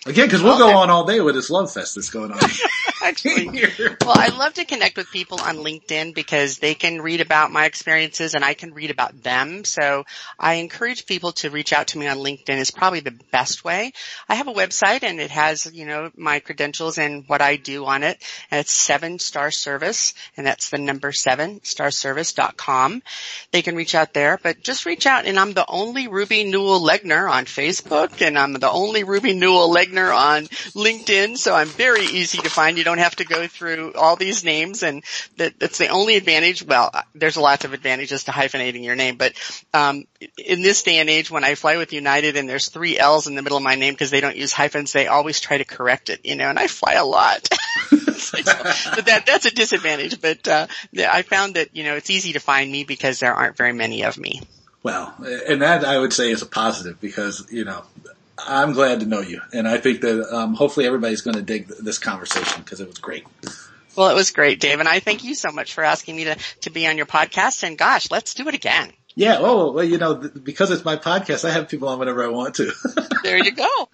Again, 0.05 0.27
because 0.27 0.41
we'll 0.41 0.57
go 0.57 0.77
on 0.77 0.89
all 0.89 1.05
day 1.05 1.19
with 1.19 1.35
this 1.35 1.49
love 1.49 1.71
fest 1.73 1.95
that's 1.95 2.09
going 2.09 2.31
on 2.31 2.39
Actually, 3.03 3.49
well, 4.01 4.15
I 4.15 4.29
love 4.29 4.53
to 4.53 4.63
connect 4.63 4.95
with 4.95 5.11
people 5.11 5.41
on 5.41 5.57
LinkedIn 5.57 6.15
because 6.15 6.59
they 6.59 6.73
can 6.73 7.01
read 7.01 7.19
about 7.19 7.51
my 7.51 7.65
experiences 7.65 8.33
and 8.33 8.45
I 8.45 8.53
can 8.53 8.73
read 8.73 8.91
about 8.91 9.21
them. 9.21 9.65
So 9.65 10.05
I 10.39 10.55
encourage 10.55 11.05
people 11.05 11.33
to 11.33 11.49
reach 11.49 11.73
out 11.73 11.87
to 11.87 11.97
me 11.97 12.07
on 12.07 12.19
LinkedIn 12.19 12.57
is 12.57 12.71
probably 12.71 13.01
the 13.01 13.19
best 13.31 13.65
way. 13.65 13.91
I 14.29 14.35
have 14.35 14.47
a 14.47 14.53
website 14.53 15.03
and 15.03 15.19
it 15.19 15.31
has, 15.31 15.69
you 15.73 15.85
know, 15.85 16.11
my 16.15 16.39
credentials 16.39 16.97
and 16.97 17.25
what 17.27 17.41
I 17.41 17.57
do 17.57 17.85
on 17.85 18.03
it. 18.03 18.23
And 18.49 18.61
it's 18.61 18.71
seven 18.71 19.19
star 19.19 19.51
service 19.51 20.13
and 20.37 20.47
that's 20.47 20.69
the 20.69 20.77
number 20.77 21.11
seven 21.11 21.59
starservice.com. 21.59 23.03
They 23.51 23.61
can 23.61 23.75
reach 23.75 23.95
out 23.95 24.13
there, 24.13 24.39
but 24.41 24.63
just 24.63 24.85
reach 24.85 25.05
out 25.05 25.25
and 25.25 25.37
I'm 25.37 25.51
the 25.51 25.65
only 25.67 26.07
Ruby 26.07 26.45
Newell 26.45 26.81
Legner 26.81 27.29
on 27.29 27.45
Facebook 27.45 28.21
and 28.21 28.39
I'm 28.39 28.53
the 28.53 28.71
only 28.71 29.03
Ruby 29.03 29.33
Newell 29.33 29.69
Legner 29.75 30.15
on 30.15 30.43
LinkedIn. 30.73 31.37
So 31.37 31.53
I'm 31.53 31.67
very 31.67 32.05
easy 32.05 32.37
to 32.37 32.49
find. 32.49 32.77
You 32.77 32.85
don't 32.85 32.92
have 32.99 33.15
to 33.17 33.25
go 33.25 33.47
through 33.47 33.93
all 33.93 34.15
these 34.15 34.43
names 34.43 34.83
and 34.83 35.03
that, 35.37 35.59
that's 35.59 35.77
the 35.77 35.87
only 35.87 36.15
advantage. 36.15 36.63
Well, 36.63 36.91
there's 37.15 37.37
lots 37.37 37.65
of 37.65 37.73
advantages 37.73 38.25
to 38.25 38.31
hyphenating 38.31 38.83
your 38.83 38.95
name, 38.95 39.17
but, 39.17 39.33
um, 39.73 40.05
in 40.37 40.61
this 40.61 40.83
day 40.83 40.97
and 40.97 41.09
age 41.09 41.31
when 41.31 41.43
I 41.43 41.55
fly 41.55 41.77
with 41.77 41.93
United 41.93 42.35
and 42.37 42.47
there's 42.47 42.69
three 42.69 42.97
L's 42.97 43.27
in 43.27 43.35
the 43.35 43.41
middle 43.41 43.57
of 43.57 43.63
my 43.63 43.75
name 43.75 43.93
because 43.93 44.11
they 44.11 44.21
don't 44.21 44.37
use 44.37 44.53
hyphens, 44.53 44.93
they 44.93 45.07
always 45.07 45.39
try 45.39 45.57
to 45.57 45.65
correct 45.65 46.09
it, 46.09 46.25
you 46.25 46.35
know, 46.35 46.49
and 46.49 46.59
I 46.59 46.67
fly 46.67 46.93
a 46.93 47.05
lot. 47.05 47.47
so 47.89 48.37
that, 48.41 49.23
that's 49.25 49.45
a 49.45 49.51
disadvantage, 49.51 50.21
but, 50.21 50.47
uh, 50.47 50.67
I 50.97 51.21
found 51.23 51.55
that, 51.55 51.75
you 51.75 51.83
know, 51.83 51.95
it's 51.95 52.09
easy 52.09 52.33
to 52.33 52.39
find 52.39 52.71
me 52.71 52.83
because 52.83 53.19
there 53.19 53.33
aren't 53.33 53.57
very 53.57 53.73
many 53.73 54.03
of 54.03 54.17
me. 54.17 54.41
Well, 54.83 55.13
and 55.47 55.61
that 55.61 55.85
I 55.85 55.97
would 55.97 56.11
say 56.11 56.29
is 56.29 56.41
a 56.41 56.45
positive 56.45 56.99
because 56.99 57.47
you 57.49 57.63
know 57.63 57.83
I'm 58.45 58.73
glad 58.73 58.99
to 59.01 59.05
know 59.05 59.21
you, 59.21 59.41
and 59.53 59.67
I 59.67 59.77
think 59.77 60.01
that 60.01 60.33
um, 60.33 60.53
hopefully 60.53 60.85
everybody's 60.85 61.21
going 61.21 61.35
to 61.35 61.41
dig 61.41 61.67
th- 61.67 61.79
this 61.79 61.97
conversation 61.97 62.61
because 62.63 62.79
it 62.79 62.87
was 62.87 62.97
great. 62.97 63.25
Well, 63.95 64.09
it 64.09 64.15
was 64.15 64.31
great, 64.31 64.59
Dave, 64.59 64.79
and 64.79 64.89
I 64.89 64.99
thank 64.99 65.23
you 65.23 65.35
so 65.35 65.51
much 65.51 65.73
for 65.73 65.83
asking 65.83 66.15
me 66.15 66.23
to, 66.25 66.35
to 66.61 66.69
be 66.69 66.87
on 66.87 66.97
your 66.97 67.05
podcast. 67.05 67.63
And 67.63 67.77
gosh, 67.77 68.09
let's 68.09 68.33
do 68.33 68.47
it 68.47 68.55
again. 68.55 68.91
Yeah. 69.15 69.37
Oh, 69.39 69.71
well, 69.71 69.83
you 69.83 69.97
know, 69.99 70.19
th- 70.19 70.43
because 70.43 70.71
it's 70.71 70.83
my 70.83 70.95
podcast, 70.95 71.47
I 71.47 71.51
have 71.51 71.69
people 71.69 71.87
on 71.87 71.99
whenever 71.99 72.23
I 72.23 72.29
want 72.29 72.55
to. 72.55 72.71
There 73.23 73.37
you 73.37 73.51
go. 73.51 73.87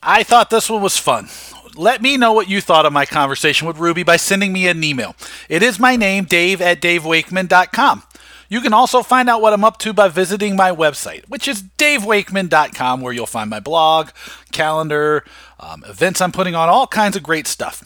I 0.00 0.22
thought 0.22 0.50
this 0.50 0.70
one 0.70 0.82
was 0.82 0.96
fun. 0.96 1.28
Let 1.74 2.00
me 2.00 2.16
know 2.16 2.32
what 2.32 2.48
you 2.48 2.60
thought 2.60 2.86
of 2.86 2.92
my 2.92 3.04
conversation 3.04 3.66
with 3.66 3.78
Ruby 3.78 4.04
by 4.04 4.16
sending 4.16 4.52
me 4.52 4.68
an 4.68 4.84
email. 4.84 5.16
It 5.48 5.64
is 5.64 5.80
my 5.80 5.96
name, 5.96 6.24
dave 6.24 6.60
at 6.60 6.80
davewakeman.com. 6.80 8.04
You 8.48 8.60
can 8.62 8.72
also 8.72 9.02
find 9.02 9.28
out 9.28 9.42
what 9.42 9.52
I'm 9.52 9.64
up 9.64 9.78
to 9.78 9.92
by 9.92 10.08
visiting 10.08 10.56
my 10.56 10.70
website, 10.70 11.28
which 11.28 11.46
is 11.46 11.62
davewakeman.com, 11.62 13.02
where 13.02 13.12
you'll 13.12 13.26
find 13.26 13.50
my 13.50 13.60
blog, 13.60 14.08
calendar, 14.52 15.24
um, 15.60 15.84
events 15.86 16.20
I'm 16.20 16.32
putting 16.32 16.54
on, 16.54 16.68
all 16.68 16.86
kinds 16.86 17.16
of 17.16 17.22
great 17.22 17.46
stuff. 17.46 17.84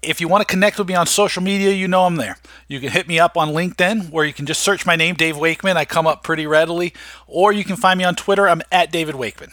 If 0.00 0.20
you 0.20 0.28
want 0.28 0.46
to 0.46 0.50
connect 0.50 0.78
with 0.78 0.88
me 0.88 0.94
on 0.94 1.06
social 1.06 1.42
media, 1.42 1.72
you 1.72 1.86
know 1.88 2.04
I'm 2.04 2.16
there. 2.16 2.38
You 2.66 2.80
can 2.80 2.90
hit 2.90 3.08
me 3.08 3.18
up 3.18 3.36
on 3.36 3.48
LinkedIn, 3.48 4.10
where 4.10 4.24
you 4.24 4.32
can 4.32 4.46
just 4.46 4.62
search 4.62 4.86
my 4.86 4.96
name, 4.96 5.16
Dave 5.16 5.36
Wakeman. 5.36 5.76
I 5.76 5.84
come 5.84 6.06
up 6.06 6.22
pretty 6.22 6.46
readily. 6.46 6.94
Or 7.26 7.52
you 7.52 7.64
can 7.64 7.76
find 7.76 7.98
me 7.98 8.04
on 8.04 8.14
Twitter. 8.14 8.48
I'm 8.48 8.62
at 8.70 8.92
David 8.92 9.16
Wakeman. 9.16 9.50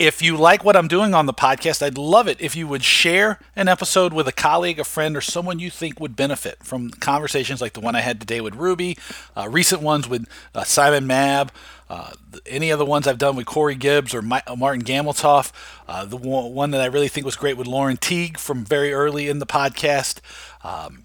If 0.00 0.22
you 0.22 0.38
like 0.38 0.64
what 0.64 0.76
I'm 0.76 0.88
doing 0.88 1.12
on 1.12 1.26
the 1.26 1.34
podcast, 1.34 1.82
I'd 1.82 1.98
love 1.98 2.26
it 2.26 2.40
if 2.40 2.56
you 2.56 2.66
would 2.66 2.82
share 2.82 3.38
an 3.54 3.68
episode 3.68 4.14
with 4.14 4.26
a 4.26 4.32
colleague, 4.32 4.80
a 4.80 4.84
friend, 4.84 5.14
or 5.14 5.20
someone 5.20 5.58
you 5.58 5.68
think 5.68 6.00
would 6.00 6.16
benefit 6.16 6.64
from 6.64 6.88
conversations 6.88 7.60
like 7.60 7.74
the 7.74 7.80
one 7.80 7.94
I 7.94 8.00
had 8.00 8.18
today 8.18 8.40
with 8.40 8.54
Ruby, 8.54 8.96
uh, 9.36 9.46
recent 9.50 9.82
ones 9.82 10.08
with 10.08 10.26
uh, 10.54 10.64
Simon 10.64 11.06
Mab, 11.06 11.52
uh, 11.90 12.12
any 12.46 12.70
of 12.70 12.78
the 12.78 12.86
ones 12.86 13.06
I've 13.06 13.18
done 13.18 13.36
with 13.36 13.44
Corey 13.44 13.74
Gibbs 13.74 14.14
or 14.14 14.20
uh, 14.20 14.56
Martin 14.56 14.82
Gameltoff, 14.82 15.52
uh, 15.86 16.06
the 16.06 16.16
one, 16.16 16.54
one 16.54 16.70
that 16.70 16.80
I 16.80 16.86
really 16.86 17.08
think 17.08 17.26
was 17.26 17.36
great 17.36 17.58
with 17.58 17.66
Lauren 17.66 17.98
Teague 17.98 18.38
from 18.38 18.64
very 18.64 18.94
early 18.94 19.28
in 19.28 19.38
the 19.38 19.44
podcast. 19.44 20.20
Um, 20.64 21.02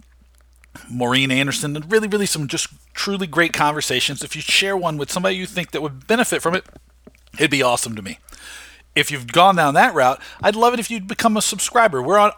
Maureen 0.89 1.31
Anderson, 1.31 1.75
and 1.75 1.91
really, 1.91 2.07
really 2.07 2.25
some 2.25 2.47
just 2.47 2.69
truly 2.93 3.27
great 3.27 3.51
conversations. 3.51 4.23
If 4.23 4.37
you 4.37 4.41
share 4.41 4.77
one 4.77 4.95
with 4.95 5.11
somebody 5.11 5.35
you 5.35 5.47
think 5.47 5.71
that 5.71 5.81
would 5.81 6.07
benefit 6.07 6.41
from 6.41 6.55
it, 6.55 6.63
it'd 7.37 7.51
be 7.51 7.61
awesome 7.61 7.93
to 7.97 8.01
me. 8.01 8.19
If 8.95 9.11
you've 9.11 9.27
gone 9.27 9.55
down 9.55 9.73
that 9.73 9.93
route, 9.93 10.21
I'd 10.41 10.55
love 10.55 10.73
it 10.73 10.79
if 10.79 10.89
you'd 10.89 11.07
become 11.07 11.35
a 11.35 11.41
subscriber. 11.41 12.01
We're 12.01 12.17
on 12.17 12.31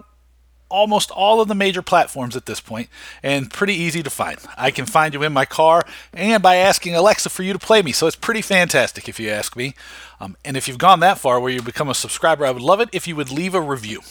almost 0.70 1.12
all 1.12 1.40
of 1.40 1.48
the 1.48 1.56
major 1.56 1.82
platforms 1.82 2.36
at 2.36 2.46
this 2.46 2.60
point 2.60 2.90
and 3.24 3.52
pretty 3.52 3.74
easy 3.74 4.04
to 4.04 4.10
find. 4.10 4.38
I 4.58 4.72
can 4.72 4.86
find 4.86 5.14
you 5.14 5.24
in 5.24 5.32
my 5.34 5.46
car 5.46 5.86
and 6.14 6.44
by 6.44 6.56
asking 6.56 6.96
Alexa 6.96 7.30
for 7.30 7.44
you 7.44 7.54
to 7.54 7.60
play 7.60 7.82
me. 7.82 7.92
So 7.92 8.08
it's 8.08 8.16
pretty 8.16 8.42
fantastic 8.42 9.08
if 9.08 9.20
you 9.20 9.30
ask 9.30 9.56
me. 9.56 9.76
Um, 10.20 10.36
and 10.44 10.58
if 10.58 10.68
you've 10.68 10.78
gone 10.78 11.00
that 11.02 11.20
far 11.20 11.40
where 11.40 11.52
you 11.52 11.62
become 11.62 11.90
a 11.90 11.94
subscriber, 11.94 12.46
I 12.46 12.52
would 12.52 12.62
love 12.62 12.82
it 12.82 12.90
if 12.92 13.08
you 13.08 13.16
would 13.16 13.32
leave 13.32 13.54
a 13.54 13.62
review. 13.62 14.02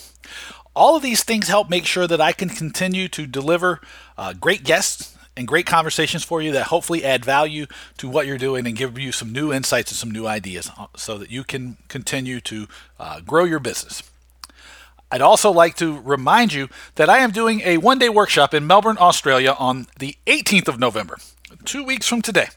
All 0.75 0.97
of 0.97 1.03
these 1.03 1.25
things 1.25 1.49
help 1.49 1.71
make 1.71 1.87
sure 1.87 2.07
that 2.07 2.21
I 2.21 2.33
can 2.33 2.49
continue 2.49 3.09
to 3.09 3.27
deliver 3.27 3.81
uh, 4.17 4.35
great 4.35 4.63
guests 4.63 5.16
and 5.37 5.47
great 5.47 5.67
conversations 5.67 6.25
for 6.25 6.41
you 6.41 6.53
that 6.53 6.65
hopefully 6.69 7.05
add 7.05 7.25
value 7.25 7.67
to 7.99 8.09
what 8.09 8.27
you're 8.27 8.39
doing 8.39 8.67
and 8.67 8.77
give 8.77 8.99
you 8.99 9.13
some 9.13 9.33
new 9.33 9.53
insights 9.53 9.91
and 9.91 9.99
some 9.99 10.11
new 10.11 10.27
ideas 10.27 10.71
uh, 10.79 10.87
so 10.97 11.19
that 11.19 11.31
you 11.31 11.45
can 11.45 11.77
continue 11.89 12.41
to 12.41 12.67
uh, 12.99 13.21
grow 13.21 13.45
your 13.45 13.59
business. 13.59 14.03
I'd 15.11 15.21
also 15.21 15.53
like 15.53 15.77
to 15.77 16.01
remind 16.01 16.53
you 16.53 16.69
that 16.97 17.09
I 17.09 17.19
am 17.19 17.31
doing 17.31 17.61
a 17.61 17.79
one 17.79 17.99
day 17.99 18.09
workshop 18.09 18.55
in 18.55 18.67
Melbourne, 18.67 18.97
Australia 18.99 19.55
on 19.59 19.87
the 19.99 20.17
18th 20.27 20.69
of 20.69 20.81
November, 20.81 21.19
two 21.65 21.85
weeks 21.85 22.09
from 22.09 22.23
today, 22.23 22.49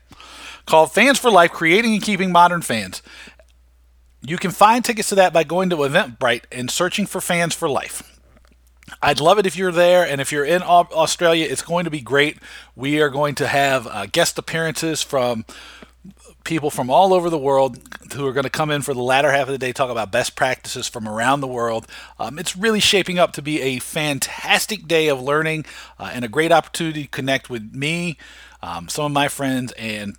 called 0.65 0.91
Fans 0.91 1.19
for 1.19 1.29
Life 1.29 1.51
Creating 1.51 1.93
and 1.93 2.01
Keeping 2.01 2.31
Modern 2.31 2.61
Fans. 2.61 3.03
You 4.21 4.37
can 4.37 4.51
find 4.51 4.83
tickets 4.83 5.09
to 5.09 5.15
that 5.15 5.31
by 5.31 5.43
going 5.43 5.69
to 5.69 5.77
Eventbrite 5.77 6.43
and 6.51 6.71
searching 6.71 7.05
for 7.05 7.21
Fans 7.21 7.53
for 7.53 7.69
Life. 7.69 8.18
I'd 9.01 9.19
love 9.19 9.39
it 9.39 9.45
if 9.45 9.55
you're 9.55 9.71
there, 9.71 10.05
and 10.05 10.21
if 10.21 10.31
you're 10.31 10.45
in 10.45 10.61
Australia, 10.63 11.47
it's 11.49 11.61
going 11.61 11.85
to 11.85 11.91
be 11.91 12.01
great. 12.01 12.37
We 12.75 13.01
are 13.01 13.09
going 13.09 13.35
to 13.35 13.47
have 13.47 13.87
uh, 13.87 14.05
guest 14.07 14.37
appearances 14.37 15.01
from 15.01 15.45
people 16.43 16.69
from 16.69 16.89
all 16.89 17.13
over 17.13 17.29
the 17.29 17.37
world 17.37 17.77
who 18.13 18.25
are 18.25 18.33
going 18.33 18.43
to 18.43 18.49
come 18.49 18.71
in 18.71 18.81
for 18.81 18.93
the 18.93 19.01
latter 19.01 19.31
half 19.31 19.47
of 19.47 19.51
the 19.51 19.57
day, 19.57 19.71
talk 19.71 19.91
about 19.91 20.11
best 20.11 20.35
practices 20.35 20.87
from 20.87 21.07
around 21.07 21.41
the 21.41 21.47
world. 21.47 21.85
Um, 22.17 22.39
it's 22.39 22.55
really 22.55 22.79
shaping 22.79 23.19
up 23.19 23.33
to 23.33 23.41
be 23.41 23.61
a 23.61 23.79
fantastic 23.79 24.87
day 24.87 25.09
of 25.09 25.21
learning 25.21 25.65
uh, 25.99 26.09
and 26.13 26.25
a 26.25 26.29
great 26.29 26.51
opportunity 26.51 27.03
to 27.03 27.09
connect 27.09 27.49
with 27.49 27.73
me, 27.73 28.17
um, 28.63 28.89
some 28.89 29.05
of 29.05 29.11
my 29.11 29.27
friends, 29.27 29.71
and 29.73 30.15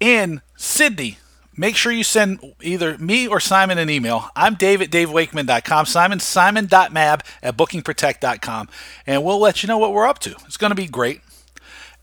in 0.00 0.40
Sydney, 0.56 1.18
make 1.54 1.76
sure 1.76 1.92
you 1.92 2.04
send 2.04 2.54
either 2.62 2.96
me 2.96 3.28
or 3.28 3.40
Simon 3.40 3.76
an 3.76 3.90
email. 3.90 4.30
I'm 4.34 4.54
Dave 4.54 4.80
at 4.80 4.90
DaveWakeman.com. 4.90 5.86
Simon, 5.86 6.20
Simon.mab 6.20 7.24
at 7.42 7.56
BookingProtect.com. 7.56 8.68
And 9.06 9.22
we'll 9.22 9.40
let 9.40 9.62
you 9.62 9.66
know 9.66 9.78
what 9.78 9.92
we're 9.92 10.06
up 10.06 10.18
to. 10.20 10.34
It's 10.46 10.56
going 10.56 10.70
to 10.70 10.74
be 10.74 10.86
great. 10.86 11.20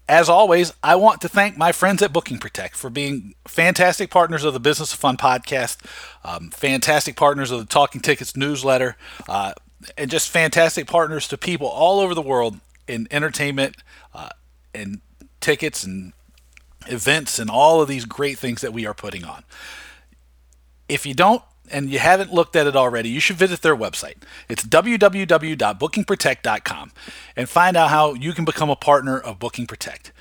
As 0.07 0.29
always, 0.29 0.71
I 0.83 0.95
want 0.95 1.21
to 1.21 1.29
thank 1.29 1.57
my 1.57 1.71
friends 1.71 2.03
at 2.03 2.13
Booking 2.13 2.37
Protect 2.37 2.75
for 2.75 2.91
being 2.91 3.33
fantastic 3.47 4.11
partners 4.11 4.43
of 4.43 4.53
the 4.53 4.59
Business 4.59 4.93
of 4.93 4.99
Fun 4.99 5.17
podcast, 5.17 5.77
um, 6.23 6.51
fantastic 6.51 7.15
partners 7.15 7.49
of 7.49 7.59
the 7.59 7.65
Talking 7.65 8.01
Tickets 8.01 8.37
newsletter, 8.37 8.97
uh, 9.27 9.53
and 9.97 10.11
just 10.11 10.29
fantastic 10.29 10.85
partners 10.85 11.27
to 11.29 11.37
people 11.37 11.67
all 11.67 11.99
over 11.99 12.13
the 12.13 12.21
world 12.21 12.59
in 12.87 13.07
entertainment 13.09 13.77
uh, 14.13 14.29
and 14.75 15.01
tickets 15.41 15.83
and 15.83 16.13
events 16.87 17.39
and 17.39 17.49
all 17.49 17.81
of 17.81 17.87
these 17.87 18.05
great 18.05 18.37
things 18.37 18.61
that 18.61 18.73
we 18.73 18.85
are 18.85 18.93
putting 18.93 19.23
on. 19.23 19.43
If 20.87 21.07
you 21.07 21.15
don't 21.15 21.41
and 21.71 21.89
you 21.89 21.99
haven't 21.99 22.33
looked 22.33 22.55
at 22.55 22.67
it 22.67 22.75
already, 22.75 23.09
you 23.09 23.19
should 23.19 23.37
visit 23.37 23.61
their 23.61 23.75
website. 23.75 24.15
It's 24.49 24.63
www.bookingprotect.com 24.63 26.91
and 27.35 27.49
find 27.49 27.77
out 27.77 27.89
how 27.89 28.13
you 28.13 28.33
can 28.33 28.45
become 28.45 28.69
a 28.69 28.75
partner 28.75 29.19
of 29.19 29.39
Booking 29.39 29.65
Protect. 29.67 30.11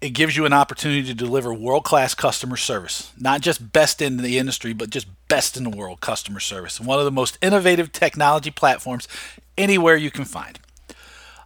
It 0.00 0.10
gives 0.10 0.36
you 0.36 0.44
an 0.44 0.52
opportunity 0.52 1.04
to 1.04 1.14
deliver 1.14 1.54
world 1.54 1.84
class 1.84 2.14
customer 2.14 2.56
service, 2.56 3.12
not 3.18 3.40
just 3.40 3.72
best 3.72 4.02
in 4.02 4.18
the 4.18 4.38
industry, 4.38 4.74
but 4.74 4.90
just 4.90 5.06
best 5.28 5.56
in 5.56 5.64
the 5.64 5.70
world 5.70 6.00
customer 6.00 6.40
service. 6.40 6.80
One 6.80 6.98
of 6.98 7.06
the 7.06 7.10
most 7.10 7.38
innovative 7.40 7.90
technology 7.90 8.50
platforms 8.50 9.08
anywhere 9.56 9.96
you 9.96 10.10
can 10.10 10.24
find. 10.24 10.58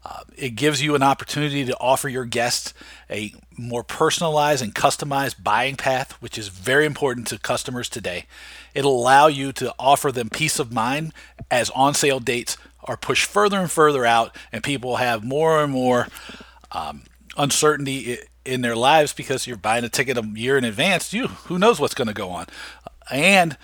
Uh, 0.04 0.22
it 0.36 0.50
gives 0.50 0.82
you 0.82 0.94
an 0.94 1.02
opportunity 1.02 1.64
to 1.64 1.76
offer 1.78 2.08
your 2.08 2.24
guests 2.24 2.72
a 3.10 3.32
more 3.56 3.82
personalized 3.82 4.62
and 4.62 4.74
customized 4.74 5.42
buying 5.42 5.76
path, 5.76 6.12
which 6.22 6.38
is 6.38 6.48
very 6.48 6.86
important 6.86 7.26
to 7.26 7.38
customers 7.38 7.88
today. 7.88 8.26
It'll 8.74 8.98
allow 8.98 9.26
you 9.26 9.52
to 9.54 9.74
offer 9.78 10.12
them 10.12 10.28
peace 10.30 10.58
of 10.58 10.72
mind 10.72 11.12
as 11.50 11.70
on 11.70 11.94
sale 11.94 12.20
dates 12.20 12.56
are 12.84 12.96
pushed 12.96 13.26
further 13.26 13.58
and 13.58 13.70
further 13.70 14.06
out, 14.06 14.34
and 14.52 14.62
people 14.62 14.96
have 14.96 15.24
more 15.24 15.62
and 15.62 15.72
more 15.72 16.08
um, 16.72 17.02
uncertainty 17.36 18.18
in 18.44 18.62
their 18.62 18.76
lives 18.76 19.12
because 19.12 19.46
you're 19.46 19.56
buying 19.56 19.84
a 19.84 19.88
ticket 19.88 20.16
a 20.16 20.22
year 20.22 20.56
in 20.56 20.64
advance. 20.64 21.12
You 21.12 21.28
who 21.28 21.58
knows 21.58 21.80
what's 21.80 21.94
going 21.94 22.08
to 22.08 22.14
go 22.14 22.30
on, 22.30 22.46
and 23.10 23.56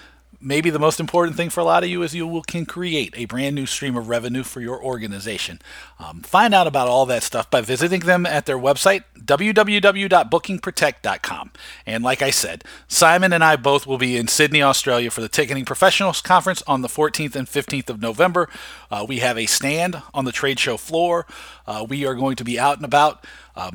maybe 0.44 0.70
the 0.70 0.78
most 0.78 1.00
important 1.00 1.36
thing 1.36 1.48
for 1.48 1.60
a 1.60 1.64
lot 1.64 1.82
of 1.82 1.88
you 1.88 2.02
is 2.02 2.14
you 2.14 2.26
will, 2.26 2.42
can 2.42 2.66
create 2.66 3.14
a 3.16 3.24
brand 3.24 3.56
new 3.56 3.64
stream 3.64 3.96
of 3.96 4.08
revenue 4.08 4.42
for 4.42 4.60
your 4.60 4.84
organization. 4.84 5.58
Um, 5.98 6.20
find 6.20 6.52
out 6.54 6.66
about 6.66 6.88
all 6.88 7.06
that 7.06 7.22
stuff 7.22 7.50
by 7.50 7.62
visiting 7.62 8.00
them 8.00 8.26
at 8.26 8.44
their 8.44 8.58
website, 8.58 9.04
www.bookingprotect.com. 9.18 11.50
And 11.86 12.04
like 12.04 12.20
I 12.20 12.28
said, 12.30 12.64
Simon 12.86 13.32
and 13.32 13.42
I 13.42 13.56
both 13.56 13.86
will 13.86 13.96
be 13.98 14.18
in 14.18 14.28
Sydney, 14.28 14.62
Australia 14.62 15.10
for 15.10 15.22
the 15.22 15.28
Ticketing 15.28 15.64
Professionals 15.64 16.20
Conference 16.20 16.62
on 16.66 16.82
the 16.82 16.88
14th 16.88 17.34
and 17.34 17.48
15th 17.48 17.88
of 17.88 18.02
November. 18.02 18.50
Uh, 18.90 19.06
we 19.08 19.20
have 19.20 19.38
a 19.38 19.46
stand 19.46 20.02
on 20.12 20.26
the 20.26 20.32
trade 20.32 20.60
show 20.60 20.76
floor. 20.76 21.26
Uh, 21.66 21.86
we 21.88 22.04
are 22.04 22.14
going 22.14 22.36
to 22.36 22.44
be 22.44 22.58
out 22.58 22.76
and 22.76 22.84
about. 22.84 23.24
Uh, 23.56 23.70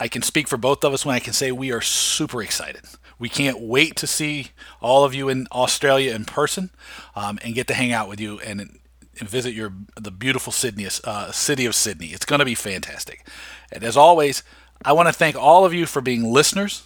I 0.00 0.08
can 0.08 0.22
speak 0.22 0.48
for 0.48 0.56
both 0.56 0.82
of 0.82 0.94
us 0.94 1.04
when 1.04 1.14
I 1.14 1.20
can 1.20 1.34
say 1.34 1.52
we 1.52 1.72
are 1.72 1.82
super 1.82 2.42
excited. 2.42 2.80
We 3.20 3.28
can't 3.28 3.60
wait 3.60 3.94
to 3.96 4.06
see 4.08 4.48
all 4.80 5.04
of 5.04 5.14
you 5.14 5.28
in 5.28 5.46
Australia 5.52 6.12
in 6.12 6.24
person 6.24 6.70
um, 7.14 7.38
and 7.44 7.54
get 7.54 7.68
to 7.68 7.74
hang 7.74 7.92
out 7.92 8.08
with 8.08 8.18
you 8.18 8.40
and, 8.40 8.60
and 8.60 9.28
visit 9.28 9.54
your 9.54 9.72
the 9.94 10.10
beautiful 10.10 10.52
Sydney 10.52 10.88
uh, 11.04 11.30
city 11.30 11.66
of 11.66 11.74
Sydney. 11.76 12.08
It's 12.08 12.24
going 12.24 12.40
to 12.40 12.44
be 12.44 12.56
fantastic. 12.56 13.24
And 13.70 13.84
as 13.84 13.96
always, 13.96 14.42
I 14.84 14.92
want 14.94 15.08
to 15.08 15.12
thank 15.12 15.36
all 15.36 15.64
of 15.64 15.72
you 15.74 15.86
for 15.86 16.00
being 16.00 16.32
listeners 16.32 16.82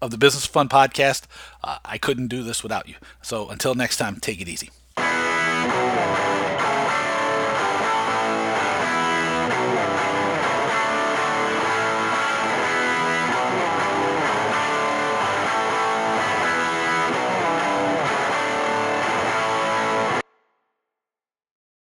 of 0.00 0.10
the 0.10 0.18
Business 0.18 0.46
Fun 0.46 0.68
podcast. 0.68 1.24
Uh, 1.62 1.78
I 1.84 1.98
couldn't 1.98 2.28
do 2.28 2.42
this 2.42 2.62
without 2.62 2.88
you. 2.88 2.94
So 3.20 3.50
until 3.50 3.74
next 3.74 3.96
time, 3.96 4.16
take 4.20 4.40
it 4.40 4.48
easy. 4.48 4.70